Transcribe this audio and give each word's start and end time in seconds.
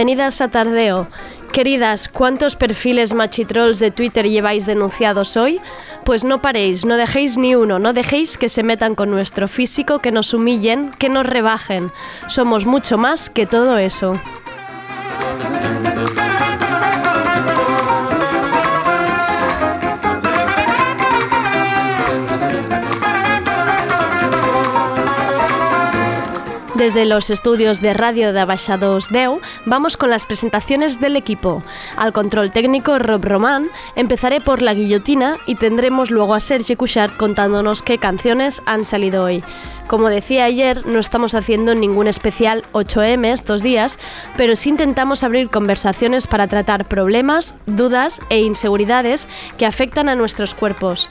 Bienvenidas 0.00 0.40
a 0.40 0.48
Tardeo. 0.48 1.08
Queridas, 1.52 2.08
¿cuántos 2.08 2.56
perfiles 2.56 3.12
machitrolls 3.12 3.80
de 3.80 3.90
Twitter 3.90 4.26
lleváis 4.26 4.64
denunciados 4.64 5.36
hoy? 5.36 5.60
Pues 6.06 6.24
no 6.24 6.40
paréis, 6.40 6.86
no 6.86 6.96
dejéis 6.96 7.36
ni 7.36 7.54
uno, 7.54 7.78
no 7.78 7.92
dejéis 7.92 8.38
que 8.38 8.48
se 8.48 8.62
metan 8.62 8.94
con 8.94 9.10
nuestro 9.10 9.46
físico, 9.46 9.98
que 9.98 10.10
nos 10.10 10.32
humillen, 10.32 10.90
que 10.98 11.10
nos 11.10 11.26
rebajen. 11.26 11.92
Somos 12.28 12.64
mucho 12.64 12.96
más 12.96 13.28
que 13.28 13.44
todo 13.44 13.76
eso. 13.76 14.18
Desde 26.80 27.04
los 27.04 27.28
estudios 27.28 27.82
de 27.82 27.92
radio 27.92 28.32
de 28.32 28.40
Abaixados 28.40 29.10
Deu, 29.10 29.42
vamos 29.66 29.98
con 29.98 30.08
las 30.08 30.24
presentaciones 30.24 30.98
del 30.98 31.14
equipo. 31.14 31.62
Al 31.94 32.14
control 32.14 32.52
técnico 32.52 32.98
Rob 32.98 33.22
Román, 33.22 33.68
empezaré 33.96 34.40
por 34.40 34.62
la 34.62 34.72
guillotina 34.72 35.36
y 35.44 35.56
tendremos 35.56 36.10
luego 36.10 36.32
a 36.32 36.40
Sergi 36.40 36.76
Cushart 36.76 37.18
contándonos 37.18 37.82
qué 37.82 37.98
canciones 37.98 38.62
han 38.64 38.84
salido 38.84 39.24
hoy. 39.24 39.44
Como 39.88 40.08
decía 40.08 40.44
ayer, 40.44 40.86
no 40.86 41.00
estamos 41.00 41.34
haciendo 41.34 41.74
ningún 41.74 42.06
especial 42.06 42.64
8M 42.72 43.26
estos 43.26 43.62
días, 43.62 43.98
pero 44.38 44.56
sí 44.56 44.70
intentamos 44.70 45.22
abrir 45.22 45.50
conversaciones 45.50 46.26
para 46.26 46.46
tratar 46.46 46.88
problemas, 46.88 47.56
dudas 47.66 48.22
e 48.30 48.40
inseguridades 48.40 49.28
que 49.58 49.66
afectan 49.66 50.08
a 50.08 50.14
nuestros 50.14 50.54
cuerpos. 50.54 51.10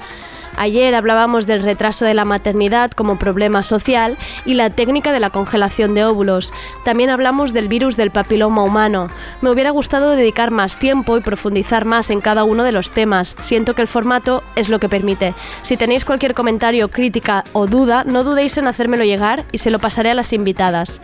Ayer 0.58 0.96
hablábamos 0.96 1.48
del 1.48 1.64
retraso 1.64 2.06
de 2.06 2.14
la 2.14 2.26
maternidad 2.26 2.92
como 2.92 3.18
problema 3.18 3.64
social 3.64 4.18
y 4.46 4.56
la 4.56 4.70
técnica 4.70 5.14
de 5.14 5.20
la 5.20 5.30
congelación 5.30 5.94
de 5.94 6.06
óvulos. 6.06 6.54
También 6.84 7.10
hablamos 7.10 7.54
del 7.54 7.68
virus 7.68 7.98
del 7.98 8.12
papiloma 8.12 8.64
humano. 8.64 9.10
Me 9.42 9.50
hubiera 9.50 9.72
gustado 9.72 10.12
dedicar 10.12 10.52
más 10.52 10.78
tiempo 10.78 11.18
y 11.18 11.22
profundizar 11.22 11.86
más 11.86 12.10
en 12.10 12.22
cada 12.22 12.44
uno 12.44 12.64
de 12.64 12.72
los 12.72 12.92
temas. 12.92 13.36
Siento 13.40 13.76
que 13.76 13.82
el 13.82 13.88
formato 13.88 14.44
es 14.56 14.70
lo 14.70 14.80
que 14.80 14.90
permite. 14.90 15.34
Si 15.62 15.78
tenéis 15.78 16.06
cualquier 16.06 16.34
comentario, 16.34 16.90
crítica 16.90 17.44
o 17.54 17.68
duda, 17.68 18.04
no 18.04 18.24
dudéis 18.24 18.58
en 18.58 18.68
hacérmelo 18.68 19.04
llegar 19.04 19.46
y 19.52 19.60
se 19.60 19.72
lo 19.72 19.80
pasaré 19.80 20.12
a 20.12 20.16
las 20.16 20.34
invitadas. 20.34 21.02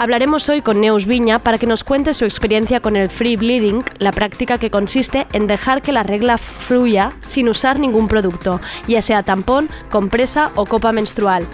Hablaremos 0.00 0.48
hoy 0.48 0.62
con 0.62 0.80
Neus 0.80 1.04
Viña 1.04 1.40
para 1.40 1.58
que 1.58 1.66
nos 1.66 1.84
cuente 1.84 2.14
su 2.14 2.24
experiencia 2.24 2.80
con 2.80 2.96
el 2.96 3.10
free 3.10 3.36
bleeding, 3.36 3.84
la 3.98 4.12
práctica 4.12 4.56
que 4.56 4.70
consiste 4.70 5.26
en 5.34 5.46
dejar 5.46 5.82
que 5.82 5.92
la 5.92 6.02
regla 6.02 6.38
fluya 6.38 7.12
sin 7.20 7.50
usar 7.50 7.78
ningún 7.78 8.08
producto, 8.08 8.62
ya 8.88 9.02
sea 9.02 9.22
tampón, 9.22 9.68
compresa 9.90 10.52
o 10.54 10.64
copa 10.64 10.92
menstrual. 10.92 11.44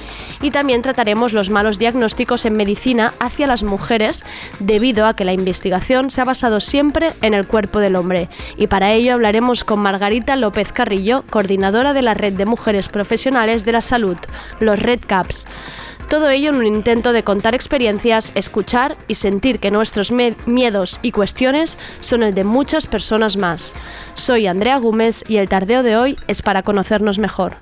Y 0.43 0.53
también 0.53 0.81
trataremos 0.81 1.33
los 1.33 1.51
malos 1.51 1.81
diagnósticos 1.81 2.47
en 2.47 2.57
medicina 2.57 3.13
hacia 3.19 3.49
las 3.49 3.65
mujeres 3.65 4.25
debido 4.61 5.09
a 5.09 5.17
que 5.17 5.25
la 5.25 5.33
investigación 5.33 6.09
se 6.11 6.21
ha 6.21 6.25
basado 6.25 6.61
siempre 6.61 7.15
en 7.23 7.35
el 7.35 7.49
cuerpo 7.49 7.81
del 7.81 7.97
hombre. 7.97 8.29
Y 8.57 8.69
para 8.69 8.93
ello 8.93 9.15
hablaremos 9.15 9.65
con 9.65 9.81
Margarita 9.81 10.37
López 10.37 10.71
Carrillo, 10.71 11.25
coordinadora 11.31 11.95
de 11.95 12.03
la 12.03 12.15
Red 12.15 12.35
de 12.35 12.47
Mujeres 12.47 12.91
Profesionales 12.91 13.65
de 13.65 13.73
la 13.73 13.81
Salud, 13.81 14.19
los 14.61 14.79
Red 14.79 15.01
Caps. 15.05 15.49
Todo 16.09 16.29
ello 16.31 16.51
en 16.51 16.57
un 16.57 16.67
intento 16.67 17.13
de 17.13 17.25
contar 17.25 17.57
experiencias, 17.57 18.31
escuchar 18.37 18.97
y 19.09 19.17
sentir 19.17 19.59
que 19.59 19.73
nuestros 19.73 20.13
miedos 20.13 21.01
y 21.03 21.11
cuestiones 21.11 21.79
son 21.99 22.23
el 22.23 22.33
de 22.33 22.45
muchas 22.45 22.87
personas 22.87 23.37
más. 23.37 23.75
Soy 24.15 24.47
Andrea 24.47 24.79
Gómez 24.79 25.25
y 25.27 25.39
el 25.39 25.49
tardeo 25.49 25.83
de 25.83 25.97
hoy 25.97 26.17
es 26.29 26.43
para 26.43 26.63
conocernos 26.63 27.19
mejor. 27.19 27.57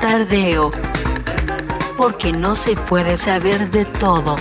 Tardeo. 0.00 0.70
Porque 1.96 2.32
no 2.32 2.54
se 2.54 2.76
puede 2.76 3.16
saber 3.16 3.70
de 3.70 3.84
todo. 3.84 4.36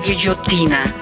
Guillotina. 0.00 0.94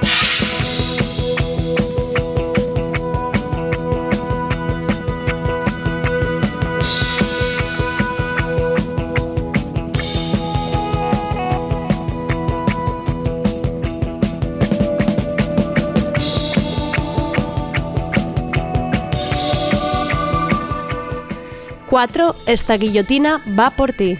Cuatro, 21.88 22.34
esta 22.46 22.76
guillotina 22.76 23.42
va 23.58 23.70
por 23.70 23.92
ti. 23.92 24.18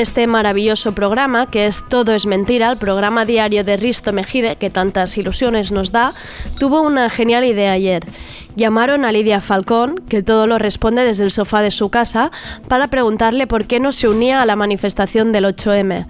Este 0.00 0.28
maravilloso 0.28 0.92
programa, 0.92 1.50
que 1.50 1.66
es 1.66 1.84
Todo 1.88 2.14
es 2.14 2.24
Mentira, 2.24 2.70
el 2.70 2.78
programa 2.78 3.24
diario 3.24 3.64
de 3.64 3.76
Risto 3.76 4.12
Mejide, 4.12 4.54
que 4.54 4.70
tantas 4.70 5.18
ilusiones 5.18 5.72
nos 5.72 5.90
da, 5.90 6.14
tuvo 6.60 6.82
una 6.82 7.10
genial 7.10 7.44
idea 7.44 7.72
ayer. 7.72 8.04
Llamaron 8.54 9.04
a 9.04 9.10
Lidia 9.10 9.40
Falcón, 9.40 9.96
que 10.08 10.22
todo 10.22 10.46
lo 10.46 10.58
responde 10.58 11.02
desde 11.02 11.24
el 11.24 11.32
sofá 11.32 11.62
de 11.62 11.72
su 11.72 11.88
casa, 11.88 12.30
para 12.68 12.86
preguntarle 12.86 13.48
por 13.48 13.66
qué 13.66 13.80
no 13.80 13.90
se 13.90 14.08
unía 14.08 14.40
a 14.40 14.46
la 14.46 14.54
manifestación 14.54 15.32
del 15.32 15.46
8M. 15.46 16.06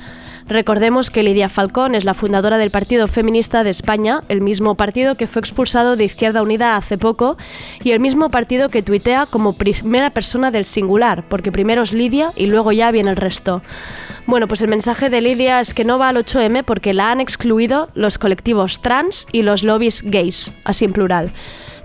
Recordemos 0.48 1.10
que 1.10 1.22
Lidia 1.22 1.50
Falcón 1.50 1.94
es 1.94 2.06
la 2.06 2.14
fundadora 2.14 2.56
del 2.56 2.70
Partido 2.70 3.06
Feminista 3.06 3.64
de 3.64 3.70
España, 3.70 4.22
el 4.30 4.40
mismo 4.40 4.76
partido 4.76 5.14
que 5.14 5.26
fue 5.26 5.40
expulsado 5.40 5.94
de 5.94 6.04
Izquierda 6.04 6.40
Unida 6.40 6.74
hace 6.76 6.96
poco 6.96 7.36
y 7.84 7.90
el 7.90 8.00
mismo 8.00 8.30
partido 8.30 8.70
que 8.70 8.82
tuitea 8.82 9.26
como 9.26 9.52
primera 9.52 10.08
persona 10.08 10.50
del 10.50 10.64
singular, 10.64 11.24
porque 11.28 11.52
primero 11.52 11.82
es 11.82 11.92
Lidia 11.92 12.32
y 12.34 12.46
luego 12.46 12.72
ya 12.72 12.90
viene 12.90 13.10
el 13.10 13.16
resto. 13.16 13.60
Bueno, 14.24 14.48
pues 14.48 14.62
el 14.62 14.68
mensaje 14.68 15.10
de 15.10 15.20
Lidia 15.20 15.60
es 15.60 15.74
que 15.74 15.84
no 15.84 15.98
va 15.98 16.08
al 16.08 16.16
8M 16.16 16.64
porque 16.64 16.94
la 16.94 17.10
han 17.10 17.20
excluido 17.20 17.90
los 17.94 18.16
colectivos 18.16 18.80
trans 18.80 19.26
y 19.30 19.42
los 19.42 19.62
lobbies 19.62 20.00
gays, 20.02 20.54
así 20.64 20.86
en 20.86 20.94
plural 20.94 21.30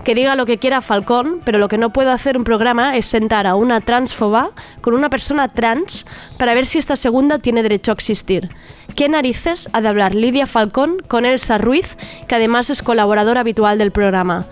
que 0.04 0.14
diga 0.14 0.36
lo 0.36 0.44
que 0.44 0.58
quiera 0.58 0.82
Falcón, 0.82 1.40
pero 1.44 1.58
lo 1.58 1.68
que 1.68 1.78
no 1.78 1.90
puede 1.90 2.10
hacer 2.10 2.36
un 2.36 2.44
programa 2.44 2.96
es 2.96 3.06
sentar 3.06 3.46
a 3.46 3.54
una 3.54 3.80
transfoba 3.80 4.50
con 4.82 4.92
una 4.92 5.08
persona 5.08 5.48
trans 5.48 6.04
para 6.36 6.52
ver 6.52 6.66
si 6.66 6.78
esta 6.78 6.94
segunda 6.94 7.38
tiene 7.38 7.62
derecho 7.62 7.90
a 7.90 7.94
existir. 7.94 8.50
¿Qué 8.96 9.08
narices 9.08 9.70
ha 9.72 9.80
de 9.80 9.88
hablar 9.88 10.14
Lidia 10.14 10.46
Falcón 10.46 10.98
con 11.08 11.24
Elsa 11.24 11.56
Ruiz, 11.56 11.96
que 12.28 12.34
además 12.34 12.68
es 12.68 12.82
colaboradora 12.82 13.40
habitual 13.40 13.78
del 13.78 13.92
programa? 13.92 14.46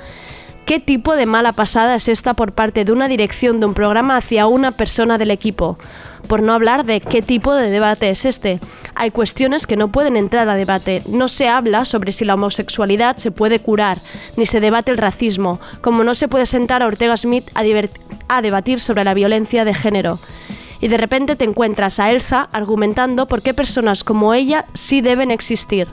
¿Qué 0.64 0.78
tipo 0.78 1.16
de 1.16 1.26
mala 1.26 1.52
pasada 1.52 1.96
es 1.96 2.08
esta 2.08 2.34
por 2.34 2.52
parte 2.52 2.84
de 2.84 2.92
una 2.92 3.08
dirección 3.08 3.58
de 3.58 3.66
un 3.66 3.74
programa 3.74 4.16
hacia 4.16 4.46
una 4.46 4.70
persona 4.70 5.18
del 5.18 5.32
equipo? 5.32 5.76
Por 6.28 6.40
no 6.40 6.52
hablar 6.52 6.86
de 6.86 7.00
qué 7.00 7.20
tipo 7.20 7.52
de 7.52 7.68
debate 7.68 8.10
es 8.10 8.24
este. 8.24 8.60
Hay 8.94 9.10
cuestiones 9.10 9.66
que 9.66 9.76
no 9.76 9.88
pueden 9.88 10.16
entrar 10.16 10.48
a 10.48 10.54
debate. 10.54 11.02
No 11.08 11.26
se 11.26 11.48
habla 11.48 11.84
sobre 11.84 12.12
si 12.12 12.24
la 12.24 12.34
homosexualidad 12.34 13.16
se 13.16 13.32
puede 13.32 13.58
curar, 13.58 13.98
ni 14.36 14.46
se 14.46 14.60
debate 14.60 14.92
el 14.92 14.98
racismo, 14.98 15.60
como 15.80 16.04
no 16.04 16.14
se 16.14 16.28
puede 16.28 16.46
sentar 16.46 16.82
a 16.82 16.86
Ortega 16.86 17.16
Smith 17.16 17.50
a, 17.54 17.62
a 18.28 18.40
debatir 18.40 18.78
sobre 18.78 19.02
la 19.02 19.14
violencia 19.14 19.64
de 19.64 19.74
género. 19.74 20.20
y 20.80 20.88
de 20.88 20.96
repente 20.96 21.34
te 21.34 21.44
encuentras 21.44 21.98
a 21.98 22.12
Elsa 22.12 22.48
argumentando 22.52 23.26
por 23.26 23.42
qué 23.42 23.52
personas 23.52 24.04
como 24.04 24.32
ella 24.32 24.66
sí 24.74 25.00
deben 25.00 25.32
existir. 25.32 25.88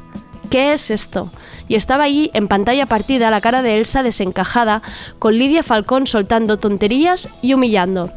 ¿Qué 0.49 0.73
es 0.73 0.91
esto? 0.91 1.31
Y 1.69 1.75
estaba 1.75 2.03
allí 2.03 2.31
en 2.33 2.49
pantalla 2.49 2.87
partida 2.87 3.31
la 3.31 3.39
cara 3.39 3.61
de 3.61 3.77
Elsa 3.77 4.03
desencajada, 4.03 4.81
con 5.19 5.37
Lidia 5.37 5.63
Falcón 5.63 6.07
soltando 6.07 6.57
tonterías 6.57 7.29
y 7.41 7.53
humillando. 7.53 8.11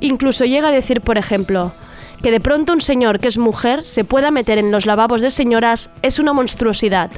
Incluso 0.00 0.44
llega 0.44 0.68
a 0.68 0.72
decir, 0.72 1.00
por 1.00 1.16
ejemplo, 1.16 1.72
que 2.22 2.30
de 2.30 2.40
pronto 2.40 2.72
un 2.72 2.80
señor 2.80 3.18
que 3.18 3.28
es 3.28 3.38
mujer 3.38 3.84
se 3.84 4.04
pueda 4.04 4.30
meter 4.30 4.58
en 4.58 4.70
los 4.70 4.86
lavabos 4.86 5.22
de 5.22 5.30
señoras 5.30 5.90
es 6.02 6.18
una 6.18 6.32
monstruosidad. 6.32 7.10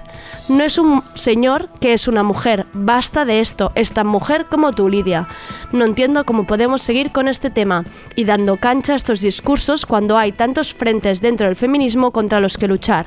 No 0.49 0.63
es 0.63 0.79
un 0.79 1.03
señor 1.15 1.69
que 1.81 1.93
es 1.93 2.07
una 2.07 2.23
mujer. 2.23 2.67
Basta 2.73 3.25
de 3.25 3.41
esto. 3.41 3.73
Es 3.75 3.93
tan 3.93 4.07
mujer 4.07 4.47
como 4.49 4.73
tú, 4.73 4.89
Lidia. 4.89 5.29
No 5.73 5.85
entiendo 5.85 6.25
cómo 6.25 6.47
podemos 6.47 6.83
seguir 6.83 7.11
con 7.11 7.29
este 7.29 7.51
tema 7.51 7.85
y 8.15 8.25
dando 8.25 8.59
cancha 8.59 8.93
a 8.93 8.97
estos 8.97 9.21
discursos 9.21 9.87
cuando 9.87 10.19
hay 10.19 10.33
tantos 10.33 10.75
frentes 10.75 11.21
dentro 11.21 11.47
del 11.47 11.57
feminismo 11.57 12.13
contra 12.13 12.41
los 12.41 12.57
que 12.57 12.69
luchar. 12.69 13.07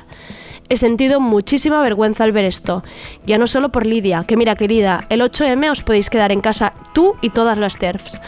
He 0.68 0.76
sentido 0.76 1.20
muchísima 1.20 1.80
vergüenza 1.82 2.24
al 2.24 2.32
ver 2.32 2.44
esto. 2.44 2.82
Ya 3.24 3.38
no 3.38 3.46
solo 3.46 3.70
por 3.70 3.86
Lidia, 3.86 4.24
que 4.26 4.36
mira 4.36 4.56
querida, 4.56 5.04
el 5.08 5.20
8M 5.20 5.70
os 5.70 5.82
podéis 5.82 6.10
quedar 6.10 6.32
en 6.32 6.40
casa 6.40 6.72
tú 6.92 7.14
y 7.22 7.30
todas 7.30 7.58
las 7.58 7.78
TERFs 7.78 8.20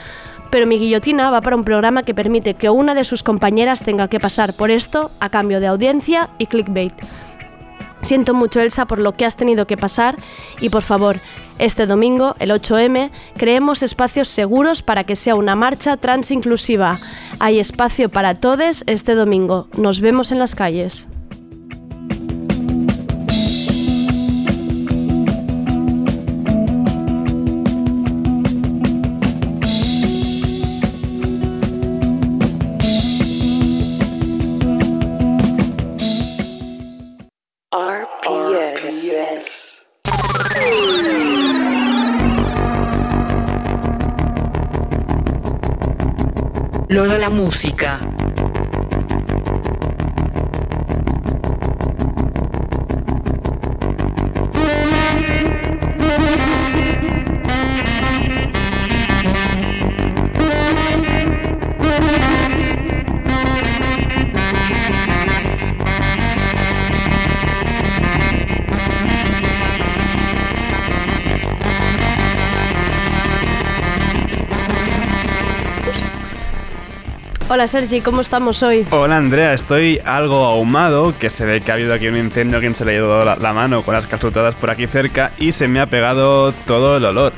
pero 0.50 0.66
mi 0.66 0.78
guillotina 0.78 1.30
va 1.30 1.40
para 1.40 1.56
un 1.56 1.64
programa 1.64 2.02
que 2.02 2.14
permite 2.14 2.54
que 2.54 2.70
una 2.70 2.94
de 2.94 3.04
sus 3.04 3.22
compañeras 3.22 3.82
tenga 3.82 4.08
que 4.08 4.20
pasar 4.20 4.54
por 4.54 4.70
esto 4.70 5.10
a 5.20 5.28
cambio 5.28 5.60
de 5.60 5.66
audiencia 5.66 6.30
y 6.38 6.46
clickbait. 6.46 6.94
Siento 8.00 8.32
mucho, 8.32 8.60
Elsa, 8.60 8.86
por 8.86 9.00
lo 9.00 9.12
que 9.12 9.26
has 9.26 9.36
tenido 9.36 9.66
que 9.66 9.76
pasar 9.76 10.16
y 10.60 10.70
por 10.70 10.82
favor, 10.82 11.20
este 11.58 11.86
domingo, 11.86 12.36
el 12.38 12.50
8M, 12.50 13.10
creemos 13.36 13.82
espacios 13.82 14.28
seguros 14.28 14.82
para 14.82 15.04
que 15.04 15.16
sea 15.16 15.34
una 15.34 15.56
marcha 15.56 15.96
trans 15.96 16.30
inclusiva. 16.30 16.98
Hay 17.40 17.58
espacio 17.58 18.08
para 18.08 18.36
todos 18.36 18.84
este 18.86 19.14
domingo. 19.14 19.68
Nos 19.76 20.00
vemos 20.00 20.30
en 20.30 20.38
las 20.38 20.54
calles. 20.54 21.08
Lo 46.88 47.06
de 47.06 47.18
la 47.18 47.28
música. 47.28 48.00
Hola 77.58 77.66
Sergi, 77.66 78.00
¿cómo 78.02 78.20
estamos 78.20 78.62
hoy? 78.62 78.86
Hola 78.92 79.16
Andrea, 79.16 79.52
estoy 79.52 79.98
algo 80.04 80.44
ahumado, 80.44 81.12
que 81.18 81.28
se 81.28 81.44
ve 81.44 81.60
que 81.60 81.72
ha 81.72 81.74
habido 81.74 81.92
aquí 81.92 82.06
un 82.06 82.14
incendio, 82.16 82.60
quien 82.60 82.76
se 82.76 82.84
le 82.84 82.92
ha 82.92 82.94
ido 82.94 83.24
la, 83.24 83.34
la 83.34 83.52
mano 83.52 83.82
con 83.82 83.94
las 83.94 84.06
calzutadas 84.06 84.54
por 84.54 84.70
aquí 84.70 84.86
cerca 84.86 85.32
y 85.38 85.50
se 85.50 85.66
me 85.66 85.80
ha 85.80 85.86
pegado 85.86 86.52
todo 86.52 86.98
el 86.98 87.04
olor. 87.04 87.32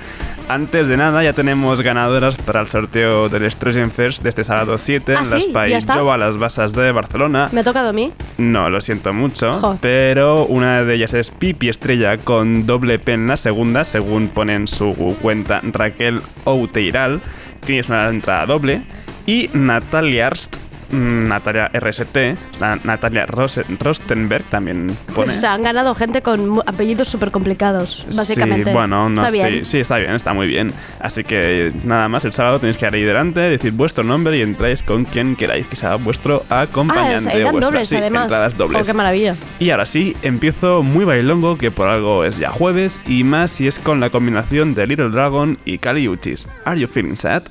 Antes 0.46 0.88
de 0.88 0.98
nada, 0.98 1.24
ya 1.24 1.32
tenemos 1.32 1.80
ganadoras 1.80 2.36
para 2.36 2.60
el 2.60 2.68
sorteo 2.68 3.30
del 3.30 3.50
Strogen 3.50 3.90
Fest 3.90 4.22
de 4.22 4.28
este 4.28 4.44
sábado 4.44 4.76
7 4.76 5.14
¿Ah, 5.14 5.20
en 5.20 5.24
sí? 5.24 5.32
las 5.32 5.46
¿Ya 5.46 5.52
País? 5.54 5.86
Jova, 5.88 6.18
las 6.18 6.36
Basas 6.36 6.74
de 6.74 6.92
Barcelona. 6.92 7.48
¿Me 7.52 7.60
ha 7.62 7.64
tocado 7.64 7.88
a 7.88 7.92
mí? 7.94 8.12
No, 8.36 8.68
lo 8.68 8.82
siento 8.82 9.14
mucho, 9.14 9.58
Jo. 9.58 9.78
pero 9.80 10.44
una 10.44 10.84
de 10.84 10.96
ellas 10.96 11.14
es 11.14 11.30
Pipi 11.30 11.70
Estrella 11.70 12.18
con 12.18 12.66
doble 12.66 12.98
P 12.98 13.14
en 13.14 13.26
la 13.26 13.38
segunda, 13.38 13.84
según 13.84 14.28
pone 14.28 14.52
en 14.52 14.68
su 14.68 15.16
cuenta 15.22 15.62
Raquel 15.62 16.20
Outeiral. 16.44 17.22
Tienes 17.64 17.88
una 17.88 18.08
entrada 18.08 18.44
doble. 18.44 18.82
Y 19.26 19.48
Natalia 19.52 20.26
Arst, 20.28 20.56
mm, 20.90 21.28
Natalia 21.28 21.70
RST, 21.72 22.34
la 22.58 22.78
Natalia 22.82 23.26
Rose- 23.26 23.64
Rostenberg 23.78 24.42
también 24.44 24.88
pone. 25.14 25.34
O 25.34 25.36
sea, 25.36 25.52
han 25.54 25.62
ganado 25.62 25.94
gente 25.94 26.20
con 26.22 26.60
apellidos 26.66 27.06
súper 27.08 27.30
complicados, 27.30 28.06
básicamente. 28.16 28.70
Sí, 28.70 28.74
bueno, 28.74 29.08
no 29.08 29.24
Está 29.26 29.30
bien. 29.30 29.64
Sí, 29.64 29.70
sí, 29.72 29.78
está 29.78 29.98
bien, 29.98 30.12
está 30.16 30.32
muy 30.34 30.48
bien. 30.48 30.72
Así 30.98 31.22
que 31.22 31.72
nada 31.84 32.08
más, 32.08 32.24
el 32.24 32.32
sábado 32.32 32.58
tenéis 32.58 32.76
que 32.76 32.86
ir 32.86 32.94
ahí 32.94 33.02
delante, 33.04 33.40
decir 33.40 33.72
vuestro 33.72 34.02
nombre 34.02 34.36
y 34.36 34.42
entráis 34.42 34.82
con 34.82 35.04
quien 35.04 35.36
queráis 35.36 35.66
que 35.68 35.76
sea 35.76 35.94
vuestro 35.96 36.44
Ah, 36.50 36.62
acompañante. 36.62 37.20
sea, 37.20 37.32
eran 37.34 37.52
vuestra. 37.52 37.70
dobles 37.70 37.88
Sí, 37.88 37.96
además. 37.96 38.22
entradas 38.24 38.56
dobles. 38.56 38.82
Oh, 38.82 38.84
qué 38.84 38.92
maravilla. 38.94 39.36
Y 39.60 39.70
ahora 39.70 39.86
sí, 39.86 40.16
empiezo 40.22 40.82
muy 40.82 41.04
bailongo, 41.04 41.56
que 41.56 41.70
por 41.70 41.86
algo 41.88 42.24
es 42.24 42.38
ya 42.38 42.50
jueves, 42.50 42.98
y 43.06 43.22
más 43.22 43.52
si 43.52 43.68
es 43.68 43.78
con 43.78 44.00
la 44.00 44.10
combinación 44.10 44.74
de 44.74 44.86
Little 44.88 45.10
Dragon 45.10 45.56
y 45.64 45.78
Kali 45.78 46.08
Uchis. 46.08 46.48
¿Are 46.64 46.80
you 46.80 46.88
feeling 46.88 47.14
sad? 47.14 47.42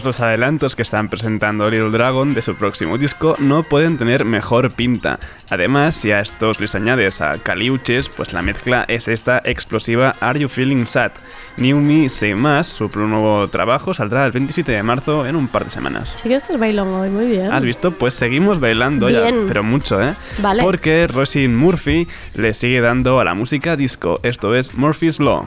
Todos 0.00 0.16
los 0.16 0.20
adelantos 0.26 0.76
que 0.76 0.80
están 0.80 1.10
presentando 1.10 1.68
Little 1.68 1.90
Dragon 1.90 2.32
de 2.32 2.40
su 2.40 2.54
próximo 2.56 2.96
disco 2.96 3.36
no 3.38 3.62
pueden 3.64 3.98
tener 3.98 4.24
mejor 4.24 4.70
pinta. 4.70 5.18
Además, 5.50 5.94
si 5.94 6.10
a 6.10 6.20
estos 6.20 6.58
les 6.58 6.74
añades 6.74 7.20
a 7.20 7.36
Caliuches, 7.36 8.08
pues 8.08 8.32
la 8.32 8.40
mezcla 8.40 8.86
es 8.88 9.08
esta 9.08 9.42
explosiva 9.44 10.14
Are 10.20 10.40
You 10.40 10.48
Feeling 10.48 10.86
Sad? 10.86 11.12
New 11.58 11.76
Me 11.80 12.08
Say 12.08 12.34
Más, 12.34 12.68
su 12.68 12.88
nuevo 12.94 13.46
trabajo, 13.48 13.92
saldrá 13.92 14.24
el 14.24 14.32
27 14.32 14.72
de 14.72 14.82
marzo 14.82 15.26
en 15.26 15.36
un 15.36 15.48
par 15.48 15.66
de 15.66 15.70
semanas. 15.70 16.14
Sí 16.16 16.30
que 16.30 16.36
estás 16.36 16.58
bailando 16.58 17.00
hoy, 17.00 17.10
muy 17.10 17.26
bien. 17.26 17.52
¿Has 17.52 17.66
visto? 17.66 17.90
Pues 17.90 18.14
seguimos 18.14 18.58
bailando 18.58 19.10
ya, 19.10 19.24
Bien. 19.24 19.44
pero 19.48 19.62
mucho, 19.62 20.00
¿eh? 20.02 20.14
Vale. 20.38 20.62
Porque 20.62 21.08
Roisin 21.08 21.54
Murphy 21.54 22.08
le 22.34 22.54
sigue 22.54 22.80
dando 22.80 23.20
a 23.20 23.24
la 23.24 23.34
música 23.34 23.76
disco. 23.76 24.18
Esto 24.22 24.54
es 24.54 24.72
Murphy's 24.78 25.20
Law. 25.20 25.44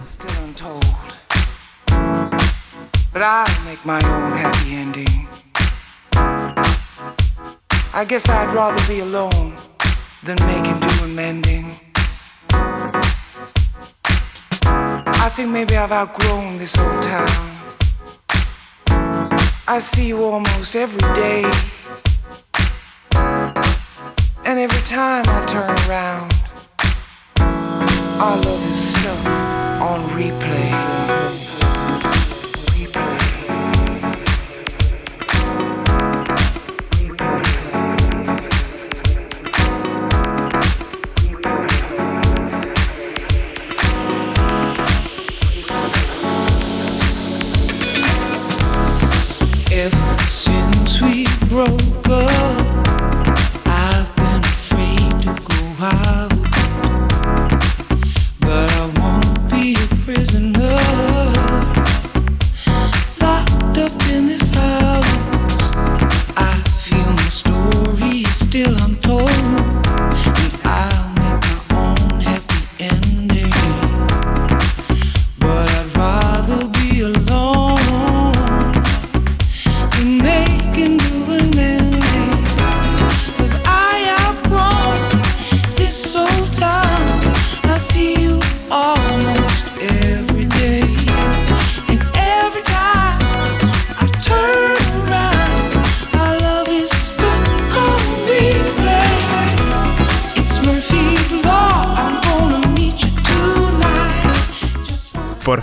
But 3.13 3.21
I 3.21 3.45
make 3.63 3.85
my 3.85 4.01
own 4.03 4.31
happy 4.31 4.73
ending. 4.73 5.27
I 7.93 8.05
guess 8.07 8.27
I'd 8.27 8.51
rather 8.55 8.81
be 8.91 9.01
alone 9.01 9.53
than 10.23 10.37
making 10.47 10.79
do 10.79 11.03
and 11.03 11.15
mending. 11.15 11.75
I 15.25 15.29
think 15.29 15.51
maybe 15.51 15.77
I've 15.77 15.91
outgrown 15.91 16.57
this 16.57 16.75
old 16.75 17.03
town. 17.03 17.29
I 19.67 19.77
see 19.77 20.07
you 20.07 20.23
almost 20.23 20.75
every 20.75 21.13
day. 21.13 21.43
And 24.43 24.57
every 24.59 24.83
time 24.87 25.25
I 25.27 25.45
turn 25.45 25.69
around, 25.87 26.33
our 28.19 28.37
love 28.37 28.67
is 28.67 28.95
stuck 28.95 29.25
on 29.83 30.01
replay. 30.17 31.02
Broke 51.53 52.09
up, 52.09 52.62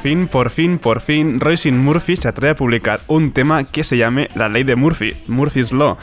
fin, 0.03 0.27
por 0.29 0.51
fin, 0.51 0.79
por 0.79 1.01
fin, 1.01 1.41
Roisin 1.41 1.79
Murphy 1.79 2.17
se 2.17 2.29
atreve 2.29 2.51
a 2.53 2.55
publicar 2.55 3.01
un 3.07 3.33
tema 3.33 3.65
que 3.65 3.85
se 3.85 3.97
llame 3.97 4.29
La 4.35 4.49
Ley 4.49 4.65
de 4.65 4.77
Murphy, 4.77 5.15
Murphy's 5.27 5.73
Law. 5.73 5.97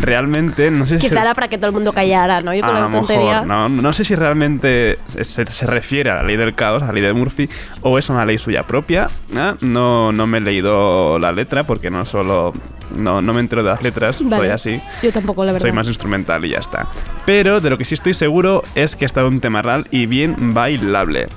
Realmente, 0.00 0.70
no 0.70 0.84
sé 0.84 0.98
si... 0.98 1.08
Quizá 1.08 1.22
era 1.22 1.34
para 1.34 1.48
que 1.48 1.56
todo 1.56 1.68
el 1.68 1.72
mundo 1.74 1.92
callara, 1.92 2.40
¿no? 2.40 2.54
Yo 2.54 2.64
a 2.64 2.80
lo 2.80 2.88
mejor, 2.88 3.46
no, 3.46 3.68
no 3.68 3.92
sé 3.92 4.04
si 4.04 4.14
realmente 4.14 4.98
se, 5.06 5.24
se- 5.24 5.46
se 5.46 5.66
refiere 5.66 6.10
a 6.10 6.16
la 6.16 6.22
ley 6.22 6.36
del 6.36 6.54
caos, 6.54 6.82
a 6.82 6.86
la 6.86 6.92
ley 6.92 7.02
de 7.02 7.12
Murphy, 7.12 7.48
o 7.82 7.98
es 7.98 8.08
una 8.10 8.24
ley 8.24 8.38
suya 8.38 8.62
propia. 8.64 9.08
¿eh? 9.34 9.54
No, 9.60 10.12
no 10.12 10.26
me 10.26 10.38
he 10.38 10.40
leído 10.40 11.18
la 11.18 11.32
letra 11.32 11.64
porque 11.64 11.90
no 11.90 12.04
solo. 12.04 12.52
No, 12.96 13.20
no 13.20 13.34
me 13.34 13.40
entero 13.40 13.62
de 13.62 13.68
las 13.68 13.82
letras, 13.82 14.18
Vale. 14.22 14.44
soy 14.44 14.48
así. 14.50 14.80
Yo 15.02 15.12
tampoco, 15.12 15.44
la 15.44 15.52
verdad. 15.52 15.60
Soy 15.62 15.72
más 15.72 15.88
instrumental 15.88 16.42
y 16.46 16.50
ya 16.50 16.58
está. 16.58 16.88
Pero 17.26 17.60
de 17.60 17.68
lo 17.68 17.76
que 17.76 17.84
sí 17.84 17.92
estoy 17.94 18.14
seguro 18.14 18.62
es 18.74 18.96
que 18.96 19.04
ha 19.04 19.06
estado 19.06 19.28
un 19.28 19.40
tema 19.40 19.60
real 19.60 19.86
y 19.90 20.06
bien 20.06 20.54
bailable. 20.54 21.28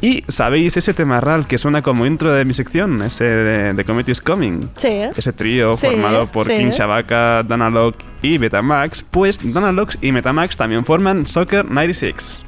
Y 0.00 0.22
sabéis 0.28 0.76
ese 0.76 0.94
tema 0.94 1.20
real 1.20 1.46
que 1.46 1.58
suena 1.58 1.82
como 1.82 2.06
intro 2.06 2.32
de 2.32 2.44
mi 2.44 2.54
sección, 2.54 3.02
ese 3.02 3.24
de, 3.24 3.72
de 3.72 3.84
Comet 3.84 4.08
is 4.08 4.20
Coming. 4.20 4.68
Sí, 4.76 4.88
¿eh? 4.88 5.10
Ese 5.16 5.32
trío 5.32 5.74
Sí, 5.74 5.88
formado 5.88 6.26
por 6.26 6.46
sí. 6.46 6.56
King 6.56 6.70
Shabaka, 6.70 7.42
Danalog 7.42 7.94
y 8.22 8.38
Betamax, 8.38 9.02
pues 9.10 9.40
Danalog 9.52 9.88
y 10.00 10.12
Metamax 10.12 10.56
también 10.56 10.84
forman 10.84 11.26
Soccer 11.26 11.64
96. 11.64 12.44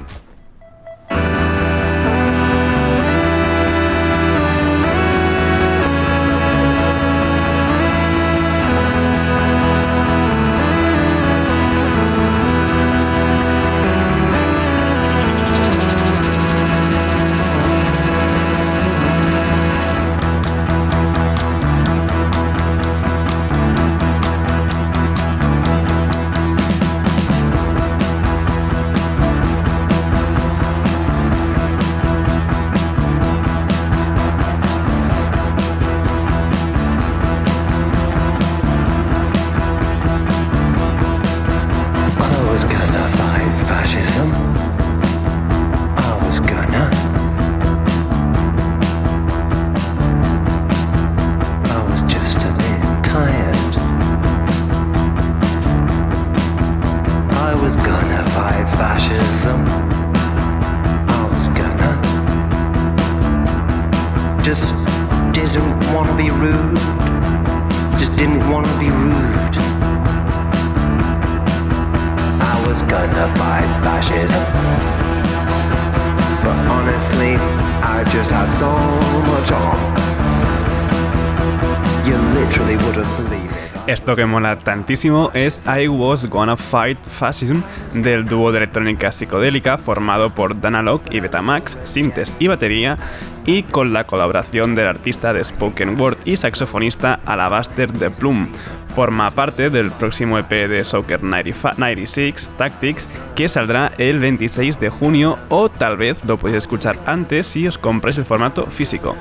Esto 84.00 84.16
que 84.16 84.24
mola 84.24 84.58
tantísimo 84.58 85.30
es 85.34 85.60
I 85.66 85.86
Was 85.86 86.24
Gonna 86.24 86.56
Fight 86.56 86.98
Fascism 87.04 87.60
del 87.92 88.24
dúo 88.24 88.50
de 88.50 88.56
electrónica 88.56 89.12
psicodélica 89.12 89.76
formado 89.76 90.30
por 90.30 90.58
Danalog 90.58 91.02
y 91.10 91.20
Betamax, 91.20 91.76
sintes 91.84 92.32
y 92.38 92.46
batería 92.46 92.96
y 93.44 93.62
con 93.62 93.92
la 93.92 94.04
colaboración 94.04 94.74
del 94.74 94.88
artista 94.88 95.34
de 95.34 95.44
spoken 95.44 96.00
word 96.00 96.16
y 96.24 96.38
saxofonista 96.38 97.20
Alabaster 97.26 97.92
de 97.92 98.10
Plum. 98.10 98.48
Forma 98.96 99.30
parte 99.32 99.68
del 99.68 99.90
próximo 99.90 100.38
EP 100.38 100.48
de 100.48 100.82
Soccer 100.82 101.22
95 101.22 101.74
96 101.76 102.50
Tactics 102.56 103.06
que 103.36 103.50
saldrá 103.50 103.92
el 103.98 104.18
26 104.18 104.80
de 104.80 104.88
junio 104.88 105.38
o 105.50 105.68
tal 105.68 105.98
vez 105.98 106.24
lo 106.24 106.38
podéis 106.38 106.64
escuchar 106.64 106.96
antes 107.04 107.48
si 107.48 107.66
os 107.66 107.76
compráis 107.76 108.16
el 108.16 108.24
formato 108.24 108.64
físico. 108.64 109.14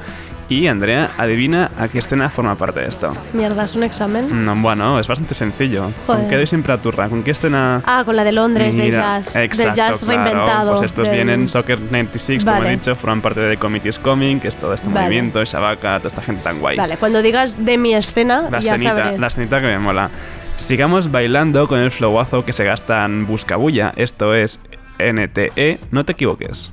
Y 0.51 0.65
Andrea, 0.65 1.11
adivina 1.15 1.69
a 1.77 1.87
qué 1.89 1.99
escena 1.99 2.27
forma 2.31 2.55
parte 2.55 2.79
de 2.79 2.87
esto. 2.87 3.13
Mierda, 3.33 3.65
es 3.65 3.75
un 3.75 3.83
examen. 3.83 4.43
No, 4.45 4.55
bueno, 4.55 4.99
es 4.99 5.07
bastante 5.07 5.35
sencillo. 5.35 5.91
Joder. 6.07 6.21
¿Con 6.21 6.29
qué 6.31 6.37
doy 6.37 6.47
siempre 6.47 6.73
a 6.73 6.77
turra? 6.77 7.07
¿Con 7.07 7.21
qué 7.21 7.31
escena? 7.31 7.83
Ah, 7.85 8.01
con 8.03 8.15
la 8.15 8.23
de 8.23 8.31
Londres, 8.31 8.75
de 8.75 8.85
Mira, 8.85 8.97
jazz. 9.19 9.33
del 9.35 9.43
exacto, 9.43 9.75
jazz 9.75 10.03
claro. 10.03 10.23
reinventado. 10.23 10.71
Pues 10.71 10.85
estos 10.87 11.05
del- 11.05 11.13
vienen 11.15 11.47
Soccer 11.47 11.79
96, 11.79 12.43
como 12.43 12.57
Vale. 12.57 12.69
he 12.69 12.75
dicho, 12.77 12.95
forman 12.95 13.21
parte 13.21 13.41
de 13.41 13.51
The 13.51 13.57
Committee 13.57 13.89
is 13.89 13.99
Coming, 13.99 14.39
que 14.39 14.47
es 14.47 14.57
todo 14.57 14.73
este 14.73 14.89
Vale. 14.89 15.01
movimiento, 15.05 15.43
Shabaka, 15.45 15.97
toda 15.99 16.07
esta 16.07 16.21
gente 16.23 16.41
tan 16.41 16.59
guay. 16.59 16.77
Vale, 16.77 16.97
cuando 16.97 17.21
digas 17.21 17.63
de 17.63 17.77
mi 17.77 17.93
escena, 17.93 18.49
La 18.49 18.59
ya 18.59 18.73
escenita, 18.73 19.03
sabré. 19.03 19.19
la 19.19 19.27
escenita 19.27 19.61
que 19.61 19.67
me 19.67 19.77
mola. 19.77 20.09
Sigamos 20.57 21.11
bailando 21.11 21.67
con 21.67 21.79
el 21.79 21.91
flowazo 21.91 22.43
que 22.43 22.53
se 22.53 22.63
gasta 22.65 23.05
en 23.05 23.27
Buscabulla. 23.27 23.93
Esto 23.95 24.33
es 24.33 24.59
NTE, 24.97 25.79
no 25.91 26.03
te 26.05 26.13
equivoques. 26.13 26.71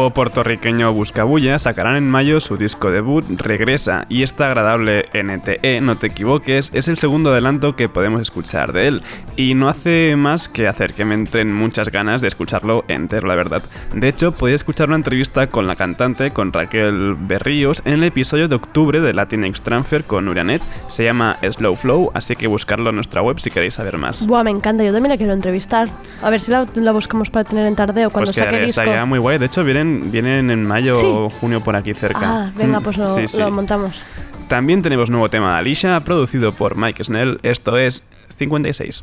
Dúo 0.00 0.10
puertorriqueño 0.14 0.94
Buscabulla 0.94 1.58
sacarán 1.58 1.96
en 1.96 2.08
mayo 2.08 2.40
su 2.40 2.56
disco 2.56 2.90
debut 2.90 3.22
Regresa 3.36 4.06
y 4.08 4.22
esta 4.22 4.46
agradable 4.46 5.04
NTE, 5.12 5.82
no 5.82 5.96
te 5.96 6.06
equivoques, 6.06 6.70
es 6.72 6.88
el 6.88 6.96
segundo 6.96 7.32
adelanto 7.32 7.76
que 7.76 7.90
podemos 7.90 8.22
escuchar 8.22 8.72
de 8.72 8.88
él 8.88 9.02
y 9.36 9.52
no 9.52 9.68
hace 9.68 10.14
más 10.16 10.48
que 10.48 10.68
hacer 10.68 10.94
que 10.94 11.04
me 11.04 11.14
entren 11.14 11.52
muchas 11.54 11.90
ganas 11.90 12.22
de 12.22 12.28
escucharlo 12.28 12.84
entero, 12.88 13.28
la 13.28 13.34
verdad. 13.34 13.62
De 13.94 14.08
hecho, 14.08 14.32
podéis 14.32 14.62
escuchar 14.62 14.88
una 14.88 14.96
entrevista 14.96 15.48
con 15.48 15.66
la 15.66 15.76
cantante, 15.76 16.30
con 16.30 16.50
Raquel 16.50 17.14
Berríos, 17.18 17.82
en 17.84 17.92
el 17.94 18.04
episodio 18.04 18.48
de 18.48 18.54
octubre 18.54 19.00
de 19.00 19.12
Latinx 19.12 19.60
Transfer 19.60 20.04
con 20.04 20.28
Urianet, 20.28 20.62
se 20.86 21.04
llama 21.04 21.36
Slow 21.46 21.76
Flow, 21.76 22.10
así 22.14 22.36
que 22.36 22.46
buscarlo 22.46 22.88
en 22.88 22.96
nuestra 22.96 23.20
web 23.20 23.38
si 23.38 23.50
queréis 23.50 23.74
saber 23.74 23.98
más. 23.98 24.26
Buah, 24.26 24.44
me 24.44 24.50
encanta, 24.50 24.82
yo 24.82 24.92
también 24.94 25.10
la 25.10 25.18
quiero 25.18 25.34
entrevistar. 25.34 25.90
A 26.22 26.30
ver 26.30 26.40
si 26.40 26.50
la, 26.50 26.66
la 26.74 26.92
buscamos 26.92 27.28
para 27.28 27.44
tener 27.44 27.66
en 27.66 27.76
tardeo 27.76 28.10
cuando 28.10 28.30
Pues 28.30 28.38
que 28.38 28.44
saque 28.44 28.64
disco. 28.64 28.80
estaría 28.80 29.04
muy 29.04 29.18
guay. 29.18 29.36
De 29.38 29.46
hecho, 29.46 29.62
vienen, 29.62 29.99
vienen 30.04 30.50
en 30.50 30.66
mayo 30.66 30.96
Sí. 30.98 31.06
o 31.06 31.30
junio 31.30 31.60
por 31.62 31.76
aquí 31.76 31.94
cerca. 31.94 32.20
Ah, 32.46 32.52
venga, 32.56 32.80
pues 32.80 32.96
lo, 32.96 33.06
sí, 33.08 33.26
sí. 33.28 33.38
lo 33.38 33.50
montamos. 33.50 34.02
También 34.48 34.82
tenemos 34.82 35.10
nuevo 35.10 35.28
tema 35.30 35.52
de 35.54 35.58
Alicia, 35.60 36.00
producido 36.00 36.52
por 36.52 36.76
Mike 36.76 37.04
Snell. 37.04 37.38
Esto 37.42 37.76
es 37.78 38.02
56. 38.36 39.02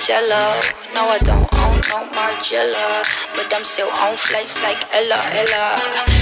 Jello. 0.00 0.60
No, 0.94 1.08
I 1.08 1.18
don't 1.18 1.48
own 1.60 1.76
no 1.90 2.08
Margiela, 2.16 3.04
but 3.34 3.52
I'm 3.52 3.64
still 3.64 3.88
on 3.88 4.16
flights 4.16 4.62
like 4.62 4.80
Ella 4.94 5.20
Ella. 5.32 5.80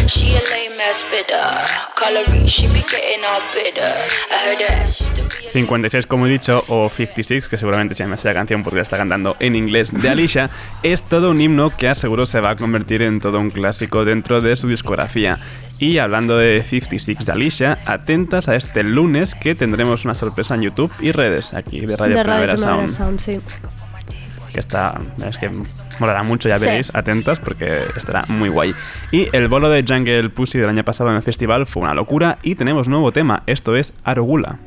She 0.09 0.35
a 0.35 0.42
lame 0.51 0.81
ass 0.81 1.03
bitter. 1.11 1.47
Colorie, 1.94 2.47
she 2.47 2.66
be 2.68 2.83
getting 2.90 3.25
all 3.25 3.42
bitter. 3.55 3.92
I 4.31 4.37
heard 4.44 4.61
her 4.61 4.73
ass 4.75 5.01
used 5.01 5.16
to 5.16 5.30
56, 5.53 6.07
como 6.07 6.27
he 6.27 6.31
dicho, 6.31 6.65
o 6.69 6.89
56, 6.89 7.49
que 7.49 7.59
seguramente 7.59 7.95
se 7.95 8.05
llama 8.05 8.15
esa 8.15 8.33
canción 8.33 8.63
porque 8.63 8.77
la 8.77 8.83
está 8.83 8.97
cantando 8.97 9.37
en 9.41 9.57
inglés 9.57 9.93
de 9.93 10.09
Alicia, 10.09 10.51
es 10.83 11.03
todo 11.03 11.31
un 11.31 11.41
himno 11.41 11.77
que 11.77 11.89
aseguro 11.89 12.27
se 12.27 12.41
va 12.41 12.51
a 12.51 12.57
convertir 12.57 13.03
en 13.03 13.21
todo 13.21 13.41
un 13.41 13.51
clásico 13.51 14.05
dentro 14.05 14.41
de 14.41 14.55
su 14.57 14.69
discografía. 14.69 15.39
Y 15.79 15.99
hablando 15.99 16.37
de 16.37 16.63
56 16.67 17.27
de 17.27 17.33
Alicia, 17.33 17.79
atentas 17.87 18.49
a 18.49 18.57
este 18.57 18.83
lunes 18.83 19.35
que 19.35 19.55
tendremos 19.55 20.05
una 20.05 20.15
sorpresa 20.15 20.55
en 20.55 20.63
YouTube 20.63 20.93
y 21.01 21.13
redes 21.13 21.55
aquí 21.55 21.81
de 21.81 21.97
Radio 21.97 22.17
de 22.17 22.23
Radio 22.23 22.25
Primavera 22.25 22.55
Primavera 22.55 22.87
Sound. 22.87 23.19
Sound, 23.19 23.19
sí. 23.21 23.41
que 24.53 24.61
está 24.61 25.01
es 25.27 25.39
que 25.39 25.51
molará 26.01 26.23
mucho 26.23 26.49
ya 26.49 26.57
Sí. 26.57 26.67
veréis 26.67 26.91
atentas 26.95 27.39
porque 27.39 27.85
estará 27.97 28.25
muy 28.29 28.49
guay 28.49 28.75
y 29.13 29.29
el 29.35 29.49
bolo 29.49 29.69
de 29.71 29.85
Jungle 29.87 30.29
Pussy 30.31 30.59
del 30.59 30.69
año 30.69 30.85
pasado 30.85 31.11
en 31.11 31.17
el 31.17 31.23
festival 31.23 31.67
fue 31.67 31.83
una 31.85 31.95
locura 31.95 32.39
y 32.43 32.57
tenemos 32.57 32.89
nuevo 32.89 33.13
tema 33.13 33.43
esto 33.47 33.77
es 33.77 33.95
Arugula 34.03 34.59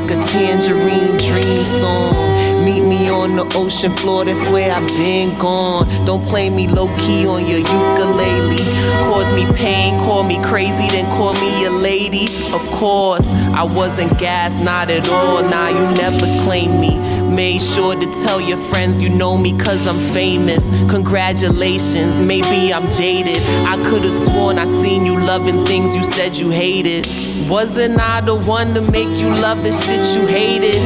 like 0.00 0.10
a 0.12 0.22
tangerine 0.24 1.16
dream 1.18 1.64
song. 1.66 2.64
Meet 2.64 2.82
on 3.08 3.36
the 3.36 3.46
ocean 3.56 3.90
floor, 3.96 4.24
that's 4.24 4.48
where 4.50 4.70
I've 4.70 4.86
been 4.88 5.38
gone. 5.38 5.86
Don't 6.04 6.24
play 6.26 6.50
me 6.50 6.68
low 6.68 6.88
key 6.98 7.26
on 7.26 7.46
your 7.46 7.58
ukulele. 7.58 8.64
Cause 9.08 9.28
me 9.34 9.44
pain, 9.56 9.98
call 10.00 10.22
me 10.22 10.42
crazy, 10.42 10.88
then 10.88 11.06
call 11.16 11.32
me 11.34 11.64
a 11.64 11.70
lady. 11.70 12.26
Of 12.52 12.62
course, 12.70 13.26
I 13.54 13.62
wasn't 13.62 14.18
gas, 14.18 14.62
not 14.62 14.90
at 14.90 15.08
all. 15.08 15.42
Nah, 15.42 15.68
you 15.68 15.84
never 15.96 16.26
claimed 16.44 16.78
me. 16.80 16.98
Made 17.30 17.62
sure 17.62 17.94
to 17.94 18.06
tell 18.24 18.40
your 18.40 18.58
friends 18.58 19.00
you 19.00 19.08
know 19.08 19.36
me 19.36 19.56
cause 19.56 19.86
I'm 19.86 20.00
famous. 20.12 20.70
Congratulations, 20.90 22.20
maybe 22.20 22.74
I'm 22.74 22.90
jaded. 22.90 23.40
I 23.66 23.76
could've 23.88 24.12
sworn 24.12 24.58
I 24.58 24.64
seen 24.64 25.06
you 25.06 25.18
loving 25.18 25.64
things 25.64 25.94
you 25.94 26.02
said 26.02 26.36
you 26.36 26.50
hated. 26.50 27.06
Wasn't 27.48 28.00
I 28.00 28.20
the 28.20 28.34
one 28.34 28.74
to 28.74 28.80
make 28.80 29.08
you 29.08 29.28
love 29.28 29.62
the 29.62 29.72
shit 29.72 30.16
you 30.16 30.26
hated? 30.26 30.76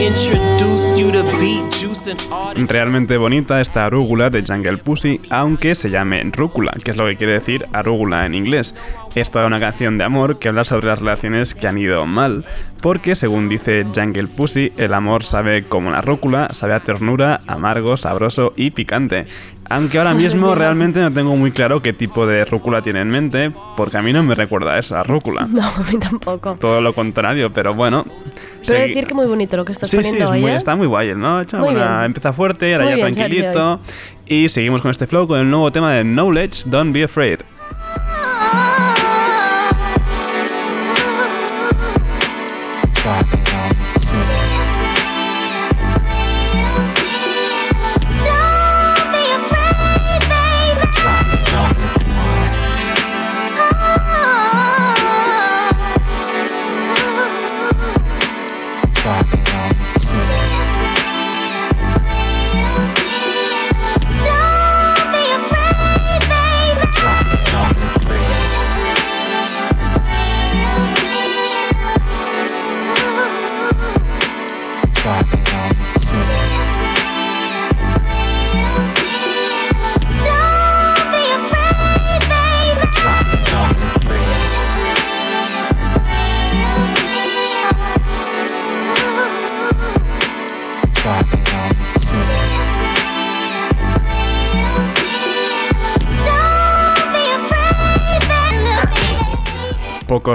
Introduced 0.00 0.96
you 0.96 1.12
to 1.12 1.22
beat. 1.38 1.57
Realmente 2.68 3.16
bonita 3.16 3.60
esta 3.60 3.86
arúgula 3.86 4.30
de 4.30 4.44
Jungle 4.46 4.78
Pussy 4.78 5.20
aunque 5.30 5.74
se 5.74 5.88
llame 5.88 6.22
rúcula 6.24 6.72
que 6.82 6.90
es 6.90 6.96
lo 6.96 7.06
que 7.06 7.16
quiere 7.16 7.34
decir 7.34 7.66
arúgula 7.72 8.26
en 8.26 8.34
inglés 8.34 8.74
es 9.14 9.30
toda 9.30 9.46
una 9.46 9.58
canción 9.60 9.98
de 9.98 10.04
amor 10.04 10.38
que 10.38 10.48
habla 10.48 10.64
sobre 10.64 10.86
las 10.88 10.98
relaciones 10.98 11.54
que 11.54 11.66
han 11.66 11.78
ido 11.78 12.06
mal 12.06 12.44
porque 12.80 13.14
según 13.16 13.48
dice 13.48 13.84
Jungle 13.94 14.28
Pussy 14.28 14.72
el 14.76 14.94
amor 14.94 15.24
sabe 15.24 15.64
como 15.64 15.90
la 15.90 16.00
rúcula 16.00 16.48
sabe 16.50 16.74
a 16.74 16.80
ternura 16.80 17.40
amargo 17.46 17.96
sabroso 17.96 18.52
y 18.56 18.70
picante 18.70 19.26
aunque 19.70 19.98
ahora 19.98 20.14
mismo 20.14 20.54
realmente 20.54 21.00
no 21.00 21.10
tengo 21.10 21.36
muy 21.36 21.50
claro 21.50 21.82
qué 21.82 21.92
tipo 21.92 22.26
de 22.26 22.46
rúcula 22.46 22.80
tiene 22.80 23.02
en 23.02 23.10
mente, 23.10 23.52
porque 23.76 23.98
a 23.98 24.00
mí 24.02 24.14
no 24.14 24.22
me 24.22 24.34
recuerda 24.34 24.72
a 24.72 24.78
esa 24.78 25.02
rúcula. 25.02 25.46
No, 25.50 25.60
a 25.62 25.80
mí 25.80 25.98
tampoco. 25.98 26.56
Todo 26.58 26.80
lo 26.80 26.94
contrario, 26.94 27.52
pero 27.52 27.74
bueno. 27.74 28.06
Pero 28.66 28.80
decir 28.80 29.06
que 29.06 29.12
muy 29.12 29.26
bonito 29.26 29.58
lo 29.58 29.66
que 29.66 29.72
estás 29.72 29.90
Sí, 29.90 29.98
sí, 29.98 30.02
poniendo 30.02 30.24
es 30.24 30.30
hoy, 30.30 30.40
muy- 30.40 30.50
¿eh? 30.52 30.56
está 30.56 30.74
muy 30.74 30.86
guay, 30.86 31.14
¿no? 31.14 31.44
Muy 31.58 31.74
bien. 31.74 31.86
empieza 32.02 32.32
fuerte, 32.32 32.72
ahora 32.72 32.86
Muy 32.86 32.96
ya 32.96 33.04
bien, 33.04 33.12
tranquilito. 33.14 33.80
Y 34.26 34.48
seguimos 34.48 34.80
con 34.80 34.90
este 34.90 35.06
flow 35.06 35.26
con 35.28 35.38
el 35.38 35.50
nuevo 35.50 35.70
tema 35.70 35.92
de 35.92 36.02
Knowledge, 36.02 36.62
Don't 36.64 36.94
Be 36.94 37.04
Afraid. 37.04 37.40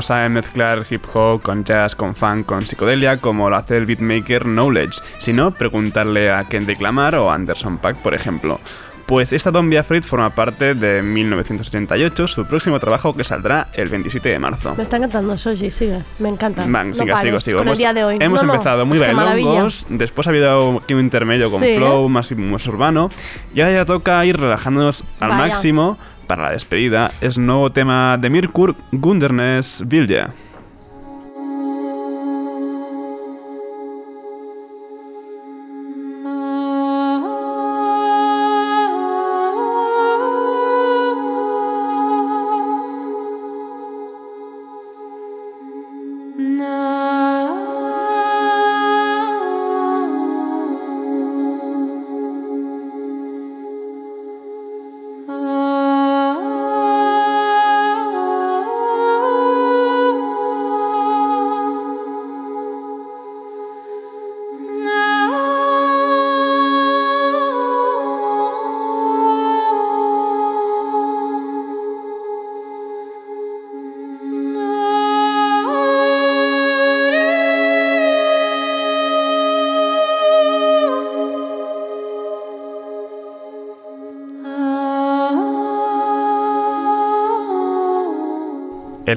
Saben 0.04 0.34
mezclar 0.34 0.84
hip 0.90 1.04
hop 1.14 1.42
con 1.42 1.64
jazz, 1.64 1.96
con 1.96 2.16
funk, 2.16 2.46
con 2.46 2.64
psicodelia, 2.64 3.18
como 3.18 3.50
lo 3.50 3.56
hace 3.56 3.78
el 3.78 3.86
beatmaker 3.86 4.44
Knowledge. 4.44 5.00
Si 5.20 5.34
no, 5.34 5.52
preguntarle 5.52 6.32
a 6.32 6.44
Kendrick 6.44 6.82
Lamar 6.82 7.16
o 7.16 7.32
Anderson 7.32 7.78
Paak, 7.78 7.98
por 7.98 8.14
ejemplo. 8.14 8.60
Pues 9.14 9.32
esta 9.32 9.52
Don 9.52 9.70
Biafrit 9.70 10.04
forma 10.06 10.32
parte 10.32 10.74
de 10.74 11.04
1988, 11.04 12.28
su 12.28 12.48
próximo 12.48 12.80
trabajo 12.80 13.14
que 13.14 13.24
saldrá 13.24 13.68
el 13.74 13.88
27 13.88 14.28
de 14.28 14.40
marzo. 14.40 14.74
Me 14.76 14.82
está 14.82 14.98
encantando, 14.98 15.38
Soji, 15.38 15.70
sigue. 15.70 16.00
Me 16.18 16.30
encanta. 16.30 16.66
Van, 16.68 16.88
No 16.88 16.94
siga, 16.96 17.18
sigo, 17.18 17.28
pares 17.30 17.44
sigo. 17.44 17.60
Con 17.60 17.68
el 17.68 17.74
Hemos, 17.74 17.78
día 17.78 17.94
de 17.94 18.04
hoy. 18.06 18.18
hemos 18.20 18.42
No, 18.42 18.48
no, 18.48 18.54
empezado 18.56 18.88
muy 18.88 18.98
que 18.98 19.14
maravilla. 19.14 19.48
bailongos, 19.50 19.86
después 19.90 20.26
ha 20.26 20.32
habido 20.32 20.80
aquí 20.80 20.96
un 20.96 21.02
intermedio 21.02 21.52
con 21.52 21.60
Sí, 21.62 21.76
flow 21.76 22.10
más, 22.10 22.32
más 22.32 22.66
urbano, 22.66 23.10
y 23.54 23.62
ahora 23.62 23.74
ya 23.74 23.86
toca 23.86 24.26
ir 24.26 24.36
relajándonos 24.36 25.04
al 25.20 25.30
Vaya. 25.30 25.44
máximo 25.48 26.00
para 26.26 26.46
la 26.46 26.50
despedida. 26.54 27.12
Es 27.22 27.38
nuevo 27.38 27.70
tema 27.72 28.18
de 28.18 28.32
Mirkur, 28.32 28.76
Gundernes 28.92 29.84
Vilja. 29.86 30.32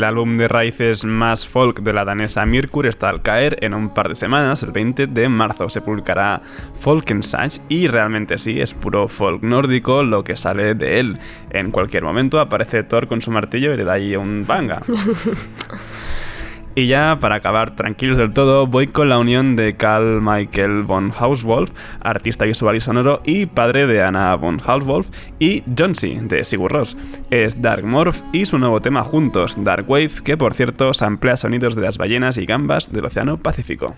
Álbum 0.07 0.39
de 0.39 0.49
raíces 0.49 1.05
más 1.05 1.47
folk 1.47 1.81
de 1.81 1.93
la 1.93 2.05
danesa 2.05 2.47
Mirkur 2.47 2.87
está 2.87 3.11
al 3.11 3.21
caer 3.21 3.59
en 3.61 3.75
un 3.75 3.91
par 3.93 4.09
de 4.09 4.15
semanas, 4.15 4.63
el 4.63 4.73
20 4.73 5.07
de 5.09 5.29
marzo. 5.29 5.69
Se 5.69 5.83
publicará 5.83 6.41
Folkensage 6.81 7.61
y 7.69 7.87
realmente 7.87 8.39
sí, 8.39 8.61
es 8.61 8.73
puro 8.73 9.09
folk 9.09 9.43
nórdico 9.43 10.03
lo 10.03 10.25
que 10.25 10.37
sale 10.37 10.75
de 10.75 11.01
él. 11.01 11.19
En 11.51 11.71
cualquier 11.71 12.05
momento 12.05 12.41
aparece 12.41 12.83
Thor 12.83 13.07
con 13.07 13.21
su 13.21 13.31
martillo 13.31 13.75
y 13.75 13.77
le 13.77 13.85
da 13.85 13.93
ahí 13.95 14.17
un 14.17 14.47
banga. 14.47 14.81
Y 16.79 16.89
ya 16.89 17.17
para 17.23 17.37
acabar 17.37 17.75
tranquilos 17.75 18.19
del 18.19 18.35
todo, 18.35 18.67
voy 18.67 18.87
con 18.87 19.09
la 19.09 19.19
unión 19.19 19.57
de 19.57 19.77
Carl 19.77 20.21
Michael 20.21 20.83
von 20.83 21.11
Hauswolf, 21.11 21.71
artista 22.03 22.45
visual 22.45 22.77
y 22.77 22.81
sonoro 22.83 23.23
y 23.25 23.47
padre 23.47 23.87
de 23.87 24.03
Anna 24.03 24.35
von 24.37 24.61
Hauswolf, 24.61 25.09
y 25.39 25.63
Johnsy 25.77 26.19
de 26.21 26.45
Sigur 26.45 26.73
Rós. 26.73 26.95
Es 27.31 27.63
Dark 27.63 27.87
Morph 27.87 28.21
y 28.31 28.45
su 28.45 28.59
nuevo 28.59 28.83
tema 28.83 29.05
juntos, 29.05 29.57
Dark 29.59 29.89
Wave, 29.89 30.11
que 30.23 30.37
por 30.37 30.53
cierto 30.53 30.93
samplea 30.93 31.39
sonidos 31.39 31.77
de 31.77 31.81
las 31.81 31.97
ballenas 31.97 32.37
y 32.37 32.45
gambas 32.45 32.93
del 32.93 33.07
Océano 33.07 33.39
Pacífico. 33.39 33.95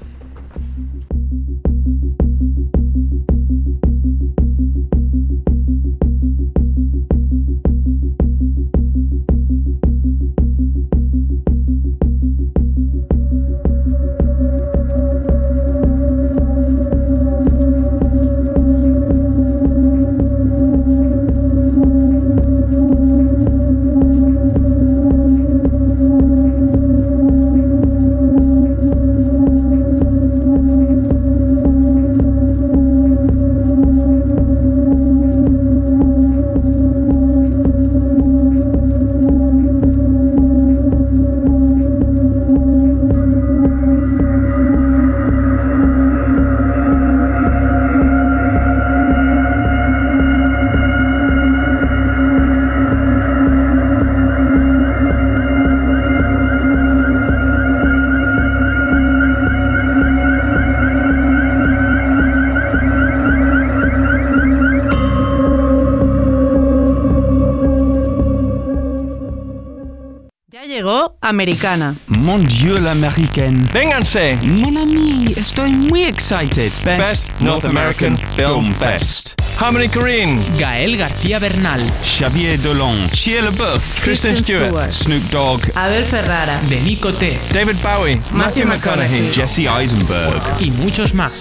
Americana. 71.38 71.94
Mon 72.08 72.38
Dieu, 72.38 72.76
l'américaine. 72.80 73.68
Vénganse! 73.72 74.36
Mon 74.42 74.74
ami, 74.74 75.34
estoy 75.36 75.70
muy 75.70 76.02
excited. 76.02 76.72
Best 76.84 76.98
Best 76.98 77.40
North 77.40 77.64
American 77.64 78.16
Film 78.36 78.72
Fest. 78.72 79.37
Harmony 79.60 79.88
Korine, 79.88 80.40
Gaël 80.56 80.96
García 80.96 81.40
Bernal, 81.40 81.84
Xavier 82.00 82.62
Dolan, 82.62 83.10
Shia 83.10 83.42
LaBeouf, 83.42 84.04
Kristen 84.04 84.36
Stewart, 84.36 84.92
Snoop 84.92 85.22
Dogg, 85.32 85.62
Abel 85.74 86.04
Ferrara. 86.04 86.60
Denis 86.68 87.00
Coté, 87.00 87.40
David 87.52 87.74
Bowie, 87.82 88.22
Matthew 88.30 88.66
McConaughey. 88.66 89.28
Jesse 89.32 89.66
Eisenberg. 89.66 90.40
Y 90.60 90.70
muchos 90.70 91.12
más. 91.12 91.32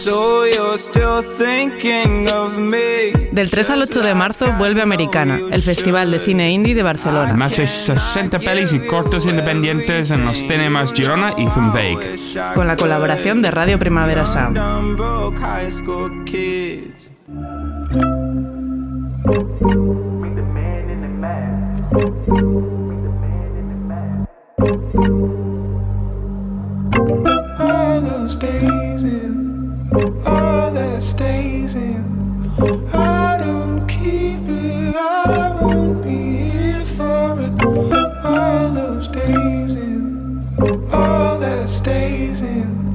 Del 3.32 3.50
3 3.52 3.70
al 3.70 3.82
8 3.84 4.00
de 4.02 4.16
marzo 4.16 4.52
vuelve 4.54 4.82
Americana, 4.82 5.40
el 5.52 5.62
Festival 5.62 6.10
de 6.10 6.18
Cine 6.18 6.52
Indie 6.52 6.74
de 6.74 6.82
Barcelona. 6.82 7.36
Más 7.36 7.56
de 7.56 7.68
60 7.68 8.40
pelis 8.40 8.74
y 8.74 8.80
cortos 8.80 9.28
independientes 9.28 10.10
en 10.10 10.26
los 10.26 10.40
cinemas 10.40 10.92
Girona 10.92 11.34
y 11.38 11.46
Zumweg. 11.48 12.18
Con 12.56 12.66
la 12.66 12.76
colaboración 12.78 13.44
de 13.44 13.52
Radio 13.52 13.78
Primavera 13.78 14.26
Sound. 14.26 14.58
Days 28.36 29.04
in, 29.04 29.90
all 30.26 30.72
that 30.72 31.02
stays 31.02 31.76
in. 31.76 32.52
I 32.94 33.38
don't 33.38 33.88
keep 33.88 34.42
it, 34.48 34.96
I 34.96 35.58
won't 35.62 36.04
be 36.04 36.50
here 36.50 36.86
for 36.86 37.40
it. 37.40 38.26
All 38.26 38.70
those 38.72 39.08
days 39.08 39.76
in, 39.76 40.48
all 40.92 41.38
that 41.40 41.70
stays 41.70 42.42
in. 42.42 42.87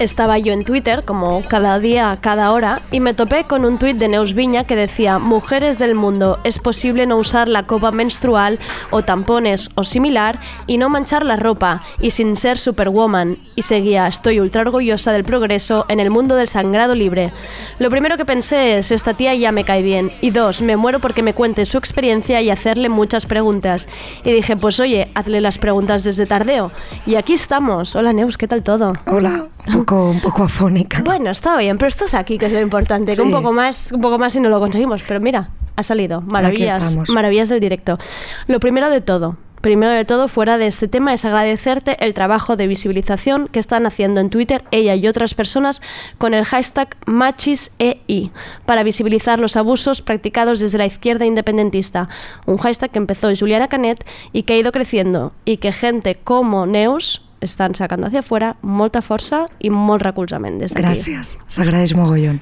Estaba 0.00 0.38
yo 0.38 0.52
en 0.52 0.64
Twitter, 0.64 1.04
como 1.04 1.42
cada 1.48 1.78
día, 1.78 2.18
cada 2.20 2.52
hora, 2.52 2.82
y 2.90 2.98
me 2.98 3.14
topé 3.14 3.44
con 3.44 3.64
un 3.64 3.78
tuit 3.78 3.96
de 3.96 4.08
Neus 4.08 4.34
Viña 4.34 4.64
que 4.64 4.74
decía: 4.74 5.18
Mujeres 5.18 5.78
del 5.78 5.94
mundo, 5.94 6.40
es 6.42 6.58
posible 6.58 7.06
no 7.06 7.16
usar 7.16 7.46
la 7.48 7.62
copa 7.62 7.92
menstrual 7.92 8.58
o 8.90 9.02
tampones 9.02 9.70
o 9.76 9.84
similar 9.84 10.38
y 10.66 10.78
no 10.78 10.88
manchar 10.88 11.24
la 11.24 11.36
ropa, 11.36 11.82
y 12.00 12.10
sin 12.10 12.34
ser 12.34 12.58
superwoman. 12.58 13.38
Y 13.54 13.62
seguía: 13.62 14.08
Estoy 14.08 14.40
ultra 14.40 14.62
orgullosa 14.62 15.12
del 15.12 15.24
progreso 15.24 15.86
en 15.88 16.00
el 16.00 16.10
mundo 16.10 16.34
del 16.34 16.48
sangrado 16.48 16.94
libre. 16.94 17.32
Lo 17.78 17.88
primero 17.88 18.16
que 18.16 18.24
pensé 18.24 18.76
es: 18.76 18.90
Esta 18.90 19.14
tía 19.14 19.34
ya 19.34 19.52
me 19.52 19.64
cae 19.64 19.82
bien. 19.82 20.10
Y 20.20 20.30
dos, 20.30 20.60
me 20.60 20.76
muero 20.76 20.98
porque 20.98 21.22
me 21.22 21.34
cuente 21.34 21.64
su 21.66 21.78
experiencia 21.78 22.42
y 22.42 22.50
hacerle 22.50 22.88
muchas 22.88 23.26
preguntas. 23.26 23.88
Y 24.24 24.32
dije: 24.32 24.56
Pues 24.56 24.80
oye, 24.80 25.12
hazle 25.14 25.40
las 25.40 25.58
preguntas 25.58 26.02
desde 26.02 26.26
tardeo. 26.26 26.72
Y 27.06 27.14
aquí 27.14 27.34
estamos. 27.34 27.94
Hola 27.94 28.12
Neus, 28.12 28.36
¿qué 28.36 28.48
tal 28.48 28.64
todo? 28.64 28.94
Hola, 29.06 29.46
poco, 29.84 30.10
un 30.10 30.20
poco 30.20 30.44
afónica. 30.44 31.02
Bueno, 31.04 31.30
está 31.30 31.56
bien, 31.56 31.78
pero 31.78 31.88
estás 31.88 32.14
aquí, 32.14 32.38
que 32.38 32.46
es 32.46 32.52
lo 32.52 32.60
importante. 32.60 33.12
Que 33.12 33.16
Sí. 33.16 33.22
un 33.22 33.30
poco 33.30 33.52
más, 33.52 33.92
un 33.92 34.00
poco 34.00 34.18
más 34.18 34.34
y 34.36 34.40
no 34.40 34.48
lo 34.48 34.60
conseguimos. 34.60 35.02
Pero 35.06 35.20
mira, 35.20 35.50
ha 35.76 35.82
salido. 35.82 36.20
Maravillas, 36.20 36.96
maravillas 37.08 37.48
del 37.48 37.60
directo. 37.60 37.98
Lo 38.46 38.60
primero 38.60 38.90
de 38.90 39.00
todo. 39.00 39.36
Primero 39.60 39.92
de 39.92 40.04
todo, 40.04 40.28
fuera 40.28 40.58
de 40.58 40.66
este 40.66 40.88
tema, 40.88 41.14
es 41.14 41.24
agradecerte 41.24 41.96
el 42.04 42.12
trabajo 42.12 42.54
de 42.54 42.66
visibilización 42.66 43.48
que 43.48 43.58
están 43.58 43.86
haciendo 43.86 44.20
en 44.20 44.28
Twitter 44.28 44.62
ella 44.72 44.94
y 44.94 45.08
otras 45.08 45.32
personas 45.32 45.80
con 46.18 46.34
el 46.34 46.44
hashtag 46.44 46.94
MachisEI 47.06 48.30
para 48.66 48.82
visibilizar 48.82 49.40
los 49.40 49.56
abusos 49.56 50.02
practicados 50.02 50.58
desde 50.58 50.76
la 50.76 50.84
izquierda 50.84 51.24
independentista. 51.24 52.10
Un 52.44 52.58
hashtag 52.58 52.90
que 52.90 52.98
empezó 52.98 53.34
Juliana 53.34 53.68
Canet 53.68 54.04
y 54.34 54.42
que 54.42 54.52
ha 54.52 54.58
ido 54.58 54.70
creciendo 54.70 55.32
y 55.46 55.56
que 55.56 55.72
gente 55.72 56.16
como 56.22 56.66
Neus 56.66 57.23
estan 57.44 57.74
sacando 57.74 58.06
hacia 58.06 58.20
afuera 58.20 58.56
molta 58.62 59.00
força 59.02 59.46
i 59.60 59.70
molt 59.70 60.02
recolzament 60.02 60.58
des 60.60 60.72
d'aquí. 60.74 60.86
Gràcies, 60.86 61.38
s'agraeix 61.46 61.94
mogollon. 61.94 62.40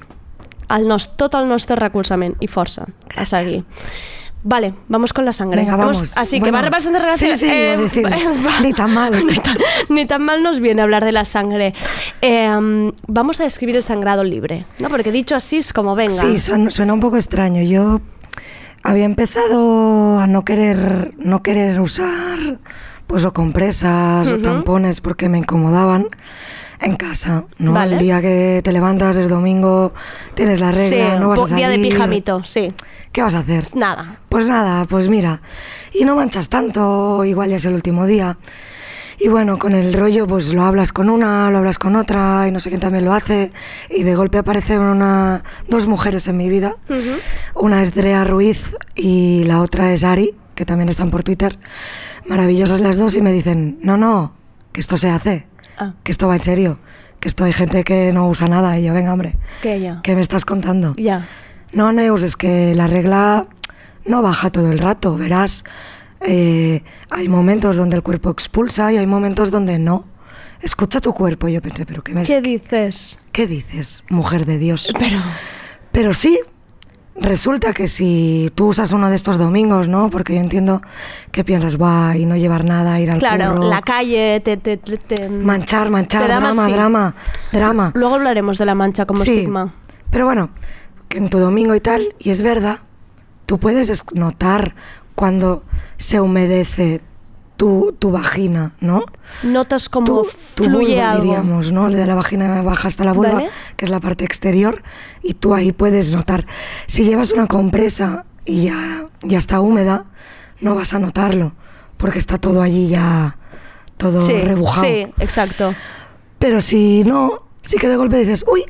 El 0.69 0.87
nos, 0.87 1.09
tot 1.17 1.35
el 1.35 1.47
nostre 1.47 1.75
recolzament 1.75 2.35
i 2.41 2.47
força 2.47 2.87
a 3.15 3.25
seguir. 3.25 3.63
Vale, 4.45 4.73
vamos 4.89 5.13
con 5.13 5.23
la 5.23 5.31
sangre. 5.31 5.61
Venga, 5.61 5.77
vamos. 5.77 6.17
Así 6.17 6.35
que 6.41 6.51
Bueno, 6.51 6.61
va 6.61 6.69
bastante 6.69 6.99
relación. 6.99 7.37
sí, 7.37 7.45
sí, 7.47 7.53
decir, 7.53 8.05
ni 8.61 8.73
tan 8.73 8.93
mal. 8.93 9.25
ni, 9.25 9.35
tan, 9.35 9.57
ni 9.87 10.05
tan 10.05 10.21
mal 10.21 10.43
nos 10.43 10.59
viene 10.59 10.81
hablar 10.81 11.05
de 11.05 11.13
la 11.13 11.23
sangre. 11.23 11.73
Eh, 12.21 12.91
vamos 13.07 13.39
a 13.39 13.43
describir 13.43 13.77
el 13.77 13.83
sangrado 13.83 14.23
libre, 14.25 14.65
¿no? 14.79 14.89
Porque 14.89 15.13
dicho 15.13 15.35
así 15.37 15.57
es 15.57 15.71
como 15.71 15.95
venga. 15.95 16.15
Sí, 16.21 16.37
son- 16.37 16.71
suena 16.71 16.93
un 16.93 16.99
poco 16.99 17.15
extraño. 17.15 17.61
Yo 17.61 18.01
había 18.83 19.05
empezado 19.05 20.19
a 20.19 20.27
no 20.27 20.43
querer, 20.43 21.13
no 21.17 21.41
querer 21.41 21.79
usar 21.79 22.59
pues 23.13 23.25
o 23.25 23.31
compresas 23.31 24.27
o 24.27 24.33
Ujú. 24.33 24.41
tampones 24.41 24.99
porque 24.99 25.29
me 25.29 25.37
incomodaban 25.37 26.07
en 26.81 26.95
casa, 26.95 27.43
¿no? 27.59 27.71
Vale. 27.71 27.93
El 27.97 27.99
día 28.01 28.19
que 28.21 28.61
te 28.63 28.71
levantas 28.71 29.17
es 29.17 29.29
domingo, 29.29 29.93
tienes 30.33 30.59
la 30.59 30.71
regla, 30.71 31.13
Sí, 31.13 31.19
no 31.19 31.29
vas 31.29 31.39
a 31.41 31.43
salir. 31.43 31.55
día 31.57 31.69
de 31.69 31.77
pijamito, 31.77 32.43
sí. 32.43 32.73
¿Qué 33.11 33.21
vas 33.21 33.35
a 33.35 33.39
hacer? 33.39 33.67
Nada. 33.75 34.17
Pues 34.29 34.49
nada, 34.49 34.85
pues 34.85 35.09
mira, 35.09 35.41
y 35.93 36.05
no 36.05 36.15
manchas 36.15 36.49
tanto, 36.49 37.23
igual 37.23 37.51
ya 37.51 37.57
es 37.57 37.65
el 37.65 37.75
último 37.75 38.07
día. 38.07 38.39
Y 39.19 39.27
bueno, 39.27 39.59
con 39.59 39.75
el 39.75 39.93
rollo 39.93 40.25
pues 40.25 40.51
lo 40.51 40.63
hablas 40.63 40.91
con 40.91 41.11
una, 41.11 41.51
lo 41.51 41.59
hablas 41.59 41.77
con 41.77 41.95
otra 41.95 42.47
y 42.47 42.51
no 42.51 42.59
sé 42.59 42.69
quién 42.69 42.81
también 42.81 43.05
lo 43.05 43.13
hace 43.13 43.51
y 43.91 44.01
de 44.01 44.15
golpe 44.15 44.39
aparecen 44.39 44.81
una, 44.81 45.43
dos 45.69 45.85
mujeres 45.85 46.27
en 46.27 46.37
mi 46.37 46.49
vida. 46.49 46.77
Una 47.53 47.83
es 47.83 47.93
Drea 47.93 48.23
Ruiz 48.23 48.75
y 48.95 49.43
la 49.43 49.61
otra 49.61 49.93
es 49.93 50.03
Ari, 50.03 50.33
que 50.55 50.65
también 50.65 50.89
están 50.89 51.11
por 51.11 51.21
Twitter. 51.21 51.59
Maravillosas 52.27 52.79
las 52.79 52.97
dos 52.97 53.15
y 53.15 53.21
me 53.21 53.31
dicen, 53.31 53.79
no, 53.81 53.97
no, 53.97 54.33
que 54.71 54.81
esto 54.81 54.97
se 54.97 55.09
hace, 55.09 55.47
Ah. 55.77 55.93
que 56.03 56.11
esto 56.11 56.27
va 56.27 56.35
en 56.35 56.41
serio, 56.43 56.79
que 57.19 57.27
esto 57.27 57.43
hay 57.43 57.53
gente 57.53 57.83
que 57.83 58.11
no 58.13 58.27
usa 58.29 58.47
nada. 58.47 58.77
Y 58.79 58.85
yo, 58.85 58.93
venga, 58.93 59.11
hombre, 59.13 59.35
ya. 59.63 60.01
¿qué 60.03 60.15
me 60.15 60.21
estás 60.21 60.45
contando? 60.45 60.93
Ya. 60.97 61.27
No, 61.71 61.91
Neus, 61.91 62.21
es 62.23 62.35
que 62.37 62.75
la 62.75 62.87
regla 62.87 63.47
no 64.05 64.21
baja 64.21 64.49
todo 64.51 64.71
el 64.71 64.79
rato, 64.79 65.17
verás. 65.17 65.63
Eh, 66.21 66.83
hay 67.09 67.27
momentos 67.27 67.75
donde 67.77 67.95
el 67.97 68.03
cuerpo 68.03 68.29
expulsa 68.29 68.93
y 68.93 68.97
hay 68.97 69.07
momentos 69.07 69.51
donde 69.51 69.79
no. 69.79 70.05
Escucha 70.61 71.01
tu 71.01 71.13
cuerpo. 71.13 71.49
Yo 71.49 71.61
pensé, 71.61 71.85
¿pero 71.85 72.03
qué 72.03 72.13
me 72.13 72.23
¿Qué 72.23 72.41
dices? 72.41 73.19
¿Qué 73.33 73.47
dices, 73.47 74.03
mujer 74.09 74.45
de 74.45 74.57
Dios? 74.59 74.93
Pero... 74.97 75.19
Pero 75.91 76.13
sí, 76.13 76.39
resulta 77.15 77.73
que 77.73 77.87
si 77.87 78.51
tú 78.55 78.67
usas 78.67 78.91
uno 78.91 79.09
de 79.09 79.15
estos 79.15 79.37
domingos, 79.37 79.87
¿no? 79.87 80.09
Porque 80.09 80.33
yo 80.35 80.39
entiendo 80.39 80.81
que 81.31 81.43
piensas, 81.43 81.75
guay, 81.77 82.25
no 82.25 82.35
llevar 82.35 82.65
nada, 82.65 82.99
ir 82.99 83.11
al 83.11 83.19
Claro, 83.19 83.53
curro, 83.53 83.69
la 83.69 83.81
calle 83.81 84.41
te... 84.43 84.57
te, 84.57 84.77
te- 84.77 84.97
te- 84.97 85.29
manchar, 85.29 85.89
manchar, 85.89 86.27
drama, 86.27 86.67
drama, 86.67 87.15
drama. 87.51 87.91
Luego 87.95 88.15
hablaremos 88.15 88.57
de 88.57 88.65
la 88.65 88.75
mancha 88.75 89.05
como 89.05 89.23
Sí, 89.23 89.31
estigma. 89.31 89.73
Pero 90.09 90.25
bueno, 90.25 90.49
que 91.09 91.17
en 91.19 91.29
tu 91.29 91.37
domingo 91.39 91.75
y 91.75 91.79
tal, 91.79 92.15
y 92.19 92.31
es 92.31 92.41
verdad, 92.41 92.79
tú 93.45 93.59
puedes 93.59 93.89
es- 93.89 94.03
notar 94.13 94.75
cuando 95.15 95.63
se 95.97 96.19
humedece 96.19 97.01
tu, 97.57 97.95
tu 97.99 98.11
vagina, 98.11 98.73
¿no? 98.79 99.05
Notas 99.43 99.89
como 99.89 100.05
tu, 100.05 100.27
tu 100.55 100.63
fluye 100.65 100.93
vulva, 100.95 101.11
algo. 101.11 101.23
diríamos, 101.23 101.71
¿no? 101.71 101.89
De 101.89 102.05
la 102.05 102.15
vagina 102.15 102.61
baja 102.61 102.87
hasta 102.87 103.03
la 103.03 103.13
vulva, 103.13 103.33
Vale. 103.33 103.49
que 103.77 103.85
es 103.85 103.91
la 103.91 103.99
parte 103.99 104.23
exterior, 104.25 104.83
y 105.21 105.33
tú 105.35 105.53
ahí 105.53 105.71
puedes 105.71 106.13
notar. 106.15 106.45
Si 106.87 107.03
llevas 107.03 107.31
una 107.31 107.47
compresa 107.47 108.25
y 108.45 108.65
ya, 108.65 109.07
ya 109.21 109.37
está 109.37 109.61
húmeda, 109.61 110.05
no 110.61 110.75
vas 110.75 110.93
a 110.93 110.99
notarlo, 110.99 111.53
porque 111.97 112.19
está 112.19 112.37
todo 112.37 112.61
allí 112.61 112.87
ya, 112.89 113.37
todo 113.97 114.25
sí, 114.25 114.33
rebujado. 114.33 114.85
Sí, 114.85 115.07
exacto. 115.19 115.73
Pero 116.39 116.59
si 116.59 117.03
no, 117.03 117.43
sí 117.61 117.77
que 117.77 117.87
de 117.87 117.95
golpe 117.95 118.17
dices, 118.17 118.43
uy, 118.51 118.63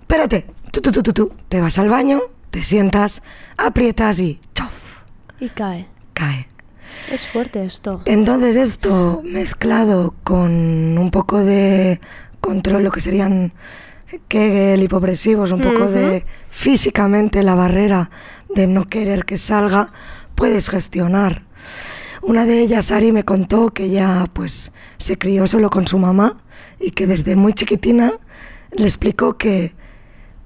espérate, 0.00 0.46
tú, 0.72 0.80
tú, 0.80 0.90
tú, 0.92 1.02
tú, 1.02 1.12
tú, 1.12 1.32
te 1.48 1.60
vas 1.60 1.78
al 1.78 1.88
baño, 1.88 2.20
te 2.50 2.64
sientas, 2.64 3.22
aprietas 3.56 4.18
y 4.18 4.40
chof, 4.54 4.72
Y 5.38 5.48
cae. 5.50 5.86
cae. 6.14 6.48
Es 7.10 7.26
fuerte 7.26 7.64
esto. 7.64 8.02
Entonces 8.04 8.56
esto 8.56 9.22
mezclado 9.24 10.14
con 10.24 10.98
un 10.98 11.10
poco 11.10 11.42
de 11.42 12.00
control, 12.40 12.84
lo 12.84 12.90
que 12.90 13.00
serían 13.00 13.52
Kegel, 14.28 14.82
hipopresivos, 14.82 15.52
un 15.52 15.60
poco 15.60 15.88
de 15.88 16.24
físicamente 16.48 17.42
la 17.42 17.54
barrera 17.54 18.10
de 18.54 18.66
no 18.66 18.86
querer 18.86 19.24
que 19.24 19.36
salga, 19.36 19.92
puedes 20.34 20.68
gestionar. 20.68 21.44
Una 22.22 22.44
de 22.44 22.60
ellas, 22.60 22.90
Ari, 22.90 23.12
me 23.12 23.24
contó 23.24 23.70
que 23.70 23.84
ella 23.84 24.26
pues 24.32 24.72
se 24.98 25.16
crió 25.16 25.46
solo 25.46 25.70
con 25.70 25.86
su 25.86 25.98
mamá 25.98 26.42
y 26.78 26.90
que 26.90 27.06
desde 27.06 27.36
muy 27.36 27.52
chiquitina 27.52 28.12
le 28.72 28.84
explicó 28.84 29.38
que, 29.38 29.74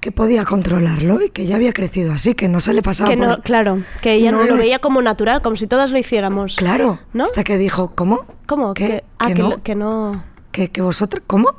que 0.04 0.12
podía 0.12 0.44
controlarlo 0.44 1.22
y 1.22 1.30
que 1.30 1.46
ya 1.46 1.56
había 1.56 1.72
crecido 1.72 2.12
así, 2.12 2.34
que 2.34 2.46
no 2.46 2.60
se 2.60 2.74
le 2.74 2.82
pasaba 2.82 3.08
Que 3.08 3.16
no, 3.16 3.26
por- 3.36 3.42
claro, 3.42 3.82
que 4.02 4.12
ella 4.12 4.32
No 4.32 4.44
lo 4.44 4.56
les- 4.56 4.58
veía 4.66 4.78
como 4.78 5.00
natural, 5.00 5.40
como 5.40 5.56
si 5.56 5.66
todas 5.66 5.92
lo 5.92 5.96
hiciéramos. 5.98 6.56
Claro, 6.56 6.98
¿No? 7.14 7.24
hasta 7.24 7.42
que 7.42 7.56
dijo, 7.56 7.92
¿cómo? 7.94 8.26
¿Cómo? 8.46 8.74
Que, 8.74 9.02
ah, 9.18 9.28
¿Que 9.28 9.32
que, 9.34 9.38
no? 9.40 9.62
que 9.62 9.74
no. 9.74 10.24
¿Que, 10.52 10.68
que 10.70 10.82
vosotros, 10.82 11.22
¿cómo? 11.26 11.54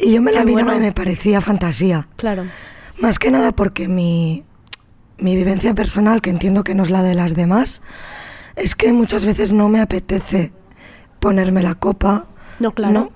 Y 0.00 0.12
yo 0.14 0.20
me 0.20 0.32
la 0.32 0.44
miraba 0.44 0.64
bueno. 0.72 0.82
y 0.82 0.86
me 0.88 0.90
parecía 0.92 1.40
fantasía. 1.40 2.08
Claro. 2.16 2.44
Más 2.98 3.20
que 3.20 3.30
nada 3.30 3.52
porque 3.52 3.86
mi, 3.86 4.42
mi 5.18 5.36
vivencia 5.36 5.72
personal, 5.72 6.20
que 6.22 6.30
entiendo 6.30 6.64
que 6.64 6.74
no 6.74 6.82
es 6.82 6.90
la 6.90 7.04
de 7.04 7.14
las 7.14 7.36
demás, 7.36 7.82
es 8.56 8.74
que 8.74 8.92
muchas 8.92 9.24
veces 9.24 9.52
no 9.52 9.68
me 9.68 9.80
apetece 9.80 10.52
ponerme 11.20 11.62
la 11.62 11.76
copa. 11.76 12.26
No, 12.58 12.72
claro. 12.72 12.92
No. 12.92 13.12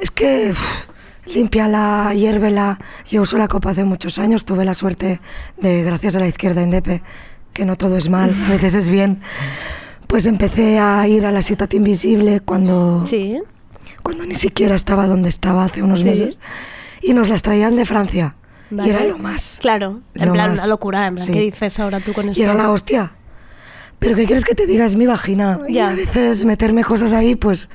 Es 0.00 0.10
que 0.10 0.52
límpiala, 1.26 2.12
hiérvela. 2.14 2.78
Yo 3.08 3.22
uso 3.22 3.36
la 3.38 3.48
copa 3.48 3.70
hace 3.70 3.84
muchos 3.84 4.18
años, 4.18 4.44
tuve 4.44 4.64
la 4.64 4.74
suerte 4.74 5.20
de, 5.58 5.82
gracias 5.82 6.16
a 6.16 6.20
la 6.20 6.28
izquierda 6.28 6.62
indepe, 6.62 7.02
que 7.52 7.64
no 7.64 7.76
todo 7.76 7.96
es 7.96 8.08
mal, 8.08 8.34
a 8.46 8.50
veces 8.50 8.74
es 8.74 8.88
bien. 8.88 9.20
Pues 10.06 10.26
empecé 10.26 10.78
a 10.78 11.06
ir 11.08 11.26
a 11.26 11.32
la 11.32 11.42
ciudad 11.42 11.70
invisible 11.72 12.40
cuando, 12.40 13.04
Sí. 13.06 13.38
cuando 14.02 14.24
ni 14.24 14.34
siquiera 14.36 14.74
estaba 14.74 15.06
donde 15.06 15.28
estaba 15.28 15.64
hace 15.64 15.82
unos 15.82 16.00
Sí. 16.00 16.06
meses. 16.06 16.40
Y 17.02 17.12
nos 17.12 17.28
las 17.28 17.42
traían 17.42 17.76
de 17.76 17.84
Francia. 17.84 18.36
Vale. 18.70 18.88
Y 18.88 18.90
era 18.92 19.04
lo 19.04 19.18
más. 19.18 19.58
Claro, 19.60 20.00
en 20.14 20.32
plan, 20.32 20.50
más. 20.50 20.58
una 20.60 20.66
locura. 20.68 21.06
En 21.06 21.14
plan, 21.16 21.26
Sí. 21.26 21.32
¿qué 21.32 21.40
dices 21.40 21.78
ahora 21.80 22.00
tú 22.00 22.12
con 22.12 22.28
esto? 22.28 22.40
Y 22.40 22.44
era 22.44 22.54
la 22.54 22.70
hostia. 22.70 23.12
Pero 23.98 24.14
¿qué 24.16 24.26
quieres 24.26 24.44
que 24.44 24.54
te 24.54 24.66
diga? 24.66 24.84
Es 24.84 24.96
mi 24.96 25.06
vagina. 25.06 25.60
Y 25.68 25.74
Ya. 25.74 25.88
a 25.90 25.94
veces 25.94 26.44
meterme 26.44 26.84
cosas 26.84 27.12
ahí, 27.12 27.34
pues 27.36 27.68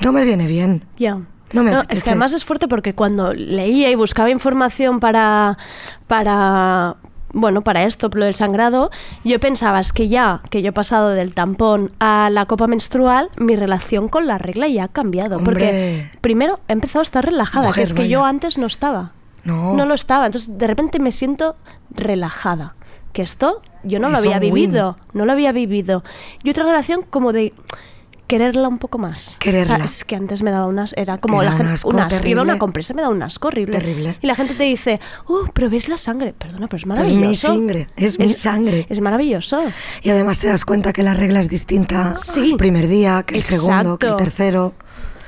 no 0.00 0.10
me 0.12 0.24
viene 0.24 0.46
bien. 0.46 0.84
Ya. 0.98 1.20
No 1.52 1.62
me 1.62 1.70
es 1.70 1.76
apetece. 1.76 2.02
que 2.02 2.10
además 2.10 2.32
es 2.32 2.44
fuerte 2.44 2.68
porque 2.68 2.94
cuando 2.94 3.32
leía 3.34 3.90
y 3.90 3.94
buscaba 3.94 4.30
información 4.30 5.00
para, 5.00 5.58
para, 6.06 6.96
bueno, 7.32 7.62
para 7.62 7.84
esto, 7.84 8.08
lo 8.12 8.24
del 8.24 8.34
sangrado, 8.34 8.90
yo 9.24 9.38
pensaba 9.40 9.80
es 9.80 9.92
que 9.92 10.08
ya 10.08 10.40
que 10.50 10.62
yo 10.62 10.70
he 10.70 10.72
pasado 10.72 11.10
del 11.10 11.34
tampón 11.34 11.92
a 11.98 12.28
la 12.30 12.46
copa 12.46 12.66
menstrual, 12.66 13.30
mi 13.36 13.56
relación 13.56 14.08
con 14.08 14.26
la 14.26 14.38
regla 14.38 14.68
ya 14.68 14.84
ha 14.84 14.88
cambiado. 14.88 15.38
Porque 15.40 16.10
primero 16.20 16.60
he 16.68 16.72
empezado 16.72 17.00
a 17.00 17.02
estar 17.02 17.24
relajada, 17.24 17.66
Mujer, 17.68 17.74
que 17.76 17.82
es 17.82 17.92
que 17.94 18.02
vaya. 18.02 18.10
yo 18.10 18.24
antes 18.24 18.58
no 18.58 18.66
estaba. 18.66 19.12
No. 19.44 19.74
No 19.74 19.86
lo 19.86 19.94
estaba. 19.94 20.26
Entonces 20.26 20.56
de 20.56 20.66
repente 20.66 20.98
me 20.98 21.12
siento 21.12 21.56
relajada. 21.90 22.74
Que 23.12 23.22
esto 23.22 23.60
yo 23.82 23.98
no 23.98 24.08
lo 24.08 24.16
había 24.16 24.38
win. 24.38 24.54
vivido. 24.54 24.96
No 25.12 25.26
lo 25.26 25.32
había 25.32 25.52
vivido. 25.52 26.02
Y 26.42 26.50
otra 26.50 26.64
relación 26.64 27.02
como 27.02 27.32
de 27.32 27.52
quererla 28.32 28.66
un 28.68 28.78
poco 28.78 28.96
más. 28.96 29.36
Quererla. 29.38 29.74
O 29.74 29.76
sea, 29.78 29.84
es 29.84 30.04
que 30.04 30.16
antes 30.16 30.42
me 30.42 30.50
daba 30.50 30.66
unas... 30.66 30.94
Era 30.96 31.18
como 31.18 31.42
la 31.42 31.50
un 31.50 31.56
gente... 31.58 31.72
asco 31.74 31.90
un 31.90 32.00
asco. 32.00 32.28
Una 32.40 32.56
compresa 32.58 32.94
me 32.94 33.02
da 33.02 33.10
un 33.10 33.22
asco 33.22 33.48
horrible. 33.48 33.78
Terrible. 33.78 34.16
Y 34.22 34.26
la 34.26 34.34
gente 34.34 34.54
te 34.54 34.62
dice, 34.64 35.00
oh, 35.26 35.44
pero 35.52 35.68
ves 35.68 35.88
la 35.90 35.98
sangre. 35.98 36.32
Perdona, 36.32 36.66
pero 36.66 36.78
es 36.78 36.82
Es 36.82 36.86
maravilloso. 36.86 37.20
mi 37.28 37.36
sangre, 37.36 37.88
es 37.94 38.18
mi 38.18 38.32
sangre. 38.34 38.86
Es 38.88 39.00
maravilloso. 39.00 39.60
Y 40.02 40.08
además 40.08 40.38
te 40.38 40.46
das 40.46 40.64
cuenta 40.64 40.94
que 40.94 41.02
la 41.02 41.12
regla 41.12 41.40
es 41.40 41.50
distinta 41.50 42.16
Sí. 42.16 42.52
el 42.52 42.56
primer 42.56 42.88
día, 42.88 43.22
que 43.26 43.36
el 43.36 43.42
segundo, 43.42 43.98
que 43.98 44.06
el 44.06 44.16
tercero. 44.16 44.72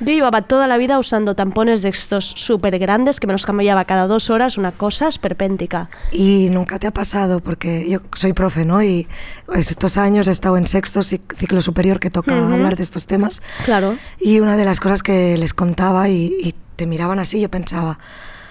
Yo 0.01 0.13
llevaba 0.13 0.43
toda 0.43 0.67
la 0.67 0.77
vida 0.77 0.99
usando 0.99 1.35
tampones 1.35 1.83
de 1.83 1.91
estos 1.91 2.25
súper 2.25 2.79
grandes 2.79 3.21
que 3.21 3.27
me 3.27 3.33
los 3.33 3.47
cambiaba 3.47 3.85
cada 3.85 4.07
dos 4.07 4.29
horas, 4.31 4.59
una 4.59 4.73
cosa 4.73 5.09
esperpéntica. 5.09 5.89
Y 6.11 6.49
nunca 6.51 6.79
te 6.79 6.87
ha 6.87 6.91
pasado, 6.91 7.41
porque 7.41 7.89
yo 7.89 8.01
soy 8.15 8.33
profe, 8.33 8.65
¿no? 8.65 8.83
Y 8.83 9.07
estos 9.55 9.97
años 9.97 10.27
he 10.29 10.33
estado 10.33 10.57
en 10.57 10.67
sexto 10.67 11.01
cic- 11.01 11.37
ciclo 11.37 11.61
superior 11.63 12.01
que 12.01 12.11
toca 12.11 12.35
hablar 12.53 12.77
de 12.77 12.83
estos 12.83 13.07
temas. 13.07 13.41
Claro. 13.65 13.97
Y 14.21 14.41
una 14.41 14.57
de 14.57 14.65
las 14.65 14.81
cosas 14.81 15.03
que 15.03 15.37
les 15.39 15.55
contaba 15.55 16.09
y, 16.09 16.35
y 16.43 16.55
te 16.77 16.87
miraban 16.87 17.19
así, 17.21 17.41
yo 17.41 17.49
pensaba, 17.49 17.99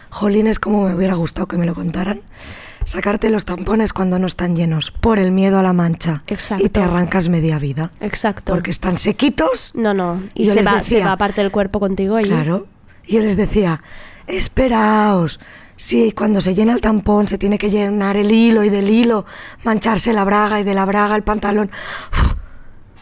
jolines, 0.10 0.60
cómo 0.60 0.84
me 0.88 0.96
hubiera 0.96 1.16
gustado 1.16 1.48
que 1.48 1.58
me 1.58 1.66
lo 1.66 1.76
contaran. 1.76 2.22
Sacarte 2.86 3.30
los 3.30 3.46
tampones 3.46 3.93
cuando 3.93 4.19
no 4.19 4.28
están 4.28 4.56
llenos, 4.56 4.91
por 4.91 5.17
el 5.19 5.32
miedo 5.32 5.58
a 5.58 5.63
la 5.63 5.74
mancha. 5.74 6.24
Exacto. 6.28 6.65
Y 6.65 6.69
te 6.69 6.82
arrancas 6.82 7.30
media 7.30 7.58
vida. 7.60 7.91
Exacto. 8.02 8.52
Porque 8.54 8.72
están 8.72 8.98
sequitos. 8.98 9.74
No, 9.76 9.93
no. 9.93 10.22
Y, 10.36 10.43
Y 10.43 10.50
se, 10.50 10.62
va, 10.63 10.84
se 10.84 10.96
decía- 10.98 11.08
va 11.08 11.17
parte 11.17 11.41
del 11.41 11.52
cuerpo 11.52 11.80
contigo 11.80 12.19
y 12.19 12.24
Claro. 12.24 12.67
Y 13.06 13.15
yo 13.15 13.22
les 13.22 13.36
decía, 13.38 13.82
esperaos. 14.28 15.39
Sí, 15.76 16.12
cuando 16.12 16.39
se 16.39 16.54
llena 16.54 16.74
el 16.74 16.82
tampón 16.82 17.28
se 17.28 17.38
tiene 17.38 17.58
que 17.58 17.69
llenar 17.72 18.15
el 18.15 18.32
hilo 18.32 18.63
y 18.63 18.69
del 18.69 18.89
hilo 18.89 19.26
mancharse 19.63 20.13
la 20.13 20.24
braga 20.24 20.60
y 20.60 20.63
de 20.63 20.74
la 20.76 20.86
braga 20.86 21.15
el 21.15 21.24
pantalón. 21.24 21.72
Uf, 22.12 22.34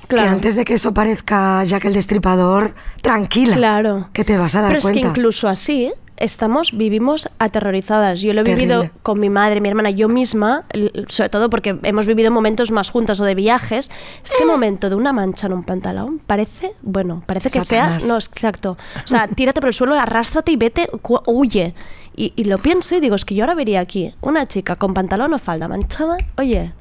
Que 0.07 0.15
Claro. 0.15 0.31
antes 0.31 0.55
de 0.55 0.63
que 0.65 0.73
eso 0.75 0.93
parezca 0.93 1.63
Jack 1.63 1.85
el 1.85 1.93
Destripador, 1.93 2.73
tranquila. 3.01 3.55
Claro. 3.55 4.09
Que 4.13 4.23
te 4.25 4.37
vas 4.37 4.55
a 4.55 4.61
dar 4.61 4.71
Pero 4.75 4.87
es 4.87 4.93
que 4.93 4.99
incluso 4.99 5.47
así 5.47 5.91
estamos, 6.23 6.71
vivimos 6.75 7.29
aterrorizadas. 7.39 8.21
Yo 8.21 8.33
lo 8.33 8.41
he 8.41 8.43
Terrible. 8.43 8.75
vivido 8.77 8.91
con 9.03 9.19
mi 9.19 9.29
madre, 9.29 9.61
mi 9.61 9.69
hermana, 9.69 9.89
yo 9.89 10.07
misma, 10.07 10.65
sobre 11.07 11.29
todo 11.29 11.49
porque 11.49 11.77
hemos 11.83 12.05
vivido 12.05 12.31
momentos 12.31 12.71
más 12.71 12.89
juntas 12.89 13.19
o 13.19 13.25
de 13.25 13.35
viajes. 13.35 13.89
Este 14.23 14.45
momento 14.45 14.89
de 14.89 14.95
una 14.95 15.13
mancha 15.13 15.47
en 15.47 15.53
un 15.53 15.63
pantalón 15.63 16.19
parece, 16.19 16.73
bueno, 16.81 17.23
parece 17.25 17.49
que 17.49 17.61
Satanás. 17.63 17.95
seas, 17.95 18.07
no, 18.07 18.15
exacto. 18.15 18.77
O 19.03 19.07
sea, 19.07 19.27
tírate 19.27 19.59
por 19.61 19.67
el 19.69 19.73
suelo, 19.73 19.95
arrástrate 19.95 20.51
y 20.51 20.55
vete, 20.55 20.89
huye. 21.25 21.73
Y, 22.15 22.33
y 22.35 22.43
lo 22.43 22.57
pienso 22.57 22.95
y 22.95 22.99
digo, 22.99 23.15
es 23.15 23.23
que 23.25 23.35
yo 23.35 23.43
ahora 23.43 23.55
vería 23.55 23.79
aquí 23.79 24.13
una 24.21 24.47
chica 24.47 24.75
con 24.75 24.93
pantalón 24.93 25.33
o 25.33 25.39
falda 25.39 25.67
manchada, 25.67 26.17
oye. 26.37 26.73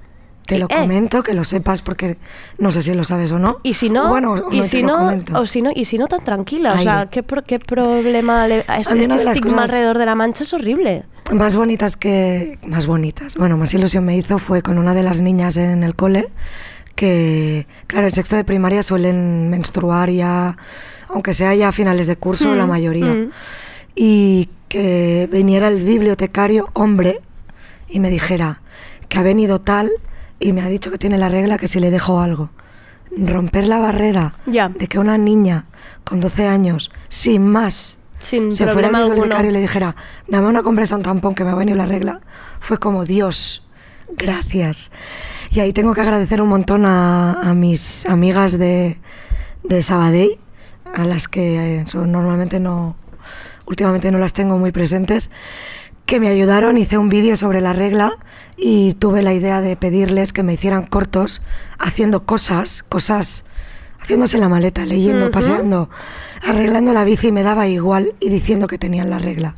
Te 0.46 0.58
lo 0.58 0.66
eh, 0.66 0.74
comento, 0.80 1.22
que 1.22 1.32
lo 1.34 1.44
sepas, 1.44 1.80
porque 1.82 2.18
no 2.58 2.72
sé 2.72 2.82
si 2.82 2.92
lo 2.94 3.04
sabes 3.04 3.30
o 3.30 3.38
no. 3.38 3.58
Y 3.62 3.74
si 3.74 3.88
no, 3.88 4.08
bueno, 4.08 4.32
o 4.32 4.52
y 4.52 4.58
no 4.58 4.64
si 4.64 4.82
no, 4.82 5.08
o 5.34 5.46
si 5.46 5.62
no, 5.62 5.70
y 5.74 5.84
si 5.84 5.96
no 5.96 6.08
tan 6.08 6.24
tranquila, 6.24 6.72
o 6.74 6.82
sea. 6.82 7.06
¿qué, 7.08 7.22
pro- 7.22 7.44
qué 7.44 7.58
problema 7.60 8.48
le, 8.48 8.58
es, 8.78 8.90
este 8.90 9.14
estigma 9.30 9.62
alrededor 9.62 9.96
de 9.98 10.06
la 10.06 10.14
mancha 10.16 10.42
es 10.42 10.52
horrible. 10.52 11.04
Más 11.32 11.54
bonitas 11.56 11.96
que... 11.96 12.58
Más 12.66 12.88
bonitas. 12.88 13.36
Bueno, 13.36 13.56
más 13.56 13.72
ilusión 13.74 14.04
me 14.04 14.16
hizo 14.16 14.38
fue 14.40 14.62
con 14.62 14.78
una 14.78 14.92
de 14.94 15.04
las 15.04 15.20
niñas 15.20 15.56
en 15.56 15.84
el 15.84 15.94
cole 15.94 16.26
que, 16.96 17.66
claro, 17.86 18.06
en 18.08 18.12
sexto 18.12 18.34
de 18.36 18.42
primaria 18.44 18.82
suelen 18.82 19.48
menstruar 19.50 20.10
ya, 20.10 20.56
aunque 21.08 21.34
sea 21.34 21.54
ya 21.54 21.68
a 21.68 21.72
finales 21.72 22.06
de 22.08 22.16
curso, 22.16 22.48
Mm, 22.54 22.56
la 22.58 22.66
mayoría. 22.66 23.06
mm. 23.06 23.30
Y 23.94 24.48
que 24.68 25.28
viniera 25.30 25.68
el 25.68 25.82
bibliotecario 25.84 26.68
hombre 26.74 27.20
y 27.88 28.00
me 28.00 28.10
dijera 28.10 28.60
que 29.08 29.18
ha 29.18 29.22
venido 29.22 29.60
tal 29.60 29.90
y 30.40 30.52
me 30.52 30.62
ha 30.62 30.66
dicho 30.68 30.90
que 30.90 30.98
tiene 30.98 31.18
la 31.18 31.28
regla 31.28 31.58
que 31.58 31.68
si 31.68 31.78
le 31.78 31.90
dejo 31.90 32.20
algo. 32.20 32.50
Romper 33.16 33.66
la 33.68 33.78
barrera 33.78 34.34
de 34.68 34.86
que 34.88 34.98
una 34.98 35.18
niña 35.18 35.66
con 36.04 36.20
12 36.20 36.46
años, 36.48 36.90
sin 37.08 37.46
más, 37.46 37.98
Sin 38.22 38.50
se 38.52 38.64
fuera 38.72 38.88
al 38.88 38.92
bibliotecario 39.16 39.50
y 39.50 39.54
le 39.54 39.60
dijera, 39.60 39.96
dame 40.28 40.48
una 40.48 40.62
compresa, 40.62 40.96
un 40.96 41.02
tampón 41.02 41.34
que 41.34 41.44
me 41.44 41.50
ha 41.50 41.54
venido 41.54 41.76
la 41.76 41.86
regla, 41.86 42.20
fue 42.60 42.78
como 42.78 43.04
Dios, 43.04 43.66
gracias. 44.16 44.90
Y 45.50 45.60
ahí 45.60 45.72
tengo 45.72 45.94
que 45.94 46.00
agradecer 46.02 46.40
un 46.42 46.48
montón 46.48 46.84
a, 46.86 47.32
a 47.40 47.54
mis 47.54 48.06
amigas 48.06 48.58
de, 48.58 48.98
de 49.64 49.82
Sabadell, 49.82 50.38
a 50.94 51.04
las 51.04 51.28
que 51.28 51.80
eh, 51.80 51.84
son- 51.86 52.12
normalmente 52.12 52.60
no, 52.60 52.96
últimamente 53.66 54.10
no 54.12 54.18
las 54.18 54.32
tengo 54.32 54.58
muy 54.58 54.70
presentes, 54.72 55.30
que 56.10 56.18
me 56.18 56.26
ayudaron, 56.26 56.76
hice 56.76 56.98
un 56.98 57.08
vídeo 57.08 57.36
sobre 57.36 57.60
la 57.60 57.72
regla 57.72 58.14
y 58.56 58.94
tuve 58.94 59.22
la 59.22 59.32
idea 59.32 59.60
de 59.60 59.76
pedirles 59.76 60.32
que 60.32 60.42
me 60.42 60.54
hicieran 60.54 60.84
cortos 60.84 61.40
haciendo 61.78 62.26
cosas, 62.26 62.82
cosas, 62.82 63.44
haciéndose 64.00 64.36
la 64.38 64.48
maleta, 64.48 64.84
leyendo, 64.86 65.26
Ujú. 65.26 65.30
paseando, 65.30 65.88
arreglando 66.44 66.92
la 66.92 67.04
bici, 67.04 67.30
me 67.30 67.44
daba 67.44 67.68
igual 67.68 68.14
y 68.18 68.28
diciendo 68.28 68.66
que 68.66 68.76
tenían 68.76 69.08
la 69.08 69.20
regla. 69.20 69.54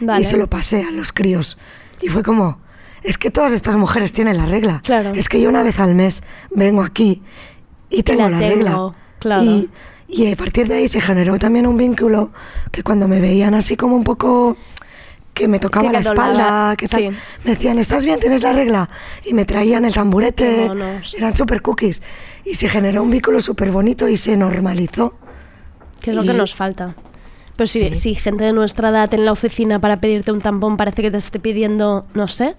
Vale. 0.00 0.22
Y 0.22 0.24
se 0.24 0.36
lo 0.36 0.48
pasé 0.50 0.82
a 0.82 0.90
los 0.90 1.12
críos. 1.12 1.56
Y 2.00 2.08
fue 2.08 2.24
como, 2.24 2.58
es 3.04 3.16
que 3.16 3.30
todas 3.30 3.52
estas 3.52 3.76
mujeres 3.76 4.10
tienen 4.10 4.36
la 4.38 4.46
regla. 4.46 4.80
Claro. 4.84 5.12
Es 5.14 5.28
que 5.28 5.40
yo 5.40 5.48
una 5.48 5.62
vez 5.62 5.78
al 5.78 5.94
mes 5.94 6.24
vengo 6.50 6.82
aquí 6.82 7.22
y 7.90 8.02
tengo 8.02 8.22
la 8.22 8.30
la, 8.30 8.38
tengo, 8.40 8.54
regla. 8.56 8.94
claro. 9.20 9.42
Y, 9.44 9.70
y 10.08 10.32
a 10.32 10.34
partir 10.34 10.66
de 10.66 10.74
ahí 10.78 10.88
se 10.88 11.00
generó 11.00 11.38
también 11.38 11.64
un 11.64 11.76
vínculo 11.76 12.32
que 12.72 12.82
cuando 12.82 13.06
me 13.06 13.20
veían 13.20 13.54
así 13.54 13.76
como 13.76 13.94
un 13.94 14.02
poco 14.02 14.56
que 15.34 15.48
me 15.48 15.58
tocaba 15.58 15.86
Que 15.88 15.92
la 15.94 15.98
espalda, 16.00 16.76
que 16.76 16.88
tal, 16.88 17.00
sí. 17.00 17.08
me 17.44 17.50
decían, 17.52 17.78
¿estás 17.78 18.04
bien? 18.04 18.20
¿Tienes 18.20 18.42
la 18.42 18.52
regla? 18.52 18.90
Y 19.24 19.32
me 19.34 19.44
traían 19.44 19.84
el 19.84 19.94
tamburete, 19.94 20.70
eran 21.16 21.34
super 21.36 21.62
cookies. 21.62 22.02
Y 22.44 22.54
se 22.56 22.68
generó 22.68 23.02
un 23.02 23.10
vínculo 23.10 23.40
súper 23.40 23.70
bonito 23.70 24.08
y 24.08 24.16
se 24.16 24.36
normalizó. 24.36 25.16
Que 26.00 26.10
es 26.10 26.16
lo 26.16 26.22
que 26.22 26.32
nos 26.34 26.54
falta. 26.54 26.94
Pero 27.56 27.66
si, 27.66 27.90
Sí. 27.90 27.94
si 27.94 28.14
gente 28.14 28.44
de 28.44 28.52
nuestra 28.52 28.88
edad 28.90 29.12
en 29.14 29.24
la 29.24 29.32
oficina 29.32 29.78
para 29.78 30.00
pedirte 30.00 30.32
un 30.32 30.40
tampón 30.40 30.76
parece 30.76 31.02
que 31.02 31.10
te 31.10 31.18
esté 31.18 31.38
pidiendo, 31.38 32.06
no 32.14 32.26
sé, 32.28 32.56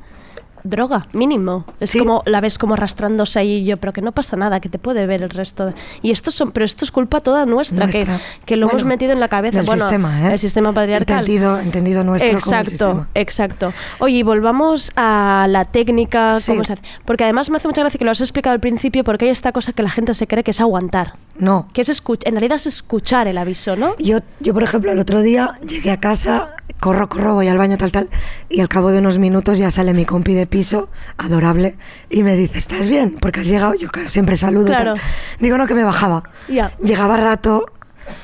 droga, 0.63 1.07
mínimo. 1.13 1.65
Es 1.79 1.91
Sí. 1.91 1.99
como 1.99 2.23
la 2.25 2.41
ves 2.41 2.57
como 2.57 2.73
arrastrándose 2.75 3.39
ahí 3.39 3.57
y 3.57 3.65
yo, 3.65 3.77
pero 3.77 3.93
que 3.93 4.01
no 4.01 4.11
pasa 4.11 4.35
nada, 4.37 4.59
que 4.59 4.69
te 4.69 4.79
puede 4.79 5.05
ver 5.05 5.21
el 5.21 5.29
resto. 5.29 5.67
de- 5.67 5.73
Y 6.01 6.11
esto 6.11 6.31
son, 6.31 6.51
pero 6.51 6.63
esto 6.65 6.85
es 6.85 6.91
culpa 6.91 7.19
toda 7.19 7.45
nuestra, 7.45 7.85
Nuestra. 7.85 8.17
Que, 8.17 8.45
que 8.45 8.57
lo 8.57 8.69
hemos 8.69 8.83
metido 8.85 9.11
en 9.13 9.19
la 9.19 9.27
cabeza. 9.27 9.57
del 9.57 9.65
bueno, 9.65 9.83
sistema, 9.85 10.29
¿eh? 10.29 10.33
el 10.33 10.39
sistema 10.39 10.71
patriarcal. 10.73 11.19
Entendido, 11.19 11.59
entendido 11.59 12.03
nuestro 12.03 12.27
como 12.29 12.37
el 12.37 12.43
Exacto, 12.43 12.69
sistema. 12.69 13.09
exacto. 13.13 13.73
Oye, 13.99 14.17
y 14.17 14.23
volvamos 14.23 14.91
a 14.95 15.47
la 15.49 15.65
técnica, 15.65 16.37
Sí. 16.39 16.51
cómo 16.53 16.63
se 16.63 16.73
hace. 16.73 16.83
Porque 17.05 17.23
además 17.23 17.49
me 17.49 17.57
hace 17.57 17.67
mucha 17.67 17.81
gracia 17.81 17.97
que 17.97 18.05
lo 18.05 18.11
has 18.11 18.21
explicado 18.21 18.53
al 18.53 18.59
principio, 18.59 19.03
porque 19.03 19.25
hay 19.25 19.31
esta 19.31 19.51
cosa 19.51 19.73
que 19.73 19.83
la 19.83 19.89
gente 19.89 20.13
se 20.13 20.27
cree 20.27 20.43
que 20.43 20.51
es 20.51 20.61
aguantar. 20.61 21.13
No. 21.37 21.67
Que 21.73 21.81
es 21.81 21.89
escuchar, 21.89 22.27
en 22.29 22.35
realidad 22.35 22.55
es 22.55 22.67
escuchar 22.67 23.27
el 23.27 23.37
aviso, 23.37 23.75
¿no? 23.75 23.95
Yo, 23.97 24.19
yo, 24.39 24.53
por 24.53 24.63
ejemplo, 24.63 24.91
el 24.91 24.99
otro 24.99 25.21
día 25.21 25.53
llegué 25.67 25.91
a 25.91 25.99
casa, 25.99 26.49
corro, 26.79 27.07
corro, 27.09 27.33
voy 27.35 27.47
al 27.47 27.57
baño, 27.57 27.77
tal, 27.77 27.91
tal, 27.91 28.09
y 28.49 28.59
al 28.61 28.67
cabo 28.69 28.91
de 28.91 28.99
unos 28.99 29.17
minutos 29.17 29.57
ya 29.57 29.71
sale 29.71 29.93
mi 29.93 30.05
compi 30.05 30.33
de 30.33 30.45
piso, 30.53 30.87
adorable, 31.17 31.73
y 32.11 32.21
me 32.21 32.35
dice, 32.35 32.59
¿estás 32.59 32.87
bien? 32.87 33.17
Porque 33.19 33.39
has 33.39 33.47
llegado, 33.47 33.73
yo 33.73 33.89
siempre 34.05 34.37
saludo. 34.37 34.67
tal. 34.67 34.83
Claro. 34.83 34.99
Digo, 35.39 35.57
no, 35.57 35.65
que 35.65 35.73
me 35.73 35.83
bajaba. 35.83 36.21
Llegaba 36.47 37.17
rato 37.17 37.65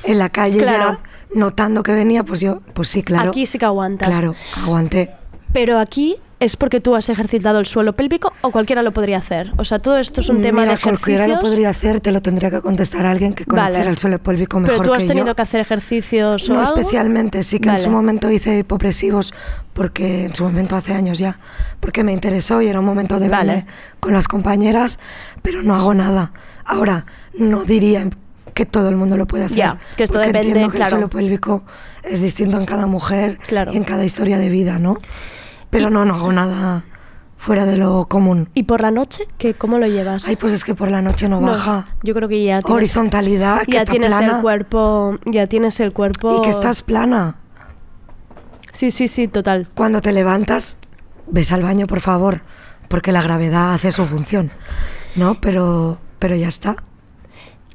en 0.04 0.18
la 0.18 0.28
calle 0.28 0.58
Claro. 0.60 1.00
ya, 1.00 1.00
notando 1.34 1.82
que 1.82 1.92
venía, 1.92 2.22
pues 2.22 2.38
yo, 2.40 2.60
pues 2.72 2.88
sí, 2.88 3.02
claro. 3.02 3.30
Aquí 3.30 3.46
sí 3.46 3.58
que 3.58 3.64
aguantas. 3.64 4.08
Claro, 4.08 4.36
aguanté. 4.62 5.10
Pero 5.52 5.80
aquí 5.80 6.18
es 6.40 6.56
porque 6.56 6.80
tú 6.80 6.96
has 6.96 7.08
ejercitado 7.10 7.60
el 7.60 7.66
suelo 7.66 7.92
pélvico 7.94 8.32
o 8.40 8.50
cualquiera 8.50 8.82
lo 8.82 8.92
podría 8.92 9.18
hacer. 9.18 9.52
O 9.58 9.64
sea, 9.64 9.78
todo 9.78 9.98
esto 9.98 10.20
es 10.22 10.28
un 10.30 10.40
tema 10.42 10.62
Mira, 10.62 10.72
de 10.72 10.78
ejercicios. 10.78 11.00
cualquiera 11.00 11.26
lo 11.28 11.38
podría 11.40 11.68
hacer, 11.68 12.00
te 12.00 12.12
lo 12.12 12.22
tendría 12.22 12.50
que 12.50 12.60
contestar 12.60 13.04
a 13.06 13.10
alguien 13.10 13.34
que 13.34 13.44
Vale. 13.44 13.60
conociera 13.62 13.90
el 13.90 13.98
suelo 13.98 14.18
pélvico 14.22 14.58
mejor 14.58 14.78
Pero 14.78 14.88
tú 14.88 14.94
has 14.94 15.02
que 15.02 15.08
tenido 15.08 15.26
yo. 15.26 15.36
que 15.36 15.42
hacer 15.42 15.60
ejercicios 15.60 16.48
o 16.48 16.52
No 16.54 16.60
algo? 16.60 16.74
especialmente, 16.76 17.42
sí 17.42 17.60
que 17.60 17.68
Vale. 17.68 17.78
en 17.80 17.84
su 17.84 17.90
momento 17.90 18.30
hice 18.30 18.58
hipopresivos, 18.58 19.32
porque 19.74 20.24
en 20.24 20.34
su 20.34 20.44
momento 20.44 20.76
hace 20.76 20.94
años 20.94 21.18
ya, 21.18 21.38
porque 21.78 22.02
me 22.04 22.12
interesó 22.12 22.60
y 22.62 22.68
era 22.68 22.80
un 22.80 22.86
momento 22.86 23.20
de 23.20 23.28
verme 23.28 23.46
Vale. 23.46 23.66
con 24.00 24.14
las 24.14 24.26
compañeras, 24.26 24.98
pero 25.42 25.62
no 25.62 25.74
hago 25.74 25.92
nada. 25.94 26.32
Ahora, 26.64 27.04
no 27.38 27.64
diría 27.64 28.08
que 28.54 28.64
todo 28.64 28.88
el 28.88 28.96
mundo 28.96 29.16
lo 29.16 29.26
puede 29.26 29.44
hacer. 29.44 29.56
Ya, 29.58 29.78
que 29.96 30.04
esto 30.04 30.14
porque 30.14 30.28
depende, 30.28 30.48
entiendo 30.48 30.70
que 30.70 30.76
claro. 30.78 30.88
el 30.88 30.90
suelo 31.02 31.10
pélvico 31.10 31.64
es 32.02 32.20
distinto 32.22 32.58
en 32.58 32.64
cada 32.64 32.86
mujer 32.86 33.38
Claro. 33.46 33.72
y 33.72 33.76
en 33.76 33.84
cada 33.84 34.04
historia 34.06 34.38
de 34.38 34.48
vida, 34.48 34.78
¿no? 34.78 34.96
Pero 35.70 35.90
no, 35.90 36.04
no 36.04 36.14
hago 36.14 36.32
nada 36.32 36.84
fuera 37.36 37.64
de 37.64 37.78
lo 37.78 38.06
común. 38.06 38.50
¿Y 38.54 38.64
por 38.64 38.82
la 38.82 38.90
noche? 38.90 39.26
¿Qué, 39.38 39.54
¿Cómo 39.54 39.78
lo 39.78 39.86
llevas? 39.86 40.28
Ay, 40.28 40.36
pues 40.36 40.52
es 40.52 40.62
que 40.64 40.74
por 40.74 40.90
la 40.90 41.00
noche 41.00 41.28
no, 41.28 41.40
No, 41.40 41.48
baja. 41.48 41.88
yo 42.02 42.12
creo 42.12 42.28
que 42.28 42.44
ya 42.44 42.60
tienes, 42.60 42.76
Horizontalidad, 42.76 43.62
que 43.62 43.72
ya 43.72 43.78
está 43.80 43.92
tienes 43.92 44.14
plana. 44.14 44.36
el 44.36 44.42
cuerpo, 44.42 45.16
ya 45.24 45.46
tienes 45.46 45.80
el 45.80 45.92
cuerpo. 45.92 46.36
Y 46.36 46.42
que 46.42 46.50
estás 46.50 46.82
plana. 46.82 47.36
Sí, 48.72 48.90
sí, 48.90 49.08
sí, 49.08 49.26
total. 49.26 49.68
Cuando 49.74 50.00
te 50.00 50.12
levantas, 50.12 50.76
ves 51.28 51.50
al 51.52 51.62
baño, 51.62 51.86
por 51.86 52.00
favor, 52.00 52.42
porque 52.88 53.10
la 53.12 53.22
gravedad 53.22 53.72
hace 53.74 53.90
su 53.90 54.04
función, 54.04 54.52
¿no? 55.16 55.40
Pero, 55.40 55.98
pero 56.18 56.36
ya 56.36 56.48
está. 56.48 56.76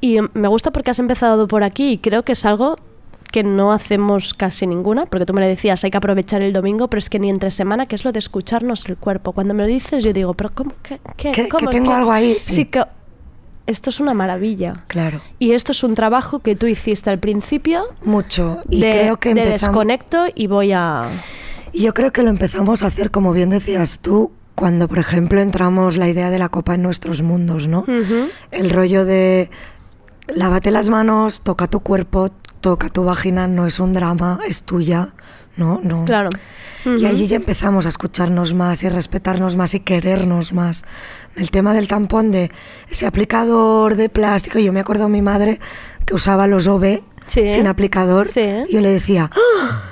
Y 0.00 0.18
me 0.34 0.48
gusta 0.48 0.70
porque 0.70 0.90
has 0.90 0.98
empezado 0.98 1.48
por 1.48 1.64
aquí 1.64 1.92
y 1.92 1.98
creo 1.98 2.22
que 2.22 2.32
es 2.32 2.44
algo 2.46 2.76
que 3.28 3.42
no 3.42 3.72
hacemos 3.72 4.34
casi 4.34 4.66
ninguna, 4.66 5.06
porque 5.06 5.26
tú 5.26 5.32
me 5.34 5.40
lo 5.40 5.46
decías, 5.46 5.82
hay 5.84 5.90
que 5.90 5.96
aprovechar 5.98 6.42
el 6.42 6.52
domingo, 6.52 6.88
pero 6.88 6.98
es 6.98 7.10
que 7.10 7.18
ni 7.18 7.28
entre 7.30 7.50
semana, 7.50 7.86
que 7.86 7.94
es 7.96 8.04
lo 8.04 8.12
de 8.12 8.18
escucharnos 8.18 8.86
el 8.88 8.96
cuerpo. 8.96 9.32
Cuando 9.32 9.54
me 9.54 9.62
lo 9.64 9.68
dices, 9.68 10.02
yo 10.04 10.12
digo, 10.12 10.34
pero 10.34 10.50
¿cómo? 10.54 10.72
¿Qué? 10.82 11.00
qué, 11.16 11.32
Que- 11.32 11.48
cómo? 11.48 11.70
que 11.70 11.76
Es 11.76 11.82
tengo 11.82 11.92
algo 11.94 12.12
ahí, 12.12 12.36
sí. 12.40 12.66
que 12.66 12.84
esto 13.66 13.90
es 13.90 13.98
una 14.00 14.14
maravilla. 14.14 14.84
Claro. 14.86 15.20
Y 15.40 15.52
esto 15.52 15.72
es 15.72 15.82
un 15.82 15.94
trabajo 15.94 16.38
que 16.38 16.54
tú 16.54 16.66
hiciste 16.66 17.10
al 17.10 17.18
principio. 17.18 17.84
Mucho. 18.04 18.58
Y 18.70 18.80
de, 18.80 18.90
creo 18.90 19.16
que 19.18 19.34
de 19.34 19.42
empezamos. 19.42 19.60
desconecto 19.72 20.24
y 20.34 20.46
voy 20.46 20.72
a... 20.72 21.02
Y 21.72 21.82
yo 21.82 21.92
creo 21.92 22.12
que 22.12 22.22
lo 22.22 22.30
empezamos 22.30 22.82
a 22.82 22.86
hacer, 22.86 23.10
como 23.10 23.32
bien 23.32 23.50
decías 23.50 23.98
tú, 23.98 24.30
cuando, 24.54 24.86
por 24.88 24.98
ejemplo, 24.98 25.40
entramos 25.40 25.96
la 25.96 26.08
idea 26.08 26.30
de 26.30 26.38
la 26.38 26.48
copa 26.48 26.76
en 26.76 26.82
nuestros 26.82 27.20
mundos, 27.22 27.66
¿no? 27.66 27.84
El 28.52 28.70
rollo 28.70 29.04
de 29.04 29.50
lávate 30.28 30.70
las 30.70 30.88
manos, 30.88 31.40
toca 31.42 31.66
tu 31.66 31.80
cuerpo, 31.80 32.30
toca 32.60 32.88
tu 32.88 33.04
vagina, 33.04 33.46
no 33.46 33.66
es 33.66 33.78
un 33.80 33.92
drama, 33.92 34.38
es 34.46 34.62
tuya, 34.62 35.10
¿no? 35.56 35.80
no. 35.82 36.04
Claro. 36.04 36.30
Y 36.84 37.04
allí 37.06 37.26
ya 37.26 37.34
empezamos 37.36 37.84
a 37.86 37.88
escucharnos 37.88 38.54
más 38.54 38.84
y 38.84 38.88
respetarnos 38.88 39.56
más 39.56 39.74
y 39.74 39.80
querernos 39.80 40.52
más. 40.52 40.84
El 41.34 41.50
tema 41.50 41.74
del 41.74 41.88
tampón 41.88 42.30
de 42.30 42.52
ese 42.88 43.06
aplicador 43.06 43.96
de 43.96 44.08
plástico, 44.08 44.60
yo 44.60 44.72
me 44.72 44.78
acuerdo 44.80 45.04
de 45.04 45.10
mi 45.10 45.20
madre 45.22 45.58
que 46.06 46.14
usaba 46.14 46.46
los 46.46 46.68
OB 46.68 47.02
Sí. 47.26 47.48
sin 47.48 47.66
aplicador, 47.66 48.28
Sí. 48.28 48.46
yo 48.70 48.80
le 48.80 48.90
decía, 48.90 49.30
"¡Ah! 49.34 49.82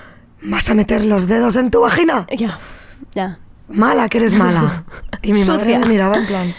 ¿vas 0.43 0.70
a 0.70 0.74
meter 0.74 1.05
los 1.05 1.26
dedos 1.26 1.57
en 1.57 1.70
tu 1.72 1.80
vagina? 1.80 2.26
Ya, 2.37 2.61
ya. 3.12 3.39
Mala, 3.68 4.09
que 4.09 4.18
eres 4.18 4.35
mala. 4.37 4.85
Y 5.22 5.32
mi 5.32 5.43
madre 5.45 5.76
me 5.78 5.87
miraba 5.87 6.16
en 6.18 6.26
plan, 6.26 6.55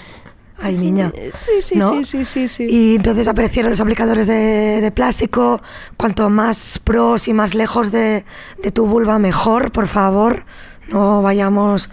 ay 0.62 0.78
niña. 0.78 1.12
Sí, 1.46 1.62
sí, 1.62 1.76
¿no? 1.76 1.90
sí, 1.90 2.04
sí, 2.04 2.26
sí, 2.26 2.48
sí. 2.48 2.68
Y 2.70 2.96
entonces 2.96 3.28
aparecieron 3.28 3.70
los 3.70 3.80
aplicadores 3.82 4.28
de, 4.28 4.82
de 4.82 4.92
plástico. 4.92 5.62
Cuanto 5.98 6.30
más 6.30 6.80
pros 6.80 7.28
y 7.28 7.34
más 7.34 7.54
lejos 7.54 7.92
de, 7.92 8.26
de 8.62 8.72
tu 8.72 8.88
vulva, 8.88 9.20
mejor, 9.20 9.72
por 9.72 9.88
favor. 9.88 10.46
No 10.88 11.22
vayamos 11.22 11.90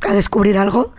a 0.00 0.12
descubrir 0.12 0.58
algo. 0.58 0.94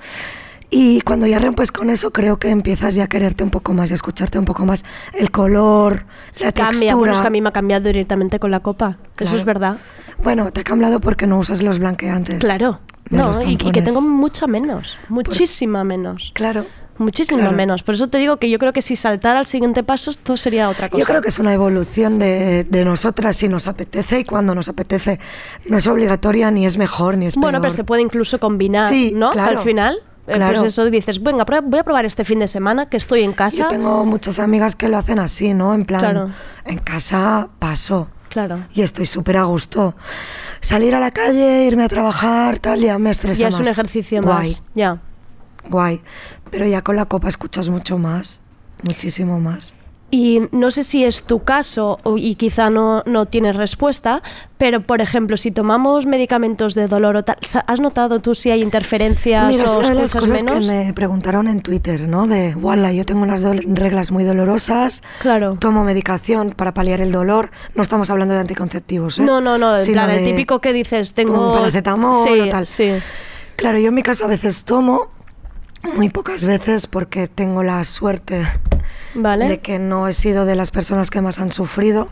Y 0.69 0.99
cuando 1.01 1.27
ya 1.27 1.39
rompes 1.39 1.71
con 1.71 1.89
eso, 1.89 2.11
creo 2.11 2.37
que 2.39 2.49
empiezas 2.49 2.93
ya 2.95 3.05
a 3.05 3.07
quererte 3.07 3.43
un 3.43 3.49
poco 3.49 3.73
más 3.73 3.89
y 3.89 3.93
a 3.93 3.95
escucharte 3.95 4.37
un 4.37 4.43
poco 4.45 4.65
más 4.65 4.83
el 5.13 5.31
color, 5.31 6.05
la 6.39 6.51
Cambia, 6.51 6.71
textura. 6.71 6.95
bueno, 6.95 7.13
es 7.15 7.21
que 7.21 7.27
a 7.27 7.29
mí 7.29 7.41
me 7.41 7.49
ha 7.49 7.53
cambiado 7.53 7.85
directamente 7.85 8.37
con 8.39 8.51
la 8.51 8.59
copa. 8.59 8.97
Eso 9.17 9.37
es 9.37 9.45
verdad. 9.45 9.77
Bueno, 10.23 10.51
te 10.51 10.61
ha 10.61 10.63
cambiado 10.65 10.99
porque 10.99 11.25
no 11.25 11.37
usas 11.37 11.61
los 11.61 11.79
blanqueantes. 11.79 12.39
Claro. 12.39 12.79
No, 13.09 13.31
y, 13.45 13.53
y 13.53 13.57
que 13.71 13.81
tengo 13.81 14.01
mucha 14.01 14.47
menos, 14.47 14.97
muchísima 15.07 15.85
menos. 15.85 16.31
Claro. 16.35 16.65
Muchísima 16.97 17.39
Claro. 17.41 17.55
menos. 17.55 17.83
Por 17.83 17.93
eso 17.95 18.07
te 18.09 18.17
digo 18.17 18.35
que 18.37 18.49
yo 18.49 18.57
creo 18.59 18.73
que 18.73 18.81
si 18.81 18.95
saltara 18.97 19.39
al 19.39 19.45
siguiente 19.45 19.83
paso, 19.83 20.09
esto 20.09 20.35
sería 20.35 20.67
otra 20.67 20.89
cosa. 20.89 20.99
Yo 20.99 21.05
creo 21.05 21.21
que 21.21 21.29
es 21.29 21.37
una 21.39 21.53
evolución 21.53 22.17
de, 22.19 22.63
de 22.65 22.83
nosotras 22.83 23.37
si 23.37 23.47
nos 23.47 23.67
apetece 23.67 24.19
y 24.19 24.23
cuando 24.25 24.53
nos 24.55 24.67
apetece. 24.67 25.19
No 25.69 25.77
es 25.77 25.85
obligatoria 25.87 26.49
ni 26.51 26.65
es 26.65 26.77
mejor 26.77 27.15
ni 27.17 27.27
es 27.27 27.35
Bueno, 27.35 27.59
pero 27.59 27.69
peor. 27.69 27.71
se 27.75 27.83
puede 27.83 28.01
incluso 28.01 28.39
combinar, 28.39 28.91
Sí, 28.91 29.13
¿no? 29.15 29.29
claro. 29.31 29.59
Al 29.59 29.63
final, 29.63 29.97
Claro. 30.35 30.59
pues 30.59 30.73
eso 30.73 30.85
dices, 30.89 31.23
venga, 31.23 31.45
voy 31.63 31.79
a 31.79 31.83
probar 31.83 32.05
este 32.05 32.23
fin 32.25 32.39
de 32.39 32.47
semana 32.47 32.87
que 32.89 32.97
estoy 32.97 33.23
en 33.23 33.31
casa. 33.33 33.63
Yo 33.63 33.67
tengo 33.69 34.03
muchas 34.05 34.39
amigas 34.39 34.75
que 34.75 34.89
lo 34.89 34.97
hacen 34.97 35.19
así, 35.19 35.53
¿no? 35.53 35.73
En 35.73 35.85
plan, 35.85 36.01
Claro. 36.01 36.31
en 36.65 36.79
casa 36.79 37.47
paso. 37.59 38.09
Claro. 38.29 38.65
Y 38.73 38.81
estoy 38.81 39.05
súper 39.05 39.37
a 39.37 39.43
gusto. 39.43 39.95
Salir 40.59 40.93
a 40.95 40.99
la 40.99 41.11
calle, 41.11 41.63
irme 41.65 41.83
a 41.85 41.87
trabajar, 41.87 42.59
tal, 42.59 42.81
ya 42.81 42.99
me 42.99 43.09
estresa 43.11 43.39
Ya 43.39 43.47
es 43.47 43.53
más. 43.57 43.61
un 43.65 43.71
ejercicio 43.71 44.21
Guay, 44.21 44.49
más. 44.49 44.63
Ya. 44.75 45.01
guay. 45.69 46.01
Pero 46.51 46.65
ya 46.65 46.81
con 46.81 46.97
la 46.97 47.05
copa 47.05 47.29
escuchas 47.29 47.69
mucho 47.69 47.97
más, 47.97 48.41
muchísimo 48.83 49.39
más. 49.39 49.75
Y 50.09 50.43
no 50.53 50.71
sé 50.71 50.85
si 50.85 51.03
es 51.03 51.23
tu 51.23 51.43
caso 51.43 51.97
y 52.15 52.35
quizá 52.35 52.69
no, 52.69 53.03
no 53.05 53.25
tienes 53.25 53.57
respuesta, 53.57 54.21
pero 54.57 54.79
por 54.79 55.01
ejemplo, 55.01 55.35
si 55.35 55.51
tomamos 55.51 56.05
medicamentos 56.05 56.75
de 56.75 56.87
dolor 56.87 57.17
o 57.17 57.23
tal, 57.23 57.35
¿has 57.67 57.81
notado 57.81 58.21
tú 58.21 58.33
si 58.33 58.49
hay 58.49 58.63
interferencias 58.63 59.49
Mira, 59.49 59.65
es 59.65 59.69
o 59.73 59.79
una 59.79 59.89
de 59.89 59.95
las 59.95 60.15
cosas 60.15 60.43
menos? 60.43 60.65
que 60.65 60.73
me 60.85 60.93
preguntaron 60.93 61.49
en 61.49 61.61
Twitter, 61.61 62.07
¿no? 62.07 62.25
De, 62.25 62.55
wala, 62.55 62.93
yo 62.93 63.05
tengo 63.05 63.23
unas 63.23 63.41
reglas 63.43 64.11
muy 64.13 64.23
dolorosas, 64.23 65.03
Claro. 65.19 65.49
tomo 65.51 65.83
medicación 65.83 66.51
para 66.51 66.73
paliar 66.73 67.01
el 67.01 67.11
dolor. 67.11 67.51
No 67.75 67.81
estamos 67.81 68.09
hablando 68.09 68.33
de 68.33 68.39
anticonceptivos, 68.39 69.19
¿eh? 69.19 69.23
No, 69.23 69.41
no, 69.41 69.57
no, 69.57 69.73
en 69.77 69.79
Sino 69.83 70.03
plan, 70.03 70.11
el 70.11 70.23
de 70.23 70.31
típico 70.31 70.61
que 70.61 70.71
dices, 70.71 71.15
tengo... 71.15 71.47
un 71.49 71.53
paracetamol 71.53 72.15
sí, 72.23 72.39
o 72.39 72.47
tal. 72.49 72.65
Sí, 72.65 72.91
Claro, 73.57 73.77
yo 73.77 73.89
en 73.89 73.93
mi 73.95 74.03
caso 74.03 74.23
a 74.23 74.27
veces 74.29 74.63
tomo, 74.63 75.07
muy 75.95 76.07
pocas 76.09 76.45
veces 76.45 76.87
porque 76.87 77.27
tengo 77.27 77.61
la 77.61 77.83
suerte 77.83 78.43
¿vale? 79.17 79.47
de 79.49 79.59
que 79.59 79.79
no 79.79 80.07
he 80.07 80.13
sido 80.13 80.45
de 80.45 80.55
las 80.55 80.71
personas 80.71 81.09
que 81.09 81.21
más 81.21 81.39
han 81.39 81.51
sufrido, 81.51 82.09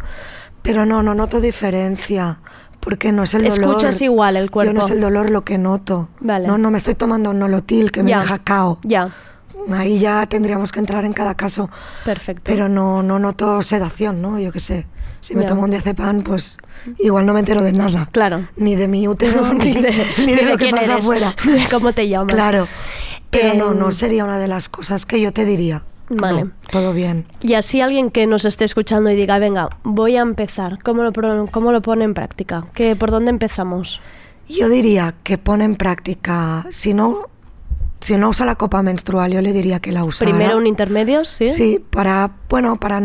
pero 0.61 0.85
no, 0.85 1.01
no 1.03 1.15
noto 1.15 1.39
diferencia. 1.41 2.39
Porque 2.81 3.11
no 3.11 3.23
es 3.23 3.33
el 3.33 3.49
dolor. 3.49 3.69
Escuchas 3.77 3.99
igual 4.01 4.37
el 4.37 4.51
cuerpo. 4.51 4.71
Yo 4.71 4.77
no 4.79 4.85
es 4.85 4.91
el 4.91 5.01
dolor 5.01 5.31
lo 5.31 5.43
que 5.43 5.57
noto. 5.57 6.09
Vale. 6.19 6.45
No, 6.47 6.59
no 6.59 6.69
me 6.69 6.77
estoy 6.77 6.93
tomando 6.93 7.31
un 7.31 7.39
nolotil 7.39 7.91
que 7.91 8.03
me 8.03 8.11
Ya. 8.11 8.19
deja 8.21 8.37
cao. 8.37 8.79
Ya, 8.83 9.11
Ahí 9.73 9.97
ya 9.97 10.23
tendríamos 10.27 10.71
que 10.71 10.79
entrar 10.79 11.03
en 11.05 11.13
cada 11.13 11.33
caso. 11.33 11.71
perfecto. 12.03 12.43
Pero 12.45 12.69
no, 12.69 13.01
no 13.01 13.17
noto 13.17 13.59
sedación, 13.63 14.21
¿no? 14.21 14.37
Yo 14.39 14.51
qué 14.51 14.59
sé. 14.59 14.85
Si 15.21 15.33
me 15.33 15.41
Ya. 15.41 15.47
tomo 15.47 15.63
un 15.63 15.71
diazepam, 15.71 16.21
pues 16.21 16.57
igual 16.99 17.25
no 17.25 17.33
me 17.33 17.39
entero 17.39 17.63
de 17.63 17.71
nada. 17.73 18.07
Claro. 18.11 18.47
Ni 18.57 18.75
de 18.75 18.87
mi 18.87 19.07
útero, 19.07 19.51
ni, 19.53 19.73
de, 19.73 20.05
ni 20.19 20.35
de 20.35 20.43
ni 20.43 20.49
lo 20.51 20.57
que 20.59 20.69
pasa 20.69 20.83
eres, 20.93 20.97
afuera. 21.05 21.35
de 21.43 21.65
cómo 21.71 21.91
te 21.93 22.07
llamas. 22.07 22.35
Claro. 22.35 22.67
Pero 23.31 23.55
no, 23.55 23.71
Em, 23.71 23.79
no 23.79 23.91
sería 23.91 24.23
una 24.25 24.37
de 24.37 24.47
las 24.47 24.69
cosas 24.69 25.07
que 25.07 25.19
yo 25.19 25.33
te 25.33 25.43
diría. 25.45 25.81
Vale. 26.09 26.45
No, 26.45 26.51
todo 26.71 26.93
bien. 26.93 27.25
Y 27.41 27.53
así 27.55 27.81
alguien 27.81 28.11
que 28.11 28.27
nos 28.27 28.45
esté 28.45 28.63
escuchando 28.65 29.09
y 29.09 29.15
diga, 29.15 29.39
venga, 29.39 29.69
voy 29.83 30.17
a 30.17 30.21
empezar, 30.21 30.77
¿cómo 30.83 31.03
lo, 31.03 31.11
cómo 31.51 31.71
lo 31.71 31.81
pone 31.81 32.03
en 32.05 32.13
práctica? 32.13 32.65
¿Qué, 32.73 32.95
¿Por 32.95 33.11
dónde 33.11 33.31
empezamos? 33.31 33.99
Yo 34.47 34.69
diría 34.69 35.15
que 35.23 35.37
pone 35.39 35.63
en 35.65 35.75
práctica, 35.75 36.65
si 36.69 36.93
no, 36.93 37.29
si 37.99 38.15
no 38.17 38.29
usa 38.29 38.45
la 38.45 38.53
copa 38.53 38.83
menstrual, 38.83 39.31
yo 39.33 39.41
le 39.41 39.51
diría 39.53 39.79
que 39.79 39.91
la 39.91 40.03
usara. 40.03 40.29
Primero 40.29 40.57
un 40.57 40.67
intermedio, 40.67 41.25
¿sí? 41.25 41.47
Sí, 41.47 41.83
para, 41.89 42.29
bueno, 42.49 42.75
para 42.75 42.99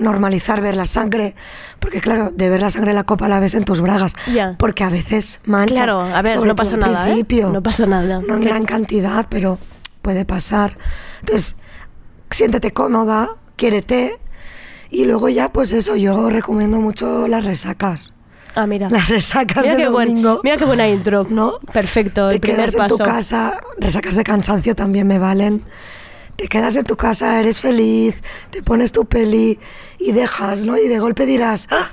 normalizar 0.00 0.62
ver 0.62 0.76
la 0.76 0.86
sangre, 0.86 1.34
porque 1.78 2.00
claro, 2.00 2.30
de 2.30 2.48
ver 2.48 2.62
la 2.62 2.70
sangre 2.70 2.94
la 2.94 3.04
copa 3.04 3.28
la 3.28 3.40
ves 3.40 3.54
en 3.54 3.64
tus 3.64 3.82
bragas, 3.82 4.14
Ya. 4.32 4.56
porque 4.58 4.84
a 4.84 4.88
veces 4.88 5.40
manchas, 5.44 5.76
Claro, 5.76 6.00
a 6.00 6.22
ver, 6.22 6.34
sobre 6.36 6.48
no 6.48 6.56
pasa 6.56 6.76
nada, 6.78 7.10
¿eh? 7.10 7.26
No 7.52 7.62
pasa 7.62 7.84
nada. 7.86 8.20
no 8.26 8.34
en 8.36 8.40
gran 8.40 8.64
cantidad, 8.64 9.26
pero 9.28 9.58
puede 10.00 10.24
pasar. 10.24 10.78
Entonces, 11.20 11.56
siéntete 12.34 12.72
cómoda, 12.72 13.30
quiérete, 13.56 14.18
y 14.90 15.04
luego 15.06 15.28
ya, 15.28 15.52
pues 15.52 15.72
eso, 15.72 15.96
yo 15.96 16.30
recomiendo 16.30 16.78
mucho 16.80 17.26
las 17.28 17.44
resacas. 17.44 18.12
Ah, 18.54 18.66
mira. 18.66 18.88
Las 18.88 19.08
resacas 19.08 19.62
Mira 19.64 19.74
de 19.76 19.82
qué, 19.82 19.88
buen- 19.88 20.08
domingo. 20.08 20.40
mira 20.44 20.56
qué 20.56 20.64
buena 20.64 20.86
intro. 20.88 21.26
¿No? 21.28 21.58
Perfecto, 21.72 22.28
Te 22.28 22.34
el 22.34 22.40
primer 22.40 22.60
quedas 22.70 22.74
en 22.74 22.78
paso. 22.78 22.96
tu 22.98 23.02
casa, 23.04 23.60
resacas 23.78 24.14
de 24.14 24.22
cansancio 24.22 24.76
también 24.76 25.06
me 25.08 25.18
valen. 25.18 25.64
Te 26.36 26.46
quedas 26.48 26.76
en 26.76 26.84
tu 26.84 26.96
casa, 26.96 27.40
eres 27.40 27.60
feliz, 27.60 28.14
te 28.50 28.62
pones 28.62 28.92
tu 28.92 29.04
peli 29.06 29.58
y 29.98 30.12
dejas, 30.12 30.64
¿no? 30.64 30.76
Y 30.76 30.86
de 30.88 30.98
golpe 31.00 31.26
dirás, 31.26 31.66
¡ah! 31.70 31.92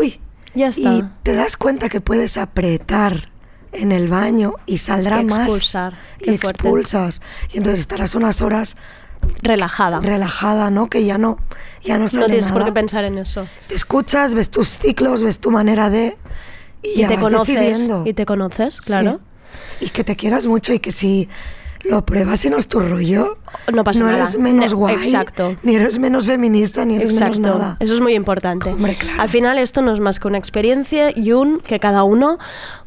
¡Uy! 0.00 0.20
Ya 0.54 0.68
está. 0.68 0.80
Y 0.94 1.04
te 1.22 1.34
das 1.34 1.56
cuenta 1.56 1.88
que 1.88 2.00
puedes 2.00 2.36
apretar 2.36 3.30
en 3.72 3.92
el 3.92 4.08
baño 4.08 4.54
y 4.66 4.78
saldrá 4.78 5.20
Y 5.22 5.26
más. 5.26 5.42
expulsar. 5.42 5.98
Y 6.18 6.24
fuerte. 6.38 6.46
expulsas. 6.48 7.20
Y 7.52 7.58
entonces 7.58 7.80
estarás 7.80 8.16
unas 8.16 8.42
horas 8.42 8.76
Relajada. 9.42 10.00
relajada, 10.00 10.70
¿no? 10.70 10.88
Que 10.90 11.04
ya 11.04 11.16
no, 11.18 11.38
ya 11.82 11.98
no 11.98 12.08
sale 12.08 12.20
no 12.22 12.26
tienes 12.26 12.48
por 12.52 12.64
qué 12.64 12.72
pensar 12.72 13.04
en 13.04 13.18
eso. 13.18 13.46
Te 13.68 13.74
escuchas, 13.74 14.34
ves 14.34 14.50
tus 14.50 14.68
ciclos, 14.78 15.22
ves 15.22 15.38
tu 15.38 15.50
manera 15.50 15.90
de... 15.90 16.16
Y, 16.82 16.88
Y 16.90 16.96
ya 17.00 17.08
te 17.08 17.16
vas 17.16 17.24
conoces. 17.24 17.54
decidiendo. 17.54 18.02
Y 18.06 18.14
te 18.14 18.26
conoces, 18.26 18.80
claro. 18.80 19.20
Sí. 19.78 19.86
Y 19.86 19.88
que 19.90 20.04
te 20.04 20.16
quieras 20.16 20.46
mucho 20.46 20.72
y 20.72 20.78
que 20.78 20.92
si 20.92 21.28
lo 21.88 22.04
pruebas 22.04 22.44
y 22.44 22.50
no 22.50 22.56
es 22.56 22.68
tu 22.68 22.80
rollo, 22.80 23.38
No 23.72 23.84
pasa 23.84 24.00
nada. 24.00 24.16
eres 24.18 24.38
menos 24.38 24.70
Ne- 24.72 24.76
guay, 24.76 24.94
Exacto. 24.96 25.56
ni 25.62 25.76
eres 25.76 25.98
menos 25.98 26.26
feminista, 26.26 26.84
ni 26.84 26.96
eres 26.96 27.12
Exacto, 27.12 27.38
menos 27.40 27.58
nada. 27.58 27.76
eso 27.80 27.94
es 27.94 28.00
muy 28.00 28.14
importante. 28.14 28.70
Hombre, 28.70 28.94
claro. 28.96 29.20
Al 29.22 29.28
final 29.28 29.58
esto 29.58 29.82
no 29.82 29.92
es 29.92 30.00
más 30.00 30.20
que 30.20 30.28
una 30.28 30.38
experiencia 30.38 31.10
y 31.16 31.32
un 31.32 31.60
que 31.60 31.80
cada 31.80 32.02
uno 32.04 32.38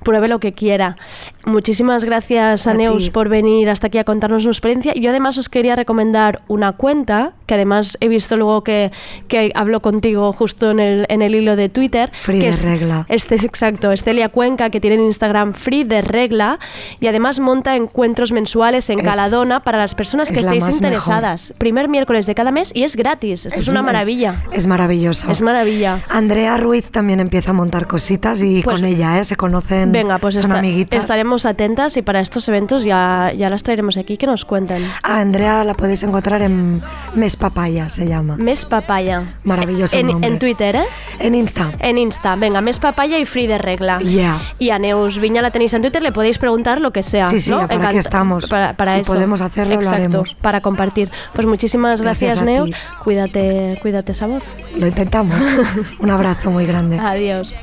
pruebe 0.04 0.28
lo 0.28 0.40
que 0.40 0.54
quiera. 0.54 0.98
Muchísimas 1.46 2.04
gracias 2.06 2.68
a, 2.68 2.72
A 2.72 2.74
Neus 2.74 3.06
ti. 3.06 3.10
por 3.12 3.28
venir 3.30 3.70
hasta 3.70 3.88
aquí 3.88 3.98
a 3.98 4.04
contarnos 4.04 4.44
su 4.44 4.50
experiencia. 4.50 4.94
Yo 4.94 5.10
además 5.10 5.38
os 5.38 5.50
quería 5.50 5.76
recomendar 5.76 6.42
una 6.48 6.74
cuenta 6.74 7.34
que 7.48 7.56
además 7.56 7.98
he 8.00 8.08
visto 8.08 8.38
luego 8.38 8.64
que, 8.64 8.92
que 9.28 9.52
habló 9.56 9.82
contigo 9.82 10.32
justo 10.32 10.72
en 10.72 10.80
el, 10.80 11.06
en 11.10 11.22
el 11.22 11.36
hilo 11.36 11.56
de 11.56 11.68
Twitter. 11.70 12.10
Free 12.14 12.40
que 12.40 12.46
de 12.46 12.50
es- 12.52 12.62
regla. 12.64 13.06
Este 13.10 13.36
es 13.36 13.44
exacto, 13.44 13.92
Estelia 13.92 14.30
Cuenca, 14.30 14.70
que 14.70 14.80
tiene 14.80 14.96
en 14.98 15.04
Instagram 15.04 15.54
Free 15.54 15.84
de 15.84 16.02
Regla 16.02 16.60
y 17.00 17.08
además 17.08 17.40
monta 17.40 17.76
encuentros 17.76 18.32
mensuales 18.32 18.83
en 18.90 19.00
Es- 19.00 19.06
Caladona 19.06 19.62
para 19.62 19.78
las 19.78 19.96
personas 19.96 20.30
que 20.30 20.36
es 20.36 20.42
estéis 20.42 20.64
mejor. 20.66 20.74
interesadas. 20.76 21.54
Primer 21.58 21.88
miércoles 21.90 22.26
de 22.26 22.36
cada 22.36 22.52
mes 22.52 22.72
y 22.74 22.84
es 22.84 22.96
gratis. 22.96 23.46
Esto 23.46 23.60
es, 23.60 23.68
una 23.68 23.82
maravilla. 23.82 24.44
Es, 24.52 24.68
maravilloso. 24.68 25.30
Es 25.32 25.42
maravilla. 25.42 26.00
Andrea 26.10 26.58
Ruiz 26.58 26.92
también 26.92 27.20
empieza 27.20 27.52
a 27.52 27.54
montar 27.54 27.88
cositas 27.88 28.42
y 28.42 28.62
Pues- 28.62 28.78
con 28.78 28.86
ella, 28.86 29.20
¿eh? 29.20 29.24
Se 29.24 29.36
conocen, 29.36 29.92
Venga, 29.92 30.18
pues 30.20 30.36
son 30.36 30.44
esta- 30.44 30.60
amiguitas. 30.60 31.00
estaremos 31.00 31.46
atentas 31.46 31.96
y 31.98 32.02
para 32.02 32.20
estos 32.20 32.48
eventos 32.50 32.84
ya, 32.84 33.32
ya 33.36 33.50
las 33.50 33.64
traeremos 33.64 33.98
aquí 33.98 34.18
que 34.18 34.26
nos 34.28 34.46
cuenten. 34.46 34.84
A 35.04 35.20
Andrea 35.20 35.64
la 35.64 35.74
podéis 35.74 36.04
encontrar 36.04 36.42
en 36.42 36.82
Mes 37.16 37.36
Papaya, 37.38 37.90
se 37.90 38.08
llama. 38.08 38.38
Mes 38.38 38.66
Papaya. 38.66 39.34
Maravilloso 39.44 39.98
En, 39.98 40.08
nombre. 40.08 40.28
en 40.30 40.40
Twitter, 40.40 40.76
¿eh? 40.76 40.86
En 41.20 41.36
Insta. 41.36 41.72
En 41.80 41.98
Insta. 41.98 42.36
Venga, 42.36 42.62
Mes 42.62 42.80
Papaya 42.80 43.18
y 43.20 43.26
Free 43.26 43.48
de 43.48 43.58
Regla. 43.58 44.00
Ya. 44.02 44.40
Y 44.60 44.70
a 44.72 44.80
Neus 44.80 45.20
Viña 45.20 45.42
la 45.42 45.52
tenéis 45.52 45.74
en 45.74 45.82
Twitter, 45.82 46.02
le 46.02 46.12
podéis 46.12 46.38
preguntar 46.38 46.82
lo 46.82 46.92
que 46.92 47.04
sea. 47.04 47.26
Sí, 47.28 47.40
sí, 47.40 47.52
¿no? 47.52 47.68
para 47.68 47.90
qué 47.90 47.98
estamos. 47.98 48.48
Para, 48.48 48.73
para 48.74 48.94
Si 48.94 49.00
eso. 49.02 49.14
podemos 49.14 49.42
hacerlo, 49.42 49.76
lo 49.76 49.82
Exacto, 49.82 49.96
haremos. 49.96 50.34
Para 50.36 50.62
compartir. 50.62 51.10
Pues 51.34 51.48
muchísimas 51.48 52.02
gracias, 52.02 52.44
ti. 52.46 52.74
Cuídate, 53.04 53.78
cuídate 53.82 54.12
esa 54.12 54.28
voz. 54.28 54.44
Lo 54.78 54.88
intentamos. 54.88 55.40
Un 56.00 56.10
abrazo 56.10 56.52
muy 56.52 56.66
grande. 56.66 57.00
Adiós. 57.00 57.56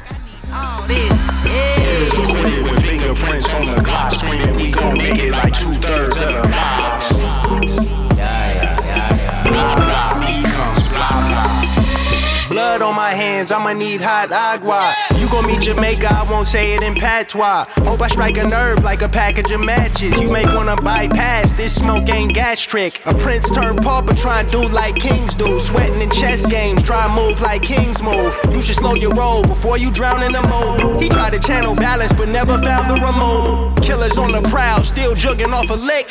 Blood 12.49 12.83
on 12.83 12.97
my 12.97 13.15
hands, 13.15 13.53
I'ma 13.53 13.73
need 13.73 14.01
hot 14.01 14.33
agua. 14.33 14.93
You 15.31 15.37
gon' 15.37 15.47
meet 15.47 15.61
Jamaica, 15.61 16.13
I 16.13 16.29
won't 16.29 16.49
say 16.49 16.75
it 16.75 16.83
in 16.83 16.97
patois. 16.97 17.65
Hope 17.87 18.03
I 18.03 18.09
strike 18.09 18.37
a 18.37 18.49
nerve 18.49 18.83
like 18.83 19.03
a 19.03 19.09
package 19.09 19.53
of 19.53 19.61
matches. 19.61 20.19
You 20.19 20.29
may 20.29 20.45
wanna 20.45 20.75
bypass 20.75 21.53
this 21.53 21.73
smoke 21.73 22.09
ain't 22.09 22.35
gas 22.35 22.61
trick. 22.61 23.01
A 23.07 23.15
prince 23.15 23.49
turned 23.49 23.81
pauper, 23.81 24.13
try 24.13 24.41
and 24.41 24.51
do 24.51 24.67
like 24.67 24.97
kings 24.97 25.37
do. 25.37 25.61
Sweating 25.61 26.01
in 26.03 26.11
chess 26.11 26.45
games, 26.45 26.83
try 26.83 27.07
move 27.15 27.41
like 27.41 27.63
kings 27.63 28.03
move. 28.03 28.37
You 28.51 28.61
should 28.61 28.75
slow 28.75 28.97
your 28.97 29.13
roll 29.13 29.45
before 29.45 29.79
you 29.79 29.93
drown 29.93 30.25
in 30.25 30.33
the 30.33 30.43
moat. 30.43 31.01
He 31.01 31.09
tried 31.09 31.33
to 31.35 31.39
channel 31.39 31.77
balance, 31.77 32.13
but 32.13 32.29
never 32.29 32.59
found 32.59 32.91
the 32.91 32.95
remote. 32.95 33.81
Killers 33.83 34.19
on 34.19 34.33
the 34.33 34.43
prowl, 34.51 34.83
still 34.83 35.15
jugging 35.15 35.53
off 35.53 35.71
a 35.71 35.75
lick. 35.75 36.11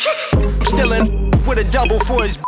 Still 0.65 0.93
in 0.93 1.31
with 1.45 1.59
a 1.59 1.65
double 1.65 1.99
for 2.05 2.23
his 2.23 2.39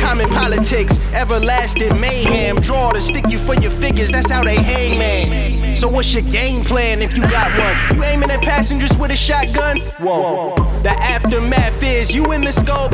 Common 0.00 0.28
politics, 0.30 0.98
everlasting 1.12 2.00
mayhem. 2.00 2.56
Draw 2.56 2.92
to 2.92 3.00
stick 3.00 3.30
you 3.30 3.38
for 3.38 3.54
your 3.54 3.70
figures, 3.70 4.10
that's 4.10 4.30
how 4.30 4.42
they 4.42 4.56
hang, 4.56 4.98
man. 4.98 5.76
So, 5.76 5.88
what's 5.88 6.12
your 6.12 6.22
game 6.22 6.64
plan 6.64 7.02
if 7.02 7.16
you 7.16 7.22
got 7.22 7.50
one? 7.58 7.96
You 7.96 8.04
aiming 8.04 8.30
at 8.30 8.42
passengers 8.42 8.96
with 8.96 9.10
a 9.10 9.16
shotgun? 9.16 9.80
Whoa. 10.00 10.54
The 10.82 10.90
aftermath 10.90 11.82
is 11.82 12.14
you 12.14 12.32
in 12.32 12.42
the 12.42 12.52
scope. 12.52 12.92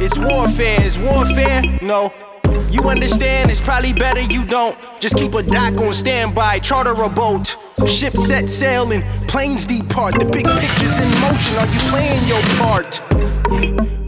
It's 0.00 0.18
warfare, 0.18 0.82
is 0.82 0.98
warfare? 0.98 1.62
No. 1.82 2.12
You 2.70 2.82
understand, 2.88 3.50
it's 3.50 3.60
probably 3.60 3.92
better 3.92 4.20
you 4.22 4.44
don't. 4.44 4.76
Just 5.00 5.16
keep 5.16 5.34
a 5.34 5.42
dock 5.42 5.74
on 5.80 5.92
standby, 5.92 6.60
charter 6.60 6.92
a 7.02 7.08
boat. 7.08 7.56
Ship 7.86 8.16
set 8.16 8.48
sailing, 8.48 9.02
planes 9.26 9.66
depart. 9.66 10.18
The 10.18 10.26
big 10.26 10.44
picture's 10.44 11.00
in 11.00 11.10
motion. 11.20 11.56
Are 11.56 11.66
you 11.66 11.80
playing 11.90 12.26
your 12.28 12.42
part? 12.58 13.02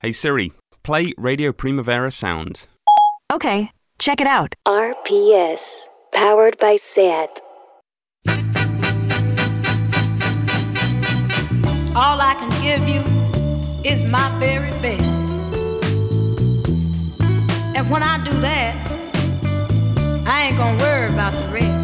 Hey 0.00 0.12
Siri, 0.12 0.52
play 0.88 1.12
Radio 1.18 1.52
Primavera 1.52 2.10
Sound. 2.10 2.66
Okay, 3.30 3.70
check 3.98 4.22
it 4.22 4.26
out. 4.26 4.54
RPS, 4.66 5.84
powered 6.14 6.56
by 6.56 6.76
SAT. 6.76 7.28
All 11.94 12.18
I 12.22 12.34
can 12.40 12.48
give 12.62 12.88
you 12.88 13.02
is 13.84 14.02
my 14.04 14.34
very 14.40 14.70
best. 14.80 15.20
And 17.76 17.90
when 17.90 18.02
I 18.02 18.18
do 18.24 18.32
that, 18.40 18.74
I 20.26 20.46
ain't 20.46 20.56
gonna 20.56 20.78
worry 20.78 21.12
about 21.12 21.34
the 21.34 21.52
rest. 21.52 21.77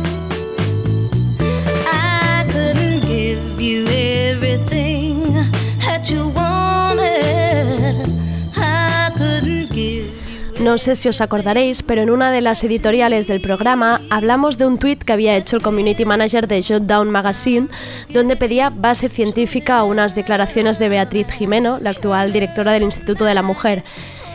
No 10.75 10.79
sé 10.79 10.97
si 10.97 11.09
os 11.09 11.20
acordaréis, 11.20 11.83
pero 11.83 12.03
en 12.03 12.11
una 12.11 12.33
de 12.33 12.41
las 12.41 12.64
editoriales 12.64 13.29
del 13.29 13.41
programa 13.41 14.01
hablamos 14.11 14.59
de 14.59 14.66
un 14.66 14.77
tuit 14.77 15.05
que 15.05 15.12
había 15.12 15.37
hecho 15.37 15.55
el 15.55 15.62
community 15.62 16.05
manager 16.05 16.49
de 16.49 16.64
Jotdown 16.64 17.11
Magazine, 17.11 17.68
donde 18.09 18.35
pedía 18.35 18.70
base 18.70 19.09
científica 19.09 19.79
a 19.79 19.85
unas 19.85 20.16
declaraciones 20.16 20.81
de 20.81 20.89
Beatriz 20.89 21.29
Jimeno, 21.29 21.79
la 21.81 21.91
actual 21.91 22.33
directora 22.33 22.72
del 22.72 22.83
Instituto 22.83 23.25
de 23.25 23.35
la 23.35 23.43
Mujer. 23.43 23.85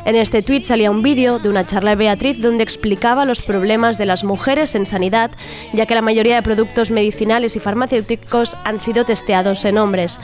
En 0.05 0.15
este 0.15 0.41
tuit 0.41 0.63
salía 0.63 0.89
un 0.89 1.03
vídeo 1.03 1.37
de 1.39 1.49
una 1.49 1.65
charla 1.65 1.91
de 1.91 1.97
Beatriz 1.97 2.41
donde 2.41 2.63
explicaba 2.63 3.25
los 3.25 3.41
problemas 3.41 3.97
de 3.97 4.05
las 4.05 4.23
mujeres 4.23 4.73
en 4.73 4.85
sanidad, 4.85 5.29
ya 5.73 5.85
que 5.85 5.93
la 5.93 6.01
mayoría 6.01 6.35
de 6.35 6.41
productos 6.41 6.89
medicinales 6.89 7.55
y 7.55 7.59
farmacéuticos 7.59 8.57
han 8.63 8.79
sido 8.79 9.05
testeados 9.05 9.65
en 9.65 9.77
hombres. 9.77 10.19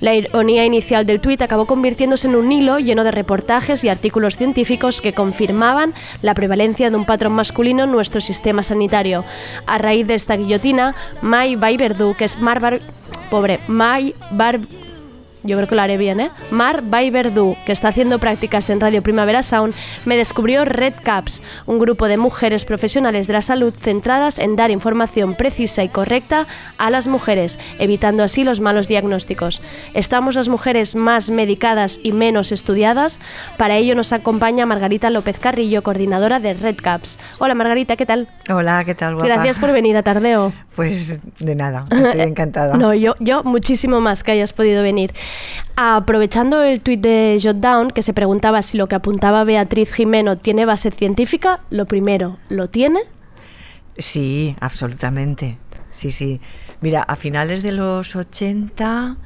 La 0.00 0.14
ironía 0.14 0.64
inicial 0.64 1.06
del 1.06 1.20
tuit 1.20 1.42
acabó 1.42 1.66
convirtiéndose 1.66 2.28
en 2.28 2.36
un 2.36 2.50
hilo 2.52 2.78
lleno 2.78 3.02
de 3.04 3.10
reportajes 3.10 3.82
y 3.84 3.88
artículos 3.88 4.36
científicos 4.36 5.00
que 5.00 5.12
confirmaban 5.12 5.92
la 6.22 6.34
prevalencia 6.34 6.88
de 6.88 6.96
un 6.96 7.04
patrón 7.04 7.32
masculino 7.32 7.84
en 7.84 7.92
nuestro 7.92 8.20
sistema 8.20 8.62
sanitario. 8.62 9.24
A 9.66 9.76
raíz 9.78 10.06
de 10.06 10.14
esta 10.14 10.36
guillotina, 10.36 10.94
Mai 11.20 11.56
Baiverdu, 11.56 12.14
que 12.14 12.24
es 12.26 12.38
Mar 12.38 12.60
Bar- 12.60 12.80
pobre, 13.30 13.58
Mai 13.68 14.14
Bar 14.30 14.60
yo 15.46 15.56
creo 15.56 15.68
que 15.68 15.74
lo 15.74 15.82
haré 15.82 15.96
bien, 15.96 16.20
¿eh? 16.20 16.30
Mar 16.50 16.82
Verdú, 16.82 17.56
que 17.64 17.72
está 17.72 17.88
haciendo 17.88 18.18
prácticas 18.18 18.68
en 18.70 18.80
Radio 18.80 19.02
Primavera 19.02 19.42
Sound, 19.42 19.74
me 20.04 20.16
descubrió 20.16 20.64
Red 20.64 20.94
Caps, 21.02 21.42
un 21.66 21.78
grupo 21.78 22.08
de 22.08 22.16
mujeres 22.16 22.64
profesionales 22.64 23.26
de 23.26 23.32
la 23.32 23.42
salud 23.42 23.72
centradas 23.74 24.38
en 24.38 24.56
dar 24.56 24.70
información 24.70 25.34
precisa 25.34 25.84
y 25.84 25.88
correcta 25.88 26.46
a 26.78 26.90
las 26.90 27.06
mujeres, 27.06 27.58
evitando 27.78 28.22
así 28.22 28.44
los 28.44 28.60
malos 28.60 28.88
diagnósticos. 28.88 29.62
Estamos 29.94 30.34
las 30.34 30.48
mujeres 30.48 30.96
más 30.96 31.30
medicadas 31.30 32.00
y 32.02 32.12
menos 32.12 32.52
estudiadas. 32.52 33.20
Para 33.56 33.76
ello 33.76 33.94
nos 33.94 34.12
acompaña 34.12 34.66
Margarita 34.66 35.10
López 35.10 35.38
Carrillo, 35.40 35.82
coordinadora 35.82 36.40
de 36.40 36.54
Red 36.54 36.76
Caps. 36.76 37.18
Hola 37.38 37.54
Margarita, 37.54 37.96
¿qué 37.96 38.06
tal? 38.06 38.28
Hola, 38.48 38.84
¿qué 38.84 38.94
tal, 38.94 39.14
guapa? 39.14 39.28
Gracias 39.28 39.58
por 39.58 39.72
venir 39.72 39.96
a 39.96 40.02
Tardeo. 40.02 40.52
Pues 40.74 41.18
de 41.38 41.54
nada, 41.54 41.86
estoy 41.90 42.20
encantada. 42.20 42.76
No, 42.86 42.92
yo, 42.92 43.14
yo 43.20 43.42
muchísimo 43.42 44.00
más 44.00 44.22
que 44.22 44.32
hayas 44.32 44.52
podido 44.52 44.82
venir. 44.82 45.14
Aprovechando 45.76 46.62
el 46.62 46.80
tuit 46.80 47.00
de 47.00 47.38
Jotdown, 47.42 47.90
que 47.90 48.02
se 48.02 48.12
preguntaba 48.12 48.62
si 48.62 48.76
lo 48.76 48.88
que 48.88 48.94
apuntaba 48.94 49.44
Beatriz 49.44 49.92
Jimeno 49.92 50.38
tiene 50.38 50.64
base 50.64 50.90
científica, 50.90 51.60
lo 51.70 51.86
primero, 51.86 52.38
¿lo 52.48 52.68
tiene? 52.68 53.00
Sí, 53.98 54.56
absolutamente. 54.60 55.58
Sí, 55.90 56.10
sí. 56.10 56.40
Mira, 56.80 57.02
a 57.02 57.16
finales 57.16 57.62
de 57.62 57.72
los 57.72 58.16
80 58.16 59.16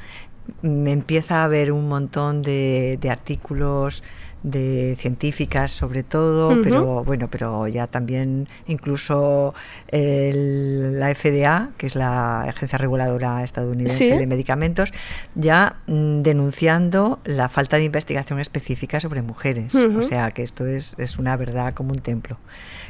me 0.62 0.92
empieza 0.92 1.42
a 1.42 1.44
haber 1.44 1.72
un 1.72 1.88
montón 1.88 2.42
de 2.42 2.98
artículos 3.10 4.02
de 4.42 4.96
científicas 4.98 5.70
sobre 5.70 6.02
todo, 6.02 6.62
pero 6.62 7.04
bueno, 7.04 7.28
pero 7.30 7.68
ya 7.68 7.86
también 7.86 8.48
incluso 8.66 9.54
el- 9.88 10.98
la 10.98 11.10
FDA, 11.10 11.70
que 11.76 11.86
es 11.86 11.94
la 11.94 12.42
agencia 12.42 12.78
reguladora 12.78 13.44
estadounidense 13.44 14.04
Sí. 14.04 14.10
de 14.10 14.26
medicamentos, 14.26 14.92
ya 15.34 15.76
mm, 15.86 16.22
denunciando 16.22 17.18
la 17.24 17.48
falta 17.48 17.76
de 17.76 17.84
investigación 17.84 18.40
específica 18.40 18.98
sobre 19.00 19.22
mujeres. 19.22 19.74
O 19.74 20.02
sea 20.02 20.30
que 20.30 20.42
esto 20.42 20.66
es, 20.66 20.94
es 20.98 21.18
una 21.18 21.36
verdad 21.36 21.74
como 21.74 21.92
un 21.92 21.98
templo. 22.00 22.38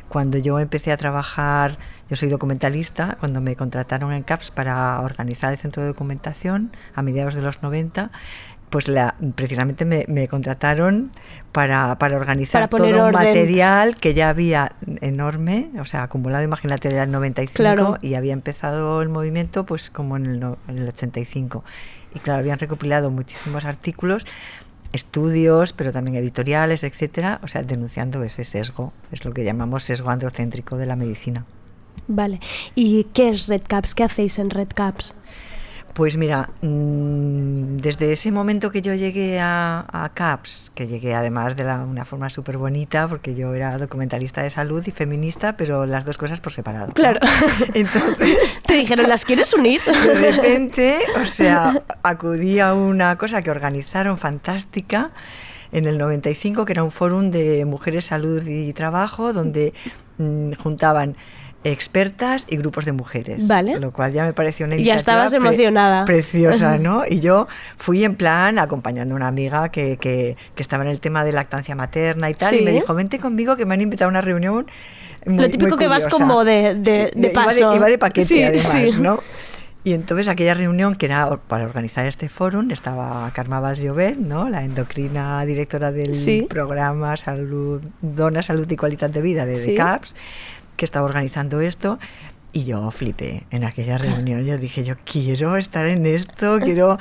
Cuando 0.08 0.38
yo 0.38 0.58
empecé 0.58 0.90
a 0.92 0.96
trabajar, 0.96 1.78
yo 2.08 2.16
soy 2.16 2.28
documentalista, 2.28 3.16
cuando 3.20 3.40
me 3.40 3.54
contrataron 3.56 4.12
en 4.12 4.22
CAPS 4.24 4.50
para 4.50 5.00
organizar 5.00 5.52
el 5.52 5.58
centro 5.58 5.82
de 5.82 5.88
documentación 5.88 6.72
a 6.94 7.02
mediados 7.02 7.34
de 7.34 7.42
los 7.42 7.62
90, 7.62 8.10
pues 8.70 8.88
la, 8.88 9.16
precisamente 9.34 9.84
me, 9.84 10.04
me 10.08 10.28
contrataron 10.28 11.10
para, 11.52 11.98
para 11.98 12.16
organizar 12.16 12.62
Para 12.62 12.70
poner 12.70 12.94
todo 12.94 13.08
un 13.08 13.14
orden. 13.14 13.28
material 13.28 13.96
que 13.96 14.14
ya 14.14 14.28
había 14.28 14.72
enorme, 15.00 15.70
o 15.80 15.84
sea, 15.84 16.04
acumulado, 16.04 16.44
imagínate, 16.44 16.88
era 16.88 17.02
el 17.02 17.10
95 17.10 17.54
Claro. 17.56 17.98
y 18.00 18.14
había 18.14 18.32
empezado 18.32 19.02
el 19.02 19.08
movimiento 19.08 19.66
pues 19.66 19.90
como 19.90 20.16
en 20.16 20.26
el, 20.26 20.42
en 20.68 20.78
el 20.78 20.88
85. 20.88 21.64
Y 22.14 22.20
claro, 22.20 22.38
habían 22.40 22.58
recopilado 22.58 23.10
muchísimos 23.10 23.64
artículos, 23.64 24.24
estudios, 24.92 25.72
pero 25.72 25.92
también 25.92 26.16
editoriales, 26.16 26.82
etcétera, 26.84 27.40
o 27.42 27.48
sea, 27.48 27.62
denunciando 27.62 28.22
ese 28.24 28.44
sesgo, 28.44 28.92
es 29.12 29.24
lo 29.24 29.32
que 29.32 29.44
llamamos 29.44 29.84
sesgo 29.84 30.10
androcéntrico 30.10 30.76
de 30.76 30.86
la 30.86 30.96
medicina. 30.96 31.44
Vale. 32.08 32.40
¿Y 32.74 33.04
qué 33.12 33.28
es 33.30 33.46
Red 33.46 33.62
Caps? 33.68 33.94
¿Qué 33.94 34.02
hacéis 34.04 34.38
en 34.38 34.50
Red 34.50 34.68
Caps? 34.74 35.14
Pues 35.94 36.16
mira, 36.16 36.48
mm, 36.62 37.76
desde 37.78 38.12
ese 38.12 38.30
momento 38.30 38.70
que 38.70 38.80
yo 38.80 38.94
llegué 38.94 39.40
a, 39.40 39.84
a 39.90 40.08
CAPS, 40.10 40.70
que 40.74 40.86
llegué 40.86 41.14
además 41.14 41.56
de 41.56 41.64
la- 41.64 41.78
una 41.82 42.04
forma 42.04 42.30
súper 42.30 42.58
bonita, 42.58 43.08
porque 43.08 43.34
yo 43.34 43.52
era 43.54 43.76
documentalista 43.76 44.42
de 44.42 44.50
salud 44.50 44.82
y 44.86 44.92
feminista, 44.92 45.56
pero 45.56 45.86
las 45.86 46.04
dos 46.04 46.16
cosas 46.16 46.40
por 46.40 46.52
separado. 46.52 46.88
¿no? 46.88 46.94
Claro. 46.94 47.18
Entonces, 47.74 48.62
Te 48.66 48.74
dijeron, 48.74 49.08
¿las 49.08 49.24
quieres 49.24 49.52
unir? 49.52 49.80
de 49.84 50.30
repente, 50.32 50.98
o 51.22 51.26
sea, 51.26 51.82
acudí 52.02 52.60
a 52.60 52.72
una 52.72 53.16
cosa 53.16 53.42
que 53.42 53.50
organizaron 53.50 54.16
fantástica 54.16 55.10
en 55.72 55.86
el 55.86 55.98
95, 55.98 56.64
que 56.64 56.72
era 56.72 56.82
un 56.84 56.90
fórum 56.92 57.30
de 57.30 57.64
mujeres, 57.64 58.06
salud 58.06 58.46
y 58.46 58.72
trabajo, 58.72 59.32
donde 59.32 59.72
mm, 60.18 60.52
juntaban 60.62 61.16
expertas 61.62 62.46
y 62.48 62.56
grupos 62.56 62.84
de 62.84 62.92
mujeres. 62.92 63.46
Vale. 63.46 63.78
Lo 63.78 63.92
cual 63.92 64.12
ya 64.12 64.24
me 64.24 64.32
pareció 64.32 64.66
una 64.66 64.76
Ya 64.76 64.94
estabas 64.94 65.28
pre- 65.30 65.38
emocionada. 65.38 66.04
Preciosa, 66.04 66.78
¿no? 66.80 67.02
Y 67.08 67.20
yo 67.20 67.48
fui 67.76 68.04
en 68.04 68.14
plan 68.16 68.58
acompañando 68.58 69.14
a 69.14 69.16
una 69.16 69.28
amiga 69.28 69.68
que, 69.68 69.96
que, 69.98 70.36
que 70.54 70.62
estaba 70.62 70.84
en 70.84 70.90
el 70.90 71.00
tema 71.00 71.24
de 71.24 71.32
lactancia 71.32 71.74
materna 71.74 72.30
y 72.30 72.34
tal, 72.34 72.54
y 72.54 72.62
me 72.62 72.70
Sí. 72.72 72.76
dijo, 72.80 72.94
vente 72.94 73.18
conmigo 73.18 73.56
que 73.56 73.66
me 73.66 73.74
han 73.74 73.80
invitado 73.80 74.08
a 74.08 74.10
una 74.10 74.20
reunión. 74.20 74.66
muy- 75.26 75.36
Lo 75.36 75.50
típico 75.50 75.76
que 75.76 75.86
vas 75.86 76.04
curiosa". 76.04 76.24
como 76.24 76.44
de- 76.44 76.76
de- 76.76 77.10
de 77.14 77.28
iba 77.28 77.32
paso. 77.44 77.74
Iba 77.74 77.86
de, 77.88 77.98
paquete, 77.98 78.26
Sí, 78.26 78.42
además, 78.42 78.70
sí. 78.70 78.92
¿no? 78.98 79.20
Y 79.84 79.92
entonces 79.92 80.28
aquella 80.28 80.52
reunión 80.54 80.94
que 80.94 81.06
era 81.06 81.36
para 81.46 81.64
organizar 81.64 82.06
este 82.06 82.28
fórum 82.30 82.70
estaba 82.70 83.30
Valls 83.34 83.80
Llobet, 83.80 84.16
¿no? 84.16 84.48
La 84.48 84.62
endocrina 84.64 85.44
directora 85.44 85.90
del 85.92 86.14
Sí. 86.14 86.46
programa 86.48 87.16
Salud, 87.18 87.82
Dona 88.00 88.42
Salud 88.42 88.70
y 88.70 88.76
Calidad 88.76 89.08
de 89.10 89.20
Vida 89.22 89.44
de, 89.46 89.52
de 89.52 89.58
Sí. 89.58 89.74
CAPS, 89.74 90.14
que 90.76 90.84
estaba 90.84 91.04
organizando 91.06 91.60
esto. 91.60 91.98
Y 92.52 92.64
yo 92.64 92.90
flipé 92.90 93.44
en 93.50 93.64
aquella 93.64 93.96
reunión. 93.96 94.44
Yo 94.44 94.58
dije, 94.58 94.82
yo 94.82 94.96
quiero 95.04 95.56
estar 95.56 95.86
en 95.86 96.04
esto, 96.04 96.58
quiero 96.62 96.98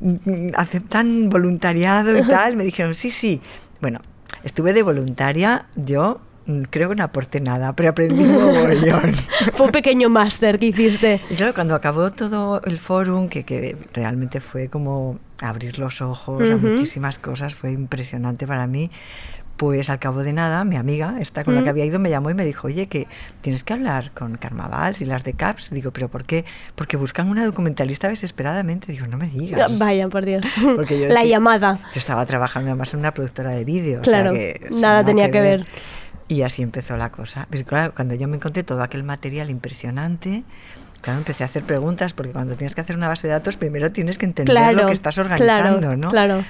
mm, 0.00 0.50
hacer 0.54 0.82
voluntariado 1.28 2.16
y 2.18 2.22
tal. 2.22 2.56
Me 2.56 2.64
dijeron, 2.64 2.94
sí, 2.94 3.10
sí. 3.10 3.40
Bueno, 3.80 4.00
estuve 4.44 4.72
de 4.74 4.82
voluntaria 4.82 5.66
yo 5.76 6.20
mm, 6.46 6.62
creo 6.68 6.90
que 6.90 6.96
no 6.96 7.04
aporté 7.04 7.40
nada, 7.40 7.74
pero 7.74 7.88
aprendí 7.88 8.22
un 8.22 8.34
mogollón. 8.34 9.14
Fue 9.54 9.66
un 9.66 9.72
pequeño 9.72 10.10
máster 10.10 10.58
que 10.58 10.66
hiciste. 10.66 11.20
Y 11.30 11.36
claro, 11.36 11.54
cuando 11.54 11.74
acabó 11.74 12.10
todo 12.10 12.60
el 12.64 12.78
fórum, 12.78 13.28
que, 13.28 13.44
que 13.44 13.76
realmente 13.94 14.40
fue 14.40 14.68
como 14.68 15.18
abrir 15.40 15.78
los 15.78 16.02
ojos 16.02 16.50
a 16.50 16.56
Ujú. 16.56 16.68
muchísimas 16.68 17.18
cosas, 17.18 17.54
fue 17.54 17.72
impresionante 17.72 18.46
para 18.46 18.66
mí. 18.66 18.90
Pues 19.62 19.90
al 19.90 20.00
cabo 20.00 20.24
de 20.24 20.32
nada, 20.32 20.64
mi 20.64 20.74
amiga, 20.74 21.14
esta 21.20 21.44
con 21.44 21.54
la 21.54 21.60
Mm. 21.60 21.64
que 21.64 21.70
había 21.70 21.84
ido, 21.84 22.00
me 22.00 22.10
llamó 22.10 22.30
y 22.30 22.34
me 22.34 22.44
dijo, 22.44 22.66
oye, 22.66 22.88
que 22.88 23.06
tienes 23.42 23.62
que 23.62 23.72
hablar 23.72 24.10
con 24.10 24.36
Carnavals 24.36 25.00
y 25.00 25.04
las 25.04 25.22
de 25.22 25.34
CAPS. 25.34 25.70
Digo, 25.70 25.92
¿pero 25.92 26.08
por 26.08 26.24
qué? 26.24 26.44
Porque 26.74 26.96
buscan 26.96 27.28
una 27.28 27.44
documentalista 27.44 28.08
desesperadamente. 28.08 28.90
Digo, 28.90 29.06
no 29.06 29.16
me 29.18 29.28
digas. 29.28 29.78
Vaya, 29.78 30.08
por 30.08 30.24
Dios. 30.26 30.44
Porque 30.74 30.98
yo 30.98 31.06
La 31.06 31.20
decía- 31.20 31.36
llamada. 31.36 31.78
Yo 31.94 32.00
estaba 32.00 32.26
trabajando 32.26 32.70
además 32.70 32.92
en 32.92 32.98
una 32.98 33.14
productora 33.14 33.50
de 33.50 33.64
vídeo. 33.64 34.00
o 34.00 34.02
Claro, 34.02 34.32
sea 34.34 34.52
que, 34.54 34.64
o 34.64 34.76
sea, 34.76 34.80
nada 34.88 35.04
tenía 35.04 35.30
que 35.30 35.40
ver. 35.40 35.64
Y 36.26 36.42
así 36.42 36.62
empezó 36.62 36.96
la 36.96 37.12
cosa. 37.12 37.46
Pero 37.48 37.64
claro, 37.64 37.92
cuando 37.94 38.16
yo 38.16 38.26
me 38.26 38.34
encontré 38.38 38.64
todo 38.64 38.82
aquel 38.82 39.04
material 39.04 39.48
impresionante, 39.48 40.42
claro, 41.02 41.20
empecé 41.20 41.44
a 41.44 41.46
hacer 41.46 41.62
preguntas, 41.62 42.14
porque 42.14 42.32
cuando 42.32 42.56
tienes 42.56 42.74
que 42.74 42.80
hacer 42.80 42.96
una 42.96 43.06
base 43.06 43.28
de 43.28 43.34
datos, 43.34 43.56
primero 43.56 43.92
tienes 43.92 44.18
que 44.18 44.26
entender 44.26 44.52
Claro, 44.52 44.76
lo 44.80 44.86
que 44.88 44.92
estás 44.92 45.18
organizando, 45.18 45.78
claro, 45.78 45.96
¿no? 45.96 46.08
claro. 46.08 46.44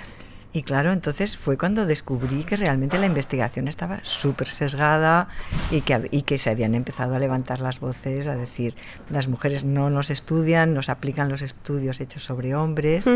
Y 0.55 0.63
claro, 0.65 0.93
entonces 0.93 1.39
fue 1.39 1.57
cuando 1.57 1.87
descubrí 1.87 2.45
que 2.45 2.57
realmente 2.57 2.99
la 2.99 3.07
investigación 3.07 3.69
estaba 3.69 4.01
súper 4.03 4.49
sesgada 4.49 5.29
y 5.71 5.81
que, 5.81 6.09
y 6.11 6.23
que 6.23 6.37
se 6.37 6.51
habían 6.51 6.75
empezado 6.75 7.15
a 7.15 7.19
levantar 7.19 7.61
las 7.61 7.81
voces, 7.81 8.27
a 8.29 8.37
decir, 8.37 8.75
las 9.09 9.29
mujeres 9.29 9.65
no 9.65 9.89
nos 9.89 10.11
estudian, 10.11 10.75
nos 10.75 10.91
aplican 10.91 11.31
los 11.31 11.41
estudios 11.41 12.01
hechos 12.01 12.23
sobre 12.25 12.55
hombres 12.55 13.07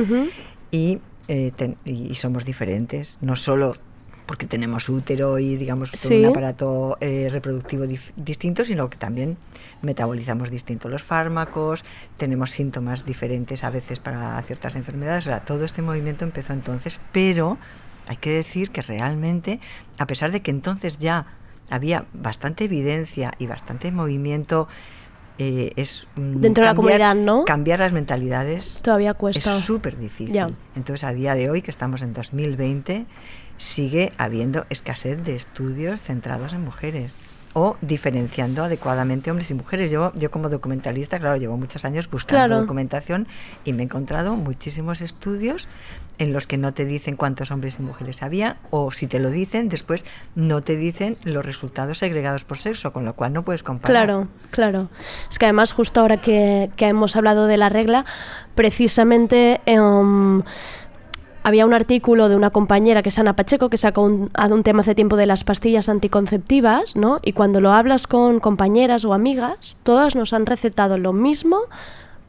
y, 0.71 0.99
eh, 1.29 1.53
ten- 1.57 1.77
y 1.85 2.15
somos 2.15 2.47
diferentes, 2.47 3.19
no 3.21 3.37
solo 3.37 3.77
porque 4.27 4.47
tenemos 4.47 4.89
útero 4.89 5.39
y 5.39 5.57
digamos 5.57 5.91
todo 5.93 6.01
Sí. 6.09 6.17
un 6.21 6.27
aparato 6.27 6.99
eh, 7.01 7.29
reproductivo 7.31 7.85
distinto, 8.17 8.65
sino 8.65 8.91
que 8.91 8.99
también 8.99 9.37
metabolizamos 9.83 10.51
distinto 10.51 10.89
los 10.89 11.03
fármacos, 11.03 11.85
tenemos 12.17 12.51
síntomas 12.51 13.05
diferentes 13.05 13.63
a 13.65 13.71
veces 13.71 14.01
para 14.01 14.41
ciertas 14.43 14.75
enfermedades, 14.75 15.27
o 15.27 15.31
sea, 15.31 15.41
todo 15.41 15.65
este 15.65 15.83
movimiento 15.83 16.25
empezó 16.25 16.53
entonces, 16.53 17.01
pero 17.13 17.59
hay 18.09 18.17
que 18.17 18.31
decir 18.31 18.71
que 18.71 18.83
realmente, 18.83 19.61
a 19.99 20.07
pesar 20.07 20.33
de 20.33 20.41
que 20.41 20.51
entonces 20.51 20.99
ya 20.99 21.27
había 21.71 22.07
bastante 22.13 22.65
evidencia 22.65 23.33
y 23.39 23.47
bastante 23.47 23.91
movimiento, 23.93 24.67
eh, 25.39 25.73
es 25.77 26.07
Dentro 26.17 26.63
de 26.65 26.69
la 26.71 26.75
cambiar- 26.75 26.77
comunidad, 26.77 27.15
¿no? 27.15 27.45
Cambiar 27.45 27.81
las 27.81 27.93
mentalidades 27.93 28.81
Todavía 28.83 29.13
cuesta. 29.15 29.57
es 29.59 29.65
súper 29.65 29.99
difícil. 29.99 30.55
Entonces, 30.75 31.05
a 31.05 31.13
día 31.13 31.35
de 31.35 31.51
hoy, 31.51 31.61
que 31.61 31.71
estamos 31.71 32.01
en 32.03 32.15
2020, 32.15 33.05
sigue 33.57 34.13
habiendo 34.19 34.67
escasez 34.71 35.23
de 35.25 35.35
estudios 35.35 36.01
centrados 36.01 36.53
en 36.53 36.65
mujeres 36.65 37.17
o 37.59 37.79
diferenciando 37.81 38.65
adecuadamente 38.65 39.31
hombres 39.31 39.51
y 39.51 39.55
mujeres. 39.55 39.91
Yo, 39.91 40.13
yo 40.15 40.31
como 40.31 40.51
documentalista, 40.51 41.19
claro, 41.19 41.37
llevo 41.39 41.57
muchos 41.57 41.87
años 41.87 42.11
buscando 42.11 42.47
Claro. 42.49 42.61
documentación 42.61 43.27
y 43.65 43.73
me 43.73 43.81
he 43.83 43.85
encontrado 43.87 44.37
muchísimos 44.37 45.01
estudios 45.01 45.67
en 46.19 46.35
los 46.35 46.47
que 46.47 46.59
no 46.59 46.75
te 46.75 46.85
dicen 46.85 47.17
cuántos 47.17 47.51
hombres 47.51 47.79
y 47.79 47.83
mujeres 47.83 48.23
había 48.23 48.59
o 48.69 48.91
si 48.91 49.07
te 49.07 49.21
lo 49.21 49.31
dicen, 49.31 49.71
después 49.71 50.05
no 50.35 50.61
te 50.61 50.77
dicen 50.77 51.17
los 51.25 51.47
resultados 51.47 51.97
segregados 51.97 52.45
por 52.45 52.59
sexo, 52.59 52.93
con 52.93 53.07
lo 53.07 53.15
cual 53.15 53.33
no 53.33 53.43
puedes 53.43 53.63
comparar. 53.63 54.05
Claro, 54.05 54.29
claro. 54.51 54.91
Es 55.31 55.39
que 55.39 55.47
además 55.47 55.73
justo 55.73 56.01
ahora 56.03 56.19
que, 56.19 56.71
que 56.77 56.87
hemos 56.89 57.17
hablado 57.17 57.47
de 57.47 57.57
la 57.57 57.71
regla, 57.71 58.05
precisamente 58.55 59.61
em, 59.65 60.43
había 61.47 61.65
un 61.65 61.75
artículo 61.75 62.29
de 62.29 62.35
una 62.35 62.51
compañera 62.51 63.03
que 63.05 63.11
es 63.11 63.21
Ana 63.21 63.37
Pacheco 63.37 63.71
que 63.71 63.77
sacó 63.77 64.03
un, 64.03 64.31
a 64.35 64.47
un 64.47 64.65
tema 64.65 64.81
hace 64.81 64.97
tiempo 64.97 65.15
de 65.15 65.27
las 65.27 65.45
pastillas 65.45 65.89
anticonceptivas, 65.89 66.97
¿no? 66.97 67.21
Y 67.23 67.35
cuando 67.35 67.61
lo 67.61 67.71
hablas 67.71 68.09
con 68.09 68.41
compañeras 68.41 69.05
o 69.05 69.15
amigas, 69.15 69.79
todas 69.85 70.17
nos 70.17 70.33
han 70.33 70.45
recetado 70.45 70.99
lo 70.99 71.13
mismo 71.13 71.61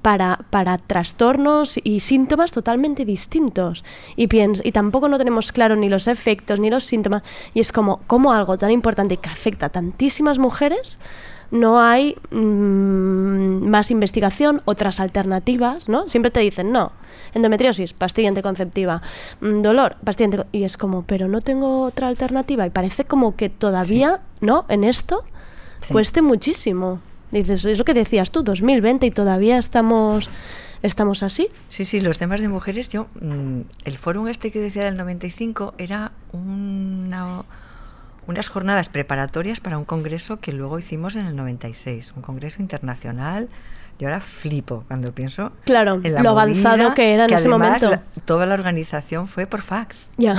para, 0.03 0.41
para 0.51 0.77
trastornos 0.77 1.79
y 1.83 2.01
síntomas 2.01 2.51
totalmente 2.51 3.05
distintos. 3.05 3.83
Y, 4.15 4.27
piens 4.27 4.61
y 4.63 4.71
tampoco 4.71 5.09
no 5.09 5.17
tenemos 5.17 5.51
claro 5.51 5.75
ni 5.75 5.89
los 5.89 6.07
efectos 6.07 6.59
ni 6.59 6.69
los 6.69 6.83
síntomas. 6.83 7.23
Y 7.55 7.59
es 7.61 7.71
como, 7.71 8.01
como 8.05 8.33
algo 8.33 8.59
tan 8.59 8.69
importante 8.69 9.17
que 9.17 9.29
afecta 9.29 9.65
a 9.65 9.69
tantísimas 9.69 10.37
mujeres, 10.37 10.99
no 11.51 11.79
hay 11.81 12.15
mm, 12.31 13.67
más 13.69 13.91
investigación, 13.91 14.61
otras 14.65 14.99
alternativas, 14.99 15.87
¿no? 15.87 16.07
Siempre 16.09 16.31
te 16.31 16.39
dicen, 16.41 16.71
no, 16.71 16.91
endometriosis, 17.33 17.93
pastilla 17.93 18.29
anticonceptiva, 18.29 19.01
mm, 19.41 19.61
dolor, 19.61 19.95
pastilla 20.03 20.25
antico-". 20.25 20.45
Y 20.51 20.63
es 20.63 20.77
como, 20.77 21.03
pero 21.03 21.27
no 21.27 21.41
tengo 21.41 21.81
otra 21.83 22.07
alternativa. 22.07 22.65
Y 22.65 22.69
parece 22.69 23.05
como 23.05 23.35
que 23.35 23.49
todavía, 23.49 24.21
¿no? 24.41 24.65
En 24.69 24.83
esto 24.83 25.23
Sí. 25.81 25.93
cueste 25.93 26.21
muchísimo. 26.21 26.99
Dices, 27.31 27.65
es 27.65 27.77
lo 27.77 27.85
que 27.85 27.93
decías 27.93 28.31
tú, 28.31 28.41
2020 28.41 29.05
y 29.05 29.11
todavía 29.11 29.57
estamos, 29.57 30.29
estamos 30.81 31.23
así. 31.23 31.49
Sí, 31.67 31.85
sí, 31.85 31.99
los 31.99 32.17
temas 32.17 32.39
de 32.39 32.47
mujeres, 32.47 32.89
yo, 32.89 33.07
mm, 33.21 33.61
el 33.85 33.97
fórum 33.97 34.27
este 34.27 34.49
que 34.51 34.59
decía 34.59 34.85
del 34.85 34.97
95 34.97 35.73
era 35.77 36.13
una, 36.31 37.43
unas 38.27 38.49
jornadas 38.49 38.89
preparatorias 38.89 39.59
para 39.59 39.77
un 39.77 39.85
congreso 39.85 40.39
que 40.39 40.51
luego 40.53 40.79
hicimos 40.79 41.15
en 41.15 41.25
el 41.25 41.35
96, 41.35 42.13
un 42.15 42.21
congreso 42.21 42.61
internacional. 42.61 43.49
Yo 43.99 44.07
ahora 44.09 44.21
flipo 44.21 44.83
cuando 44.87 45.11
pienso 45.11 45.51
Claro, 45.65 45.99
en 46.03 46.13
la 46.13 46.21
lo 46.21 46.29
avanzado 46.29 46.93
que 46.93 47.15
era 47.15 47.23
en 47.23 47.33
ese 47.33 47.47
además 47.47 47.81
momento. 47.81 47.89
la- 47.89 48.21
toda 48.25 48.45
la 48.45 48.53
organización 48.53 49.27
fue 49.27 49.47
por 49.47 49.63
fax. 49.63 50.11
Ya. 50.17 50.35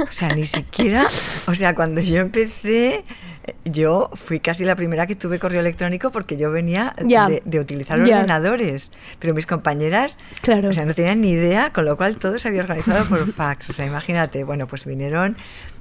O 0.00 0.12
sea, 0.12 0.34
ni 0.34 0.44
siquiera, 0.44 1.06
o 1.46 1.54
sea, 1.54 1.74
cuando 1.74 2.02
yo 2.02 2.18
empecé, 2.18 3.04
eh, 3.44 3.54
yo 3.64 4.10
fui 4.12 4.40
casi 4.40 4.66
la 4.66 4.76
primera 4.76 5.06
que 5.06 5.16
tuve 5.16 5.38
correo 5.38 5.60
electrónico 5.60 6.10
porque 6.10 6.36
yo 6.36 6.50
venía 6.50 6.92
de, 6.98 7.40
de 7.46 7.60
utilizar 7.60 7.98
ordenadores, 7.98 8.92
pero 9.18 9.32
mis 9.32 9.46
compañeras, 9.46 10.18
Claro. 10.42 10.68
o 10.68 10.72
sea, 10.74 10.84
no 10.84 10.92
tenían 10.92 11.22
ni 11.22 11.30
idea, 11.30 11.72
con 11.72 11.86
lo 11.86 11.96
cual 11.96 12.18
todo 12.18 12.38
se 12.38 12.48
había 12.48 12.60
organizado 12.60 13.06
por 13.06 13.32
fax. 13.32 13.70
O 13.70 13.72
sea, 13.72 13.86
imagínate, 13.86 14.44
bueno, 14.44 14.66
pues 14.66 14.84
vinieron, 14.84 15.38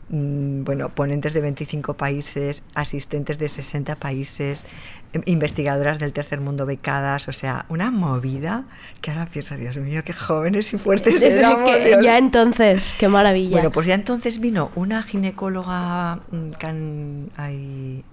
bueno, 0.10 0.90
ponentes 0.90 1.34
de 1.34 1.42
25 1.42 1.96
países, 1.96 2.64
asistentes 2.76 3.38
de 3.40 3.50
60 3.50 3.96
países, 3.98 4.66
em, 5.14 5.22
investigadoras 5.26 6.00
del 6.00 6.14
tercer 6.14 6.40
mundo 6.40 6.66
becadas, 6.66 7.28
o 7.28 7.34
sea, 7.34 7.66
una 7.70 7.92
movida 7.92 8.64
que 9.02 9.12
ahora 9.12 9.26
pienso, 9.26 9.56
Dios 9.58 9.76
mío, 9.78 10.02
qué 10.06 10.14
jóvenes 10.14 10.74
y 10.74 10.78
fuertes 10.78 11.14
Desde 11.22 11.40
éramos, 11.40 11.70
que- 11.72 11.86
Dios 11.88 12.04
ya 12.06 12.18
entonces, 12.18 12.96
qué 12.98 13.10
maravilla. 13.10 13.52
bueno, 13.52 13.72
pues 13.72 13.86
ya 13.88 13.96
entonces 13.96 14.40
vino 14.40 14.72
una 14.76 15.04
ginecóloga 15.04 16.22
mm, 16.32 16.50
can- 16.58 17.30
ay, 17.36 18.06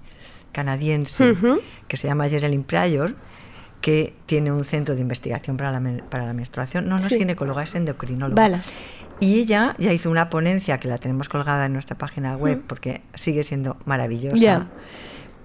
canadiense 0.52 1.34
que 1.88 1.96
se 1.96 2.06
llama 2.08 2.28
Geraldine 2.28 2.64
Pryor, 2.64 3.14
que 3.80 4.14
tiene 4.26 4.50
un 4.50 4.64
centro 4.64 4.94
de 4.94 5.00
investigación 5.02 5.56
para 5.56 5.70
la, 5.78 6.02
para 6.08 6.24
la 6.26 6.32
menstruación. 6.32 6.88
No, 6.88 6.96
no 6.96 7.02
Sí. 7.08 7.14
es 7.14 7.18
ginecóloga, 7.18 7.62
es 7.64 7.74
endocrinóloga. 7.74 8.40
Vale. 8.40 8.58
Y 9.24 9.40
ella 9.40 9.74
ya 9.78 9.92
hizo 9.92 10.10
una 10.10 10.28
ponencia 10.30 10.78
que 10.78 10.88
la 10.88 10.98
tenemos 10.98 11.28
colgada 11.28 11.66
en 11.66 11.72
nuestra 11.72 11.96
página 11.98 12.36
web 12.36 12.58
Mm. 12.58 12.66
porque 12.66 13.02
sigue 13.14 13.42
siendo 13.42 13.76
maravillosa. 13.84 14.68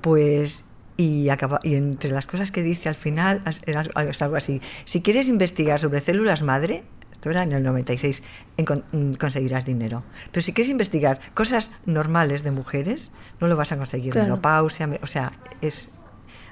Pues, 0.01 0.65
y, 0.97 1.29
acaba, 1.29 1.59
y 1.63 1.75
entre 1.75 2.11
las 2.11 2.27
cosas 2.27 2.51
que 2.51 2.61
dice 2.61 2.89
al 2.89 2.95
final, 2.95 3.41
es 3.65 4.21
algo 4.21 4.35
así. 4.35 4.61
Si 4.85 5.01
quieres 5.01 5.27
investigar 5.29 5.79
sobre 5.79 5.99
células 6.01 6.41
madre, 6.43 6.83
esto 7.11 7.29
era 7.29 7.43
en 7.43 7.51
el 7.51 7.63
96, 7.63 8.23
encon- 8.57 8.83
mm, 8.93 9.13
conseguirás 9.13 9.65
dinero. 9.65 10.03
Pero 10.31 10.41
si 10.41 10.53
quieres 10.53 10.69
investigar 10.69 11.19
cosas 11.33 11.71
normales 11.85 12.43
de 12.43 12.51
mujeres, 12.51 13.11
no 13.41 13.47
lo 13.47 13.55
vas 13.57 13.71
a 13.73 13.77
conseguir. 13.77 14.13
Claro. 14.13 14.27
Menopausia, 14.27 14.87
me- 14.87 14.99
o 15.03 15.07
sea, 15.07 15.33
es... 15.61 15.91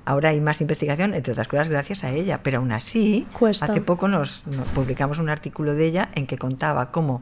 Ahora 0.07 0.29
hay 0.29 0.39
más 0.39 0.61
investigación, 0.61 1.13
entre 1.13 1.33
otras 1.33 1.49
cosas, 1.49 1.67
gracias 1.69 2.03
a 2.05 2.11
ella. 2.11 2.39
Pero 2.41 2.59
aún 2.59 2.71
así, 2.71 3.27
Cuesta. 3.37 3.65
hace 3.65 3.81
poco 3.81 4.07
nos, 4.07 4.47
nos 4.47 4.67
publicamos 4.69 5.17
un 5.19 5.27
artículo 5.29 5.73
de 5.75 5.85
ella 5.85 6.09
en 6.15 6.27
que 6.27 6.37
contaba 6.37 6.91
cómo, 6.91 7.21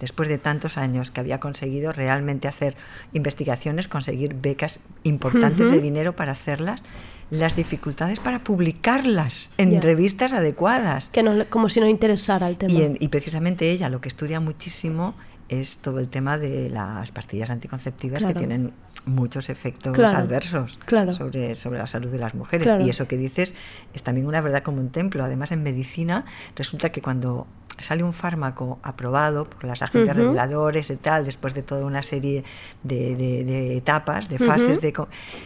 después 0.00 0.28
de 0.28 0.38
tantos 0.38 0.76
años 0.76 1.12
que 1.12 1.20
había 1.20 1.38
conseguido 1.38 1.92
realmente 1.92 2.48
hacer 2.48 2.76
investigaciones, 3.12 3.86
conseguir 3.86 4.34
becas 4.34 4.80
importantes 5.04 5.70
de 5.70 5.80
dinero 5.80 6.16
para 6.16 6.32
hacerlas, 6.32 6.82
las 7.30 7.54
dificultades 7.56 8.18
para 8.20 8.42
publicarlas 8.44 9.50
en 9.56 9.80
revistas 9.80 10.32
adecuadas. 10.32 11.10
Que 11.10 11.22
no, 11.22 11.46
como 11.48 11.68
si 11.68 11.78
no 11.80 11.86
interesara 11.88 12.48
el 12.48 12.56
tema. 12.56 12.72
Y, 12.72 12.82
en- 12.82 12.96
y 13.00 13.08
precisamente 13.08 13.70
ella 13.70 13.88
lo 13.88 14.00
que 14.00 14.08
estudia 14.08 14.40
muchísimo 14.40 15.14
es 15.48 15.78
todo 15.78 15.98
el 15.98 16.08
tema 16.08 16.38
de 16.38 16.70
las 16.70 17.10
pastillas 17.12 17.50
anticonceptivas 17.50 18.20
Claro. 18.22 18.34
que 18.34 18.46
tienen 18.46 18.72
muchos 19.06 19.50
efectos 19.50 19.94
Claro, 19.94 20.16
adversos 20.18 20.78
claro. 20.86 21.12
sobre, 21.12 21.54
sobre 21.54 21.78
la 21.78 21.86
salud 21.86 22.10
de 22.10 22.18
las 22.18 22.34
mujeres. 22.34 22.70
Y 22.80 22.88
eso 22.88 23.06
que 23.06 23.16
dices 23.18 23.54
es 23.92 24.02
también 24.02 24.26
una 24.26 24.40
verdad 24.40 24.62
como 24.62 24.80
un 24.80 24.90
templo. 24.90 25.22
Además, 25.24 25.52
en 25.52 25.62
medicina 25.62 26.24
resulta 26.56 26.90
que 26.90 27.02
cuando 27.02 27.46
sale 27.78 28.02
un 28.04 28.12
fármaco 28.14 28.78
aprobado 28.82 29.44
por 29.44 29.64
las 29.64 29.82
agentes 29.82 30.12
Ujú. 30.12 30.22
reguladores 30.22 30.88
y 30.90 30.96
tal, 30.96 31.24
después 31.24 31.54
de 31.54 31.62
toda 31.62 31.84
una 31.84 32.02
serie 32.02 32.44
de, 32.82 33.16
de- 33.16 33.44
de 33.44 33.76
etapas, 33.76 34.28
de 34.28 34.38
fases, 34.38 34.80
de 34.80 34.94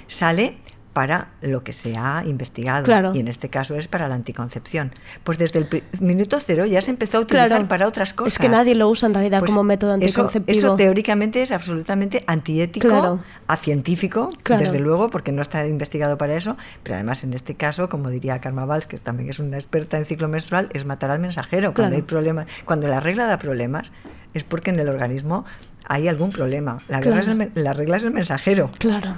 sale 0.07 0.59
para 0.99 1.29
lo 1.43 1.63
que 1.63 1.73
se 1.73 1.97
ha 1.97 2.25
investigado. 2.27 2.83
Claro. 2.85 3.13
Y 3.15 3.21
en 3.21 3.29
este 3.29 3.49
caso 3.49 3.77
es 3.77 3.87
para 3.87 4.09
la 4.09 4.17
anticoncepción. 4.17 4.91
Pues 5.23 5.39
desde 5.39 5.61
el 5.61 5.69
minuto 6.01 6.41
cero 6.41 6.67
ya 6.67 6.83
se 6.83 6.91
empezó 6.91 7.19
a 7.19 7.21
utilizar 7.21 7.47
Claro. 7.51 7.69
para 7.69 7.87
otras 7.87 8.13
cosas. 8.13 8.33
Es 8.33 8.39
que 8.41 8.49
nadie 8.49 8.75
lo 8.75 8.89
usa 8.89 9.07
en 9.07 9.15
realidad 9.15 9.39
Pues 9.39 9.53
como 9.53 9.63
método 9.63 9.95
eso, 9.95 10.23
anticonceptivo. 10.23 10.59
eso 10.59 10.75
teóricamente 10.75 11.41
es 11.41 11.53
absolutamente 11.53 12.25
antiético, 12.27 12.89
Claro. 12.89 13.21
acientífico, 13.47 14.31
Claro. 14.43 14.61
desde 14.61 14.81
luego, 14.81 15.09
porque 15.09 15.31
no 15.31 15.41
está 15.41 15.65
investigado 15.69 16.19
para 16.19 16.35
eso, 16.35 16.57
pero 16.83 16.97
además 16.97 17.23
en 17.23 17.33
este 17.33 17.55
caso, 17.55 17.89
como 17.89 18.11
diría 18.11 18.41
Karma 18.41 18.65
Valls, 18.65 18.87
que 18.87 18.99
también 18.99 19.31
es 19.31 19.39
una 19.39 19.57
experta 19.57 19.99
en 19.99 20.05
ciclo 20.05 20.27
menstrual, 20.27 20.69
es 20.73 20.85
matar 20.85 21.13
al 21.13 21.21
mensajero. 21.21 21.75
Cuando 21.75 21.95
hay 21.95 22.03
problemas, 22.03 22.49
cuando 22.65 22.89
la 22.89 22.99
regla 22.99 23.27
da 23.27 23.39
problemas, 23.39 23.93
es 24.35 24.43
porque 24.43 24.71
en 24.71 24.81
el 24.81 24.89
organismo 24.89 25.45
hay 25.85 26.09
algún 26.09 26.31
problema. 26.31 26.83
La, 26.89 27.01
regla, 27.01 27.21
es 27.21 27.29
el, 27.29 27.53
la 27.55 27.73
regla 27.73 27.99
es 27.99 28.03
el 28.03 28.11
mensajero. 28.11 28.73
Claro. 28.81 29.15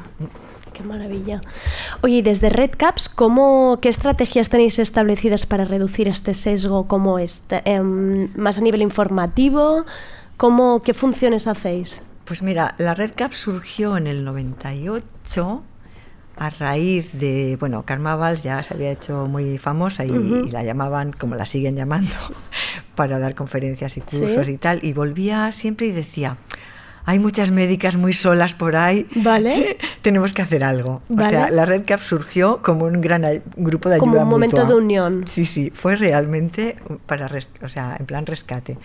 Qué 0.72 0.82
maravilla. 0.82 1.40
Oye, 2.02 2.16
y 2.16 2.22
desde 2.22 2.48
Red 2.48 2.72
Caps, 2.76 3.08
¿cómo, 3.08 3.78
¿qué 3.82 3.88
estrategias 3.88 4.48
tenéis 4.48 4.78
establecidas 4.78 5.46
para 5.46 5.64
reducir 5.64 6.08
este 6.08 6.34
sesgo? 6.34 6.86
¿Cómo 6.88 7.18
es? 7.18 7.40
Te- 7.46 7.62
em, 7.64 8.30
¿Más 8.36 8.58
a 8.58 8.60
nivel 8.60 8.82
informativo? 8.82 9.84
¿Cómo, 10.36 10.80
¿Qué 10.80 10.94
funciones 10.94 11.46
hacéis? 11.46 12.02
Pues 12.24 12.42
mira, 12.42 12.74
la 12.78 12.94
Red 12.94 13.12
Cap 13.16 13.32
surgió 13.32 13.96
en 13.96 14.06
el 14.06 14.24
98 14.24 15.62
a 16.36 16.50
raíz 16.50 17.12
de, 17.12 17.56
bueno, 17.60 17.84
Karma 17.84 18.16
Valls 18.16 18.42
ya 18.42 18.62
se 18.62 18.72
había 18.72 18.90
hecho 18.92 19.26
muy 19.26 19.58
famosa 19.58 20.06
y, 20.06 20.10
la 20.50 20.62
llamaban, 20.62 21.12
como 21.12 21.34
la 21.34 21.44
siguen 21.44 21.76
llamando, 21.76 22.12
para 22.94 23.18
dar 23.18 23.34
conferencias 23.34 23.96
y 23.98 24.00
cursos 24.00 24.46
Sí. 24.46 24.52
y 24.52 24.56
tal, 24.56 24.80
y 24.82 24.92
volvía 24.94 25.52
siempre 25.52 25.88
y 25.88 25.92
decía, 25.92 26.38
hay 27.10 27.18
muchas 27.18 27.50
médicas 27.50 27.96
muy 27.96 28.12
solas 28.12 28.54
por 28.54 28.76
ahí, 28.76 29.04
Vale. 29.16 29.78
tenemos 30.02 30.32
que 30.32 30.42
hacer 30.42 30.62
algo. 30.62 31.02
O 31.10 31.14
Vale. 31.16 31.28
sea, 31.30 31.50
la 31.50 31.66
Red 31.66 31.82
Cap 31.84 32.00
surgió 32.00 32.62
como 32.62 32.84
un 32.84 33.00
gran 33.00 33.24
grupo 33.56 33.88
de 33.88 33.96
ayuda 33.96 34.06
Como 34.06 34.22
un 34.22 34.28
momento 34.28 34.56
mutua. 34.58 34.68
de 34.68 34.74
unión. 34.80 35.24
Sí, 35.26 35.44
sí, 35.44 35.70
fue 35.74 35.96
realmente 35.96 36.76
para, 37.06 37.28
o 37.62 37.68
sea, 37.68 37.96
en 37.98 38.06
plan 38.06 38.26
rescate. 38.26 38.78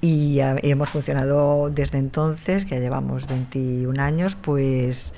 Y, 0.00 0.40
ah, 0.40 0.56
y 0.60 0.70
hemos 0.70 0.90
funcionado 0.90 1.70
desde 1.70 1.98
entonces, 1.98 2.64
que 2.64 2.74
ya 2.74 2.80
llevamos 2.80 3.28
21 3.28 4.02
años, 4.02 4.34
pues, 4.34 5.14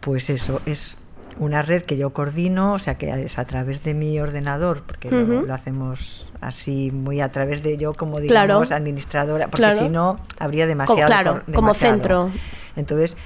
pues 0.00 0.30
eso, 0.30 0.60
es 0.66 0.96
una 1.38 1.62
red 1.62 1.82
que 1.82 1.96
yo 1.96 2.10
coordino, 2.12 2.74
o 2.74 2.78
sea 2.78 2.96
que 2.96 3.10
es 3.24 3.38
a 3.38 3.44
través 3.44 3.82
de 3.82 3.94
mi 3.94 4.18
ordenador, 4.20 4.82
porque 4.82 5.10
lo- 5.10 5.52
hacemos 5.54 6.26
así 6.40 6.90
muy 6.90 7.20
a 7.20 7.30
través 7.32 7.62
de 7.62 7.76
yo 7.78 7.94
como 7.94 8.18
Claro. 8.18 8.46
digamos 8.54 8.72
administradora, 8.72 9.46
porque 9.46 9.58
Claro. 9.68 9.76
si 9.76 9.88
no 9.88 10.16
habría 10.38 10.66
demasiado. 10.66 11.06
claro, 11.06 11.42
cor- 11.44 11.54
como 11.54 11.74
centro. 11.74 12.30
Entonces, 12.76 13.16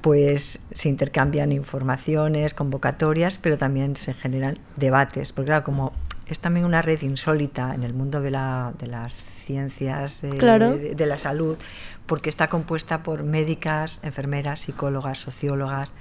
pues 0.00 0.60
se 0.72 0.88
intercambian 0.88 1.52
informaciones, 1.52 2.54
convocatorias, 2.54 3.38
pero 3.38 3.56
también 3.58 3.94
se 3.96 4.14
generan 4.14 4.58
debates, 4.76 5.32
porque 5.32 5.46
claro, 5.50 5.64
como 5.64 5.92
es 6.26 6.40
también 6.40 6.64
una 6.66 6.82
red 6.82 7.00
insólita 7.02 7.74
en 7.74 7.82
el 7.82 7.94
mundo 7.94 8.20
de, 8.20 8.30
la, 8.30 8.72
de 8.78 8.86
las 8.86 9.24
ciencias, 9.46 10.24
eh, 10.24 10.30
Claro. 10.38 10.76
de, 10.76 10.94
de 10.94 11.06
la 11.06 11.18
salud, 11.18 11.56
porque 12.06 12.28
está 12.30 12.48
compuesta 12.48 13.02
por 13.02 13.22
médicas, 13.22 14.00
enfermeras, 14.02 14.60
psicólogas, 14.60 15.18
sociólogas 15.18 15.94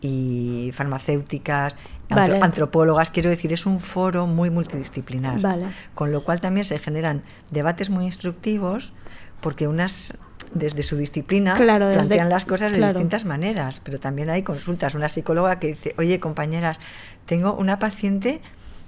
y 0.00 0.70
farmacéuticas, 0.74 1.76
Vale. 2.10 2.38
antropólogas, 2.42 3.10
quiero 3.10 3.28
decir, 3.30 3.52
es 3.52 3.66
un 3.66 3.80
foro 3.80 4.26
muy 4.26 4.50
multidisciplinar. 4.50 5.40
Vale. 5.40 5.66
Con 5.94 6.10
lo 6.12 6.24
cual 6.24 6.40
también 6.40 6.64
se 6.64 6.78
generan 6.78 7.22
debates 7.50 7.90
muy 7.90 8.04
instructivos 8.06 8.92
porque 9.40 9.68
unas 9.68 10.16
desde 10.54 10.82
su 10.82 10.96
disciplina 10.96 11.54
Claro, 11.56 11.88
desde- 11.88 11.98
plantean 12.06 12.30
las 12.30 12.46
cosas 12.46 12.72
de 12.72 12.78
claro. 12.78 12.94
distintas 12.94 13.26
maneras, 13.26 13.80
pero 13.84 14.00
también 14.00 14.30
hay 14.30 14.42
consultas. 14.42 14.94
Una 14.94 15.10
psicóloga 15.10 15.58
que 15.58 15.68
dice, 15.68 15.94
oye 15.98 16.18
compañeras, 16.20 16.80
tengo 17.26 17.52
una 17.54 17.78
paciente 17.78 18.40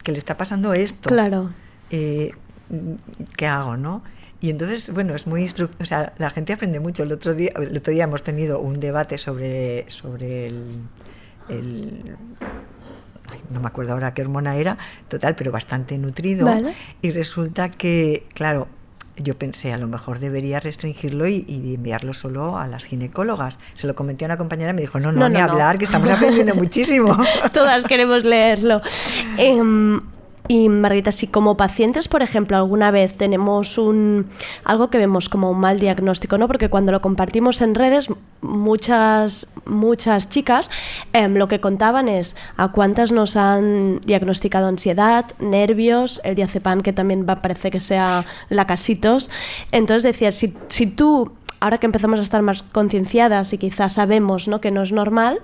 que 0.03 0.13
le 0.13 0.19
está 0.19 0.39
pasando 0.39 0.73
esto. 0.73 1.11
Claro. 1.11 1.51
Eh, 1.91 2.31
¿Qué 3.37 3.47
hago, 3.47 3.77
no? 3.77 4.03
Y 4.41 4.49
entonces, 4.51 4.93
bueno, 4.95 5.15
es 5.15 5.27
muy 5.27 5.47
o 5.81 5.85
sea, 5.85 6.13
la 6.19 6.31
gente 6.31 6.53
aprende 6.55 6.81
mucho. 6.81 7.03
El 7.03 7.13
otro 7.13 7.35
día, 7.35 7.51
el 7.57 7.77
otro 7.77 7.93
día 7.93 8.05
hemos 8.05 8.23
tenido 8.23 8.59
un 8.61 8.81
debate 8.81 9.19
sobre, 9.19 9.85
sobre 9.91 10.47
el, 10.47 10.65
el- 11.51 12.17
ay, 13.31 13.39
no 13.51 13.61
me 13.61 13.67
acuerdo 13.67 13.93
ahora 13.93 14.15
qué 14.15 14.23
hormona 14.23 14.57
era, 14.57 14.79
total, 15.09 15.37
pero 15.37 15.53
bastante 15.53 15.99
nutrido. 15.99 16.47
Vale. 16.47 16.73
Y 17.03 17.11
resulta 17.11 17.71
que, 17.71 18.27
claro, 18.35 18.67
yo 19.17 19.37
pensé, 19.37 19.75
a 19.75 19.77
lo 19.77 19.87
mejor 19.89 20.19
debería 20.21 20.59
restringirlo 20.61 21.29
y, 21.29 21.45
y 21.47 21.75
enviarlo 21.75 22.15
solo 22.15 22.57
a 22.57 22.67
las 22.67 22.87
ginecólogas. 22.87 23.59
Se 23.75 23.87
lo 23.87 23.95
comenté 23.95 24.25
a 24.25 24.27
una 24.29 24.39
compañera 24.39 24.71
y 24.71 24.75
me 24.75 24.81
dijo, 24.81 24.99
no, 25.01 25.13
no, 25.13 25.21
No, 25.21 25.29
ni 25.29 25.35
no, 25.35 25.47
no. 25.47 25.53
hablar, 25.53 25.77
que 25.77 25.85
estamos 25.85 26.09
aprendiendo 26.09 26.55
muchísimo. 26.57 27.15
Todas 27.53 27.85
queremos 27.85 28.25
leerlo. 28.25 28.81
y 30.51 30.69
Margarita, 30.69 31.13
si 31.13 31.29
como 31.29 31.57
pacientes, 31.57 32.09
por 32.09 32.23
ejemplo, 32.23 32.57
alguna 32.57 32.91
vez 32.91 33.17
tenemos 33.17 33.79
un 33.79 34.27
algo 34.65 34.91
que 34.91 34.99
vemos 34.99 35.29
como 35.29 35.49
un 35.49 35.61
mal 35.61 35.79
diagnóstico, 35.79 36.39
¿no? 36.39 36.49
Porque 36.49 36.69
cuando 36.69 36.91
lo 36.91 37.01
compartimos 37.01 37.63
en 37.63 37.77
redes, 37.77 38.09
muchas, 38.41 39.47
muchas 39.65 40.29
chicas 40.29 40.69
em, 41.13 41.37
lo 41.37 41.47
que 41.47 41.61
contaban 41.61 42.09
es 42.09 42.35
a 42.57 42.73
cuántas 42.73 43.13
nos 43.13 43.37
han 43.37 44.01
diagnosticado 44.01 44.67
ansiedad, 44.67 45.25
nervios, 45.39 46.21
el 46.25 46.35
diazepam, 46.35 46.81
que 46.81 46.93
también 46.93 47.27
va, 47.29 47.43
parece 47.43 47.71
que 47.71 47.79
sea 47.79 48.25
lacasitos. 48.49 49.31
Entonces 49.71 50.03
decía, 50.03 50.33
si, 50.33 50.53
si 50.67 50.89
tú, 50.89 51.31
ahora 51.61 51.79
que 51.79 51.87
empezamos 51.87 52.19
a 52.19 52.25
estar 52.25 52.43
más 52.43 52.65
concienciadas 52.65 53.53
y 53.53 53.59
quizás 53.59 53.93
sabemos 53.93 54.49
¿no? 54.49 54.61
que 54.61 54.73
no 54.73 54.83
es 54.83 54.91
normal, 54.91 55.39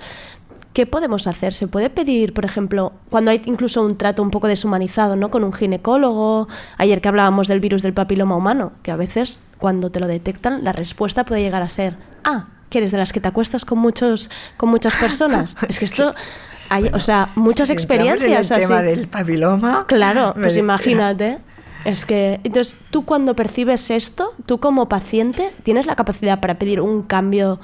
¿Qué 0.76 0.84
podemos 0.84 1.26
hacer? 1.26 1.54
¿Se 1.54 1.68
puede 1.68 1.88
pedir, 1.88 2.34
por 2.34 2.44
ejemplo, 2.44 2.92
cuando 3.08 3.30
hay 3.30 3.40
incluso 3.46 3.80
un 3.82 3.96
trato 3.96 4.22
un 4.22 4.30
poco 4.30 4.46
deshumanizado, 4.46 5.16
¿no? 5.16 5.30
Con 5.30 5.42
un 5.42 5.54
ginecólogo. 5.54 6.48
Ayer 6.76 7.00
que 7.00 7.08
hablábamos 7.08 7.48
del 7.48 7.60
virus 7.60 7.80
del 7.80 7.94
papiloma 7.94 8.36
humano, 8.36 8.72
que 8.82 8.90
a 8.90 8.96
veces 8.96 9.38
cuando 9.56 9.88
te 9.88 10.00
lo 10.00 10.06
detectan, 10.06 10.64
la 10.64 10.72
respuesta 10.72 11.24
puede 11.24 11.40
llegar 11.40 11.62
a 11.62 11.68
ser, 11.70 11.96
ah, 12.24 12.48
que 12.68 12.76
eres 12.76 12.90
de 12.92 12.98
las 12.98 13.14
que 13.14 13.20
te 13.20 13.28
acuestas 13.28 13.64
con 13.64 13.78
muchos, 13.78 14.28
con 14.58 14.68
muchas 14.68 14.94
personas. 15.00 15.56
es 15.66 15.78
que 15.78 15.84
esto, 15.86 16.14
hay, 16.68 16.90
o 16.92 17.00
sea, 17.00 17.30
muchas 17.36 17.68
Si 17.68 17.72
experiencias 17.72 18.50
en 18.50 18.56
el 18.58 18.62
tema 18.66 18.78
así. 18.80 18.86
del 18.88 19.08
papiloma. 19.08 19.86
Claro, 19.88 20.34
pues 20.34 20.52
de- 20.56 20.60
imagínate. 20.60 21.38
Es 21.86 22.04
que, 22.04 22.38
entonces, 22.44 22.76
tú 22.90 23.06
cuando 23.06 23.34
percibes 23.34 23.90
esto, 23.90 24.34
tú 24.44 24.60
como 24.60 24.90
paciente, 24.90 25.54
tienes 25.62 25.86
la 25.86 25.96
capacidad 25.96 26.38
para 26.38 26.58
pedir 26.58 26.82
un 26.82 27.00
cambio, 27.02 27.60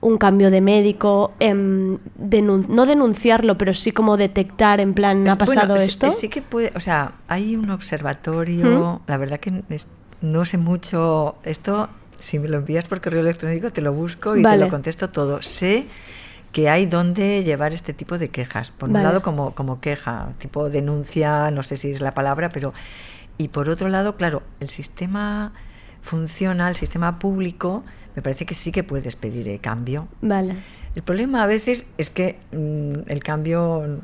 un 0.00 0.16
cambio 0.16 0.50
de 0.50 0.60
médico, 0.60 1.32
em, 1.40 1.98
denun- 2.16 2.68
no 2.68 2.86
denunciarlo, 2.86 3.58
pero 3.58 3.74
sí 3.74 3.90
como 3.90 4.16
detectar, 4.16 4.80
en 4.80 4.94
plan, 4.94 5.18
¿ha 5.28 5.34
bueno, 5.34 5.38
pasado 5.38 5.76
sí- 5.78 5.88
esto? 5.90 6.10
Sí 6.10 6.28
que 6.28 6.40
puede, 6.42 6.70
o 6.76 6.80
sea, 6.80 7.12
hay 7.26 7.56
un 7.56 7.70
observatorio, 7.70 9.00
la 9.06 9.16
verdad 9.16 9.40
que 9.40 9.62
es- 9.70 9.88
no 10.20 10.44
sé 10.44 10.58
mucho 10.58 11.36
esto, 11.44 11.88
si 12.18 12.38
me 12.38 12.48
lo 12.48 12.58
envías 12.58 12.84
por 12.84 13.00
correo 13.00 13.20
electrónico 13.20 13.70
te 13.72 13.80
lo 13.80 13.92
busco 13.92 14.36
y 14.36 14.42
te 14.42 14.56
lo 14.56 14.68
contesto 14.68 15.10
todo. 15.10 15.40
Sé 15.42 15.86
que 16.52 16.68
hay 16.68 16.86
donde 16.86 17.44
llevar 17.44 17.74
este 17.74 17.92
tipo 17.92 18.18
de 18.18 18.28
quejas. 18.30 18.70
Por 18.70 18.88
Vale. 18.88 18.98
un 19.00 19.04
lado 19.04 19.22
como, 19.22 19.54
como 19.54 19.80
queja, 19.80 20.32
tipo 20.38 20.70
denuncia, 20.70 21.50
no 21.50 21.62
sé 21.62 21.76
si 21.76 21.90
es 21.90 22.00
la 22.00 22.14
palabra, 22.14 22.48
pero... 22.50 22.72
Y 23.36 23.48
por 23.48 23.68
otro 23.68 23.88
lado, 23.88 24.16
claro, 24.16 24.42
el 24.58 24.68
sistema 24.68 25.52
funciona, 26.02 26.68
el 26.68 26.74
sistema 26.74 27.18
público, 27.20 27.84
me 28.18 28.22
parece 28.22 28.44
que 28.46 28.54
sí 28.56 28.72
que 28.72 28.82
puedes 28.82 29.14
pedir 29.14 29.48
eh, 29.48 29.60
cambio. 29.60 30.08
Vale. 30.22 30.56
El 30.96 31.02
problema 31.04 31.44
a 31.44 31.46
veces 31.46 31.86
es 31.98 32.10
que 32.10 32.36
mm, 32.52 33.08
el 33.08 33.22
cambio 33.22 34.00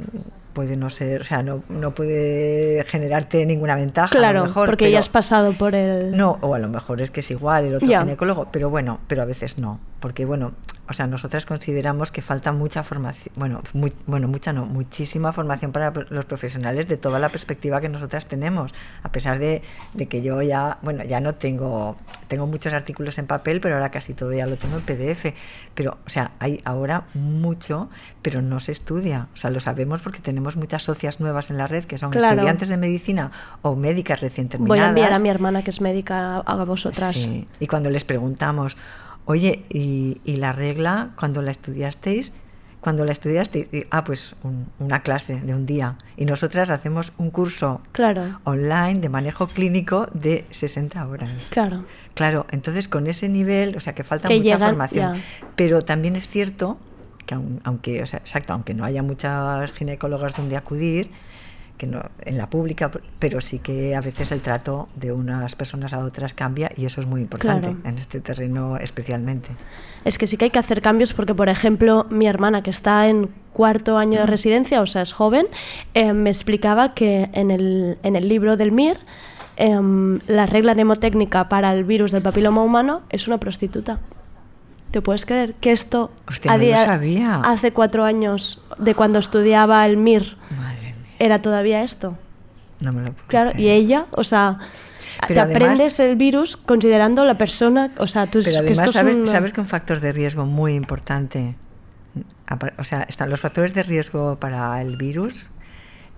puede 0.52 0.76
no 0.76 0.88
ser, 0.88 1.22
o 1.22 1.24
sea, 1.24 1.42
no, 1.42 1.64
no 1.68 1.96
puede 1.96 2.84
generarte 2.86 3.44
ninguna 3.44 3.74
ventaja. 3.74 4.12
a 4.12 4.14
lo 4.14 4.20
Claro, 4.20 4.44
mejor, 4.44 4.66
porque 4.66 4.84
pero- 4.84 4.92
ya 4.92 5.00
has 5.00 5.08
pasado 5.08 5.58
por 5.58 5.74
el... 5.74 6.16
No, 6.16 6.38
o 6.42 6.54
a 6.54 6.60
lo 6.60 6.68
mejor 6.68 7.02
es 7.02 7.10
que 7.10 7.18
es 7.20 7.30
igual 7.32 7.64
el 7.64 7.74
otro 7.74 7.88
ginecólogo, 7.88 8.46
pero 8.52 8.70
bueno, 8.70 9.00
pero 9.08 9.22
a 9.22 9.24
veces 9.24 9.58
no, 9.58 9.80
porque 10.04 10.26
bueno, 10.26 10.52
o 10.86 10.92
sea, 10.92 11.06
nosotras 11.06 11.46
consideramos 11.46 12.12
que 12.12 12.20
falta 12.20 12.52
mucha 12.52 12.82
formación, 12.82 13.32
bueno, 13.36 13.62
muy- 13.72 13.94
bueno, 14.06 14.28
mucha 14.28 14.52
no, 14.52 14.66
muchísima 14.66 15.32
formación 15.32 15.72
para 15.72 15.94
los 16.10 16.26
profesionales 16.26 16.88
de 16.88 16.98
toda 16.98 17.18
la 17.18 17.30
perspectiva 17.30 17.80
que 17.80 17.88
nosotras 17.88 18.26
tenemos, 18.26 18.74
a 19.02 19.10
pesar 19.10 19.38
de, 19.38 19.62
de 19.94 20.06
que 20.06 20.20
yo 20.20 20.42
ya, 20.42 20.76
bueno, 20.82 21.02
ya 21.04 21.20
no 21.20 21.36
tengo, 21.36 21.96
tengo 22.28 22.46
muchos 22.46 22.74
artículos 22.74 23.16
en 23.16 23.26
papel, 23.26 23.62
pero 23.62 23.76
ahora 23.76 23.90
casi 23.90 24.12
todo 24.12 24.30
ya 24.34 24.46
lo 24.46 24.56
tengo 24.56 24.76
en 24.76 24.82
PDF, 24.82 25.32
pero, 25.74 25.96
o 26.06 26.10
sea, 26.10 26.32
hay 26.38 26.60
ahora 26.66 27.04
mucho, 27.14 27.88
pero 28.20 28.42
no 28.42 28.60
se 28.60 28.72
estudia, 28.72 29.28
o 29.32 29.36
sea, 29.38 29.48
lo 29.48 29.58
sabemos 29.60 30.02
porque 30.02 30.18
tenemos 30.20 30.58
muchas 30.58 30.82
socias 30.82 31.18
nuevas 31.18 31.48
en 31.48 31.56
la 31.56 31.66
red 31.66 31.86
que 31.86 31.96
son 31.96 32.10
Claro. 32.10 32.34
estudiantes 32.34 32.68
de 32.68 32.76
medicina 32.76 33.30
o 33.62 33.74
médicas 33.74 34.20
recién 34.20 34.50
terminadas. 34.50 34.76
Voy 34.78 34.84
a 34.84 34.88
enviar 34.90 35.14
a 35.14 35.18
mi 35.18 35.30
hermana, 35.30 35.62
que 35.62 35.70
es 35.70 35.80
médica, 35.80 36.40
a 36.40 36.64
vosotras. 36.64 37.14
Sí, 37.14 37.48
Y 37.58 37.68
cuando 37.68 37.88
les 37.88 38.04
preguntamos, 38.04 38.76
oye, 39.26 39.64
¿y, 39.70 40.20
y 40.24 40.36
la 40.36 40.52
regla 40.52 41.10
cuando 41.18 41.42
la 41.42 41.50
estudiasteis? 41.50 42.32
Cuando 42.80 43.04
la 43.06 43.12
estudiasteis, 43.12 43.68
Y, 43.72 43.84
ah, 43.90 44.04
pues 44.04 44.36
un- 44.42 44.66
una 44.78 45.00
clase 45.00 45.40
de 45.40 45.54
un 45.54 45.64
día. 45.64 45.96
Y 46.18 46.26
nosotras 46.26 46.68
hacemos 46.68 47.12
un 47.16 47.30
curso 47.30 47.80
Claro, 47.92 48.40
online 48.44 49.00
de 49.00 49.08
manejo 49.08 49.46
clínico 49.48 50.06
de 50.12 50.44
60 50.50 51.06
horas. 51.06 51.30
claro. 51.50 51.84
Claro, 52.14 52.46
entonces 52.52 52.86
con 52.86 53.06
ese 53.08 53.28
nivel, 53.28 53.76
o 53.76 53.80
sea 53.80 53.92
que 53.94 54.04
falta 54.04 54.28
Que 54.28 54.36
mucha 54.36 54.44
llegan- 54.56 54.68
formación. 54.68 55.14
ya. 55.16 55.22
Pero 55.56 55.82
también 55.82 56.14
es 56.14 56.28
cierto 56.28 56.78
que 57.26 57.34
aun- 57.34 57.60
aunque, 57.64 58.02
o 58.02 58.06
sea, 58.06 58.18
exacto, 58.20 58.52
aunque 58.52 58.72
no 58.74 58.84
haya 58.84 59.02
muchas 59.02 59.72
ginecólogas 59.72 60.36
donde 60.36 60.56
acudir, 60.56 61.10
que 61.76 61.86
no, 61.88 62.02
en 62.20 62.38
la 62.38 62.48
pública, 62.48 62.90
pero 63.18 63.40
sí 63.40 63.58
que 63.58 63.96
a 63.96 64.00
veces 64.00 64.30
el 64.30 64.40
trato 64.40 64.88
de 64.94 65.10
unas 65.10 65.56
personas 65.56 65.92
a 65.92 65.98
otras 65.98 66.32
cambia 66.32 66.70
y 66.76 66.86
eso 66.86 67.00
es 67.00 67.06
muy 67.06 67.20
importante 67.20 67.68
Claro. 67.70 67.88
en 67.88 67.98
este 67.98 68.20
terreno 68.20 68.76
especialmente. 68.76 69.48
Es 70.04 70.16
que 70.18 70.26
sí 70.28 70.36
que 70.36 70.44
hay 70.46 70.50
que 70.52 70.58
hacer 70.60 70.82
cambios 70.82 71.12
porque, 71.14 71.34
por 71.34 71.48
ejemplo, 71.48 72.06
mi 72.10 72.26
hermana 72.28 72.62
que 72.62 72.70
está 72.70 73.08
en 73.08 73.28
cuarto 73.52 73.98
año 73.98 74.20
de 74.20 74.26
residencia, 74.26 74.80
o 74.82 74.86
sea, 74.86 75.02
es 75.02 75.12
joven, 75.12 75.46
eh, 75.94 76.12
me 76.12 76.30
explicaba 76.30 76.94
que 76.94 77.28
en 77.32 77.50
el, 77.50 77.98
en 78.04 78.14
el 78.16 78.28
libro 78.28 78.56
del 78.56 78.70
MIR 78.70 78.98
em, 79.56 80.20
la 80.26 80.46
regla 80.46 80.74
mnemotécnica 80.74 81.48
para 81.48 81.72
el 81.72 81.84
virus 81.84 82.12
del 82.12 82.22
papiloma 82.22 82.62
humano 82.62 83.02
es 83.10 83.26
una 83.26 83.38
prostituta. 83.38 83.98
¿Te 84.90 85.02
puedes 85.02 85.26
creer 85.26 85.54
que 85.54 85.72
esto 85.72 86.12
Hostia, 86.28 86.52
a 86.52 86.56
no 86.58 86.64
lo 86.64 86.76
sabía. 86.76 87.40
hace 87.40 87.72
cuatro 87.72 88.04
años 88.04 88.64
de 88.78 88.94
cuando 88.94 89.18
estudiaba 89.18 89.84
el 89.86 89.96
MIR 89.96 90.36
era 91.18 91.40
todavía 91.42 91.82
esto? 91.82 92.16
No 92.80 92.92
me 92.92 93.02
lo 93.02 93.12
puedo 93.12 93.26
Claro, 93.28 93.52
y 93.58 93.68
ella, 93.68 94.06
o 94.10 94.24
sea, 94.24 94.58
Pero 95.28 95.34
te 95.34 95.40
además- 95.40 95.56
aprendes 95.62 96.00
el 96.00 96.16
virus 96.16 96.56
considerando 96.56 97.24
la 97.24 97.38
persona, 97.38 97.92
o 97.98 98.06
sea, 98.06 98.26
tú 98.26 98.40
Pero 98.44 98.62
que 98.64 98.72
además, 98.72 98.92
¿sabes, 98.92 99.16
un- 99.16 99.26
sabes 99.26 99.52
que 99.52 99.60
un 99.60 99.68
factor 99.68 100.00
de 100.00 100.12
riesgo 100.12 100.44
muy 100.44 100.74
importante, 100.74 101.54
o 102.78 102.84
sea, 102.84 103.02
están 103.04 103.30
los 103.30 103.40
factores 103.40 103.74
de 103.74 103.82
riesgo 103.82 104.36
para 104.36 104.80
el 104.82 104.96
virus, 104.96 105.46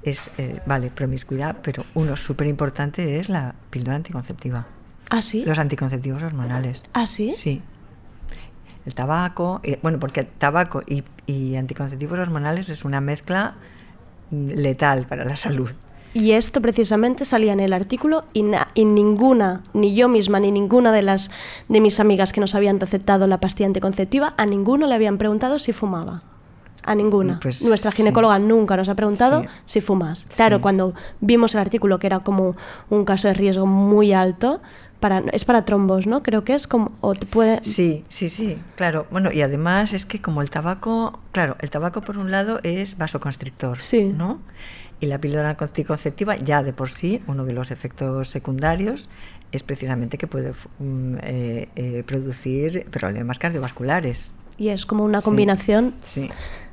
es, 0.02 0.30
eh, 0.38 0.60
vale, 0.66 0.90
promiscuidad, 0.90 1.56
pero 1.62 1.84
uno 1.94 2.16
súper 2.16 2.46
importante 2.46 3.18
es 3.20 3.28
la 3.28 3.54
píldora 3.70 3.96
anticonceptiva. 3.96 4.66
¿Ah, 5.10 5.22
sí? 5.22 5.44
Los 5.44 5.58
anticonceptivos 5.58 6.22
hormonales. 6.22 6.82
¿Ah, 6.92 7.06
sí? 7.06 7.30
Sí. 7.32 7.62
El 8.84 8.94
tabaco, 8.94 9.60
eh, 9.64 9.78
bueno, 9.82 9.98
porque 9.98 10.24
tabaco 10.24 10.80
y, 10.86 11.02
y 11.26 11.56
anticonceptivos 11.56 12.18
hormonales 12.20 12.68
es 12.68 12.84
una 12.84 13.00
mezcla 13.00 13.54
letal 14.30 15.06
para 15.06 15.24
la 15.24 15.36
salud. 15.36 15.70
Y 16.14 16.32
esto 16.32 16.62
precisamente 16.62 17.26
salía 17.26 17.52
en 17.52 17.60
el 17.60 17.74
artículo 17.74 18.24
y, 18.32 18.42
na- 18.42 18.68
y 18.74 18.86
ninguna, 18.86 19.62
ni 19.74 19.94
yo 19.94 20.08
misma, 20.08 20.40
ni 20.40 20.50
ninguna 20.50 20.90
de 20.90 21.02
las 21.02 21.30
de 21.68 21.80
mis 21.82 22.00
amigas 22.00 22.32
que 22.32 22.40
nos 22.40 22.54
habían 22.54 22.80
recetado 22.80 23.26
la 23.26 23.38
pastilla 23.38 23.66
anticonceptiva, 23.66 24.32
a 24.38 24.46
ninguno 24.46 24.86
le 24.86 24.94
habían 24.94 25.18
preguntado 25.18 25.58
si 25.58 25.72
fumaba. 25.72 26.22
A 26.84 26.94
ninguna. 26.94 27.40
Pues, 27.42 27.62
Nuestra 27.64 27.90
sí. 27.90 27.98
ginecóloga 27.98 28.38
nunca 28.38 28.76
nos 28.76 28.88
ha 28.88 28.94
preguntado 28.94 29.42
Sí. 29.42 29.48
si 29.66 29.80
fumas. 29.80 30.24
Claro, 30.36 30.56
Sí. 30.56 30.62
cuando 30.62 30.94
vimos 31.20 31.52
el 31.54 31.60
artículo 31.60 31.98
que 31.98 32.06
era 32.06 32.20
como 32.20 32.54
un 32.88 33.04
caso 33.04 33.26
de 33.28 33.34
riesgo 33.34 33.66
muy 33.66 34.12
alto, 34.12 34.60
para, 35.00 35.18
es 35.32 35.44
para 35.44 35.64
trombos, 35.64 36.06
¿no? 36.06 36.22
Creo 36.22 36.44
que 36.44 36.54
es 36.54 36.66
como... 36.66 36.92
O 37.00 37.14
te 37.14 37.26
puede, 37.26 37.60
Sí, 37.62 38.04
sí, 38.08 38.28
sí, 38.28 38.58
claro. 38.76 39.06
Bueno, 39.10 39.30
y 39.32 39.42
además 39.42 39.92
es 39.92 40.06
que 40.06 40.20
como 40.20 40.42
el 40.42 40.50
tabaco, 40.50 41.20
claro, 41.32 41.56
el 41.60 41.70
tabaco 41.70 42.00
por 42.00 42.18
un 42.18 42.30
lado 42.30 42.60
es 42.62 42.96
vasoconstrictor, 42.98 43.78
¿no? 44.14 44.40
Y 45.00 45.06
la 45.06 45.20
píldora 45.20 45.56
anticonceptiva 45.58 46.36
ya 46.36 46.62
de 46.62 46.72
por 46.72 46.88
sí, 46.90 47.22
uno 47.26 47.44
de 47.44 47.52
los 47.52 47.70
efectos 47.70 48.28
secundarios 48.30 49.08
es 49.52 49.62
precisamente 49.62 50.16
que 50.18 50.26
puede 50.26 50.52
mm, 50.78 51.16
eh, 51.22 51.68
eh, 51.76 52.02
producir 52.06 52.86
problemas 52.90 53.38
cardiovasculares. 53.38 54.32
Y 54.56 54.68
es 54.68 54.86
como 54.86 55.04
una 55.04 55.20
Sí, 55.20 55.24
combinación... 55.26 55.94
Sí. 56.04 56.30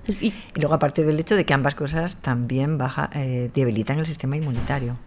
Y- 0.07 0.28
Y 0.28 0.34
luego 0.59 0.74
aparte 0.74 1.03
del 1.05 1.17
hecho 1.19 1.36
de 1.36 1.45
que 1.45 1.53
ambas 1.53 1.76
cosas 1.76 2.17
también 2.21 2.78
baja, 2.78 3.09
eh, 3.13 3.49
debilitan 3.53 3.99
el 3.99 4.05
sistema 4.05 4.36
inmunitario. 4.36 4.97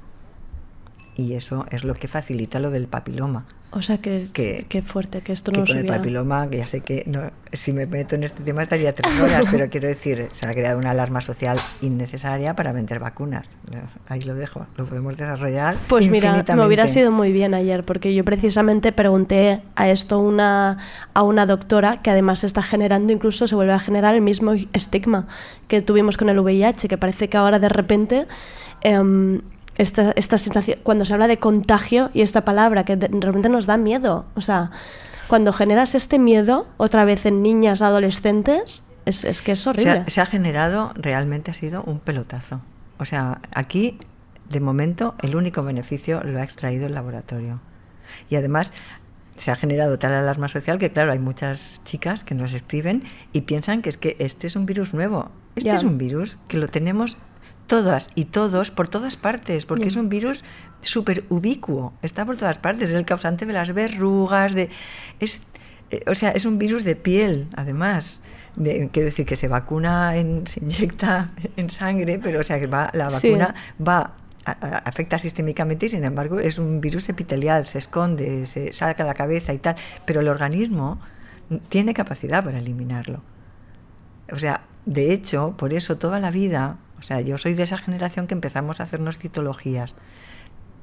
Y 1.19 1.33
eso 1.33 1.65
es 1.71 1.83
lo 1.83 1.95
que 1.95 2.09
facilita 2.09 2.59
lo 2.59 2.71
del 2.71 2.89
papiloma. 2.89 3.47
o 3.71 3.83
sea, 3.83 3.99
que, 3.99 4.25
Que- 4.69 4.83
fuerte, 4.83 5.21
que 5.23 5.33
esto 5.33 5.51
que 5.51 5.61
no 5.61 5.67
con 5.67 5.77
el 5.79 5.87
papiloma, 5.87 6.49
que 6.49 6.59
ya 6.59 6.67
sé 6.67 6.81
que 6.83 7.05
no, 7.07 7.31
si 7.53 7.73
me 7.73 7.87
meto 7.87 8.15
en 8.15 8.25
este 8.25 8.43
tema 8.43 8.63
estaría 8.63 8.93
tres 8.95 9.19
horas, 9.21 9.47
pero 9.51 9.69
quiero 9.71 9.89
decir, 9.89 10.29
se 10.33 10.47
ha 10.47 10.53
creado 10.53 10.79
una 10.79 10.91
alarma 10.93 11.21
social 11.21 11.59
innecesaria 11.83 12.55
para 12.55 12.73
vender 12.73 13.01
vacunas. 13.01 13.49
Ahí 14.09 14.21
lo 14.21 14.35
dejo, 14.35 14.67
lo 14.77 14.87
podemos 14.87 15.17
desarrollar. 15.17 15.75
Pues 15.89 16.09
mira, 16.09 16.43
me 16.55 16.67
hubiera 16.67 16.87
sido 16.87 17.11
muy 17.11 17.33
bien 17.33 17.55
ayer, 17.55 17.83
porque 17.83 18.15
yo 18.15 18.25
precisamente 18.25 18.93
pregunté 18.93 19.63
a 19.75 19.89
esto 19.91 20.19
una, 20.21 20.79
a 21.15 21.23
una 21.23 21.47
doctora 21.47 22.03
que 22.03 22.11
además 22.11 22.45
está 22.45 22.63
generando, 22.63 23.13
incluso 23.13 23.47
se 23.47 23.55
vuelve 23.55 23.73
a 23.73 23.79
generar 23.79 24.15
el 24.15 24.21
mismo 24.23 24.53
estigma 24.75 25.27
que 25.69 25.81
tuvimos 25.83 26.17
con 26.17 26.29
el 26.29 26.39
VIH, 26.39 26.89
que 26.89 26.99
parece 26.99 27.29
que 27.29 27.37
ahora 27.37 27.59
de 27.59 27.69
repente 27.69 28.27
em, 28.83 29.41
esta, 29.79 30.13
esta 30.17 30.39
sensación, 30.39 30.79
cuando 30.83 31.05
se 31.05 31.15
habla 31.15 31.29
de 31.29 31.39
contagio 31.39 32.11
y 32.15 32.23
esta 32.23 32.45
palabra 32.45 32.85
que 32.85 32.97
de 32.97 33.09
repente 33.09 33.49
nos 33.49 33.67
da 33.67 33.77
miedo, 33.77 34.25
o 34.35 34.41
sea, 34.41 34.71
cuando 35.29 35.53
generas 35.53 35.95
este 35.95 36.19
miedo 36.19 36.67
otra 36.77 37.05
vez 37.05 37.27
en 37.27 37.43
niñas, 37.43 37.83
adolescentes, 37.83 38.85
es, 39.05 39.25
es 39.25 39.43
que 39.43 39.53
es 39.53 39.61
se 39.61 39.71
horrible. 39.71 40.05
ha, 40.07 40.11
se 40.11 40.21
ha 40.21 40.27
generado, 40.27 40.93
realmente 40.95 41.51
ha 41.51 41.55
sido 41.55 41.83
un 41.85 41.99
pelotazo. 41.99 42.61
O 42.99 43.05
sea, 43.05 43.41
aquí, 43.55 43.99
de 44.49 44.61
momento, 44.61 45.15
el 45.23 45.37
único 45.37 45.63
beneficio 45.63 46.23
lo 46.23 46.41
ha 46.41 46.43
extraído 46.43 46.87
el 46.87 46.95
laboratorio. 46.95 47.61
Y 48.31 48.37
además, 48.37 48.73
se 49.37 49.51
ha 49.51 49.57
generado 49.57 49.99
tal 49.99 50.15
alarma 50.15 50.49
social 50.49 50.79
que, 50.79 50.91
claro, 50.91 51.13
hay 51.13 51.19
muchas 51.19 51.83
chicas 51.85 52.25
que 52.25 52.35
nos 52.35 52.53
escriben 52.55 53.03
y 53.33 53.43
piensan 53.43 53.83
que 53.83 53.91
es 53.91 53.97
que 53.97 54.17
este 54.19 54.47
es 54.47 54.57
un 54.57 54.67
virus 54.67 54.95
nuevo. 54.95 55.31
Este 55.57 55.75
es 55.75 55.85
un 55.85 55.99
virus 55.99 56.39
que 56.49 56.59
lo 56.59 56.69
tenemos 56.69 57.17
todas 57.67 58.11
y 58.15 58.27
todos 58.27 58.71
por 58.71 58.89
todas 58.89 59.17
partes, 59.17 59.67
porque 59.67 59.87
es 59.89 59.97
un 59.97 60.09
virus 60.09 60.45
súper 60.83 61.25
ubicuo, 61.29 61.93
está 62.03 62.25
por 62.25 62.37
todas 62.37 62.59
partes, 62.59 62.91
es 62.91 62.97
el 62.97 63.05
causante 63.05 63.47
de 63.47 63.53
las 63.53 63.73
verrugas, 63.75 64.55
de... 64.55 64.69
Es, 65.21 65.43
eh, 65.91 66.03
o 66.07 66.15
sea, 66.15 66.31
es 66.31 66.45
un 66.45 66.59
virus 66.59 66.85
de 66.85 66.97
piel, 66.97 67.49
además. 67.57 68.23
De- 68.57 68.89
quiero 68.93 69.07
decir 69.07 69.27
que 69.27 69.37
se 69.37 69.49
vacuna, 69.49 70.17
en, 70.17 70.47
se 70.47 70.61
inyecta 70.65 71.31
en 71.57 71.71
sangre, 71.71 72.19
pero 72.23 72.41
o 72.41 72.45
sea 72.45 72.59
que 72.59 72.67
va, 72.67 72.91
la 72.95 73.11
Sí. 73.11 73.31
vacuna 73.31 73.55
va 73.87 74.15
a- 74.45 74.51
a- 74.53 74.77
afecta 74.79 75.19
sistémicamente 75.19 75.87
y 75.87 75.89
sin 75.89 76.05
embargo 76.05 76.39
es 76.39 76.59
un 76.59 76.81
virus 76.81 77.09
epitelial, 77.09 77.67
se 77.67 77.79
esconde, 77.79 78.47
se 78.47 78.73
saca 78.73 79.05
la 79.05 79.15
cabeza 79.15 79.53
y 79.53 79.59
tal, 79.59 79.75
pero 80.07 80.21
el 80.21 80.29
organismo 80.29 81.01
tiene 81.69 81.95
capacidad 81.95 82.43
para 82.45 82.59
eliminarlo. 82.59 83.23
O 84.33 84.37
sea, 84.37 84.63
de 84.87 85.13
hecho, 85.13 85.55
por 85.57 85.73
eso 85.73 85.99
toda 85.99 86.19
la 86.21 86.31
vida, 86.31 86.79
sea, 87.07 87.21
yo 87.21 87.39
soy 87.39 87.55
de 87.55 87.63
esa 87.63 87.79
generación 87.79 88.27
que 88.27 88.35
empezamos 88.35 88.81
a 88.81 88.83
hacernos 88.85 89.19
citologías 89.19 89.95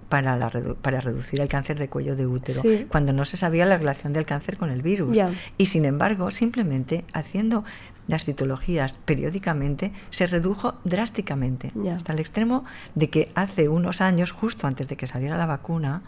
para, 0.10 0.38
la 0.38 0.50
redu- 0.52 0.76
para 0.76 1.00
reducir 1.02 1.42
el 1.42 1.48
cáncer 1.50 1.80
de 1.80 1.90
cuello 1.90 2.16
de 2.16 2.28
útero, 2.28 2.62
Sí. 2.62 2.86
cuando 2.90 3.14
no 3.14 3.26
se 3.26 3.36
sabía 3.38 3.66
la 3.66 3.78
relación 3.78 4.14
del 4.14 4.26
cáncer 4.26 4.58
con 4.58 4.70
el 4.70 4.82
virus. 4.82 5.16
Y 5.58 5.66
sin 5.68 5.86
embargo, 5.86 6.30
simplemente 6.32 7.04
haciendo 7.14 7.64
las 8.08 8.26
citologías 8.26 8.98
periódicamente 9.06 9.92
se 10.10 10.28
redujo 10.28 10.76
drásticamente, 10.84 11.72
hasta 11.96 12.14
el 12.14 12.20
extremo 12.20 12.64
de 12.96 13.10
que 13.10 13.32
hace 13.34 13.70
unos 13.70 14.02
años, 14.02 14.32
justo 14.32 14.68
antes 14.68 14.88
de 14.88 14.98
que 14.98 15.08
saliera 15.08 15.38
la 15.38 15.46
vacuna, 15.46 16.04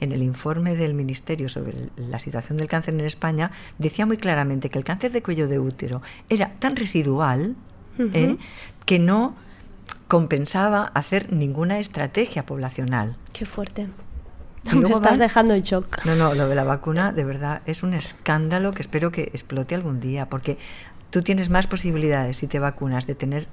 en 0.00 0.12
el 0.12 0.22
informe 0.22 0.76
del 0.76 0.94
Ministerio 0.94 1.48
sobre 1.48 1.88
la 1.96 2.20
situación 2.20 2.56
del 2.58 2.68
cáncer 2.68 2.94
en 2.94 3.00
España, 3.00 3.50
decía 3.78 4.06
muy 4.06 4.16
claramente 4.18 4.68
que 4.70 4.78
el 4.78 4.84
cáncer 4.84 5.10
de 5.10 5.22
cuello 5.22 5.48
de 5.48 5.58
útero 5.58 6.00
era 6.28 6.52
tan 6.60 6.76
residual. 6.76 7.56
¿eh? 8.14 8.36
que 8.86 9.00
no 9.00 9.34
compensaba 10.08 10.90
hacer 10.94 11.32
ninguna 11.32 11.78
estrategia 11.78 12.44
poblacional. 12.46 13.16
Qué 13.32 13.46
fuerte. 13.46 13.88
Y 14.72 14.76
Me 14.76 14.88
estás 14.90 15.10
van- 15.12 15.18
dejando 15.18 15.54
en 15.54 15.62
shock. 15.62 16.04
No, 16.04 16.14
no, 16.16 16.34
lo 16.34 16.48
de 16.48 16.54
la 16.54 16.64
vacuna 16.64 17.12
de 17.12 17.24
verdad 17.24 17.62
es 17.66 17.82
un 17.82 17.94
escándalo 17.94 18.72
que 18.72 18.82
espero 18.82 19.12
que 19.12 19.22
explote 19.24 19.74
algún 19.74 20.00
día, 20.00 20.28
porque 20.28 20.58
tú 21.10 21.22
tienes 21.22 21.50
más 21.50 21.66
posibilidades 21.66 22.38
si 22.38 22.46
te 22.46 22.58
vacunas 22.58 23.06
de 23.06 23.14
tener 23.14 23.46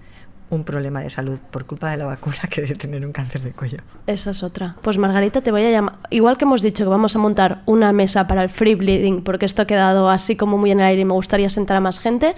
un 0.51 0.63
problema 0.63 0.99
de 1.01 1.09
salud 1.09 1.39
por 1.49 1.65
culpa 1.65 1.89
de 1.89 1.97
la 1.97 2.05
vacuna 2.05 2.37
que 2.51 2.61
de 2.61 2.75
tener 2.75 3.03
un 3.05 3.11
cáncer 3.11 3.41
de 3.41 3.51
cuello. 3.51 3.79
Esa 4.05 4.29
es 4.29 4.43
otra. 4.43 4.75
Pues 4.83 4.97
Margarita, 4.99 5.41
te 5.41 5.49
voy 5.51 5.63
a 5.63 5.71
llamar. 5.71 5.95
Igual 6.11 6.37
que 6.37 6.45
hemos 6.45 6.61
dicho 6.61 6.83
que 6.83 6.89
vamos 6.89 7.15
a 7.15 7.19
montar 7.19 7.63
una 7.65 7.91
mesa 7.93 8.27
para 8.27 8.43
el 8.43 8.49
free 8.49 8.75
bleeding, 8.75 9.23
porque 9.23 9.45
esto 9.45 9.63
ha 9.63 9.65
quedado 9.65 10.07
así 10.09 10.35
como 10.35 10.57
muy 10.59 10.69
en 10.71 10.81
el 10.81 10.85
aire 10.85 11.01
y 11.01 11.05
me 11.05 11.13
gustaría 11.13 11.49
sentar 11.49 11.77
a 11.77 11.79
más 11.79 11.99
gente, 11.99 12.35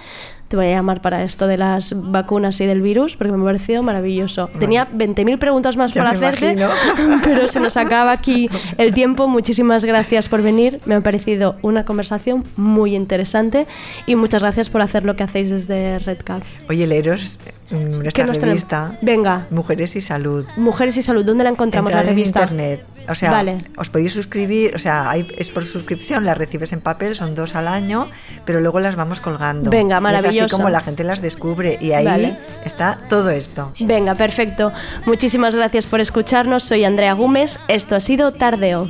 te 0.47 0.55
voy 0.55 0.67
a 0.67 0.71
llamar 0.71 1.01
para 1.01 1.23
esto 1.23 1.47
de 1.47 1.57
las 1.57 1.93
vacunas 1.95 2.59
y 2.61 2.65
del 2.65 2.81
virus, 2.81 3.15
porque 3.17 3.31
me 3.33 3.41
ha 3.41 3.45
parecido 3.45 3.83
maravilloso. 3.83 4.49
Tenía 4.59 4.87
20.000 4.87 5.37
preguntas 5.37 5.75
más 5.75 5.93
Ya 5.93 6.03
para 6.03 6.15
hacerte, 6.15 6.53
imagino. 6.53 7.19
pero 7.23 7.47
se 7.47 7.59
nos 7.59 7.75
acaba 7.77 8.11
aquí 8.11 8.49
el 8.77 8.93
tiempo. 8.93 9.27
Muchísimas 9.27 9.83
gracias 9.83 10.29
por 10.29 10.41
venir. 10.41 10.79
Me 10.85 10.95
ha 10.95 11.01
parecido 11.01 11.55
una 11.61 11.83
conversación 11.85 12.43
muy 12.55 12.95
interesante 12.95 13.67
y 14.05 14.15
muchas 14.15 14.41
gracias 14.41 14.69
por 14.69 14.81
hacer 14.81 15.03
lo 15.03 15.15
que 15.15 15.23
hacéis 15.23 15.49
desde 15.49 15.99
Red 15.99 16.19
Cap. 16.23 16.41
Oye, 16.69 16.87
leeros 16.87 17.39
mm, 17.69 17.75
nuestra 18.01 18.25
nos 18.25 18.39
tenemos? 18.39 18.39
revista 18.41 18.97
Venga. 19.01 19.47
Mujeres 19.49 19.95
y 19.95 20.01
Salud. 20.01 20.45
Mujeres 20.55 20.95
y 20.97 21.03
Salud, 21.03 21.25
¿dónde 21.25 21.43
la 21.43 21.49
encontramos 21.49 21.91
Entrar 21.91 22.05
la 22.05 22.11
en 22.11 22.15
revista? 22.17 22.41
internet. 22.43 22.85
O 23.09 23.15
sea, 23.15 23.31
Vale. 23.31 23.57
os 23.77 23.89
podéis 23.89 24.13
suscribir, 24.13 24.75
o 24.75 24.79
sea, 24.79 25.09
hay- 25.09 25.27
es 25.37 25.49
por 25.49 25.63
suscripción, 25.63 26.25
las 26.25 26.37
recibes 26.37 26.73
en 26.73 26.81
papel, 26.81 27.15
son 27.15 27.35
dos 27.35 27.55
al 27.55 27.67
año, 27.67 28.09
pero 28.45 28.59
luego 28.59 28.79
las 28.79 28.95
vamos 28.95 29.21
colgando. 29.21 29.69
Venga, 29.69 29.95
Y 29.95 29.97
Es 29.97 30.01
maravilloso. 30.03 30.45
así 30.45 30.55
como 30.55 30.69
la 30.69 30.81
gente 30.81 31.03
las 31.03 31.21
descubre 31.21 31.77
y 31.81 31.93
ahí 31.93 32.05
Vale. 32.05 32.37
está 32.65 32.99
todo 33.09 33.29
esto. 33.29 33.71
Venga, 33.79 34.15
perfecto. 34.15 34.71
Muchísimas 35.05 35.55
gracias 35.55 35.85
por 35.85 36.01
escucharnos. 36.01 36.63
Soy 36.63 36.83
Andrea 36.83 37.13
Gómez. 37.13 37.59
Esto 37.67 37.95
ha 37.95 37.99
sido 37.99 38.33
Tardeo. 38.33 38.87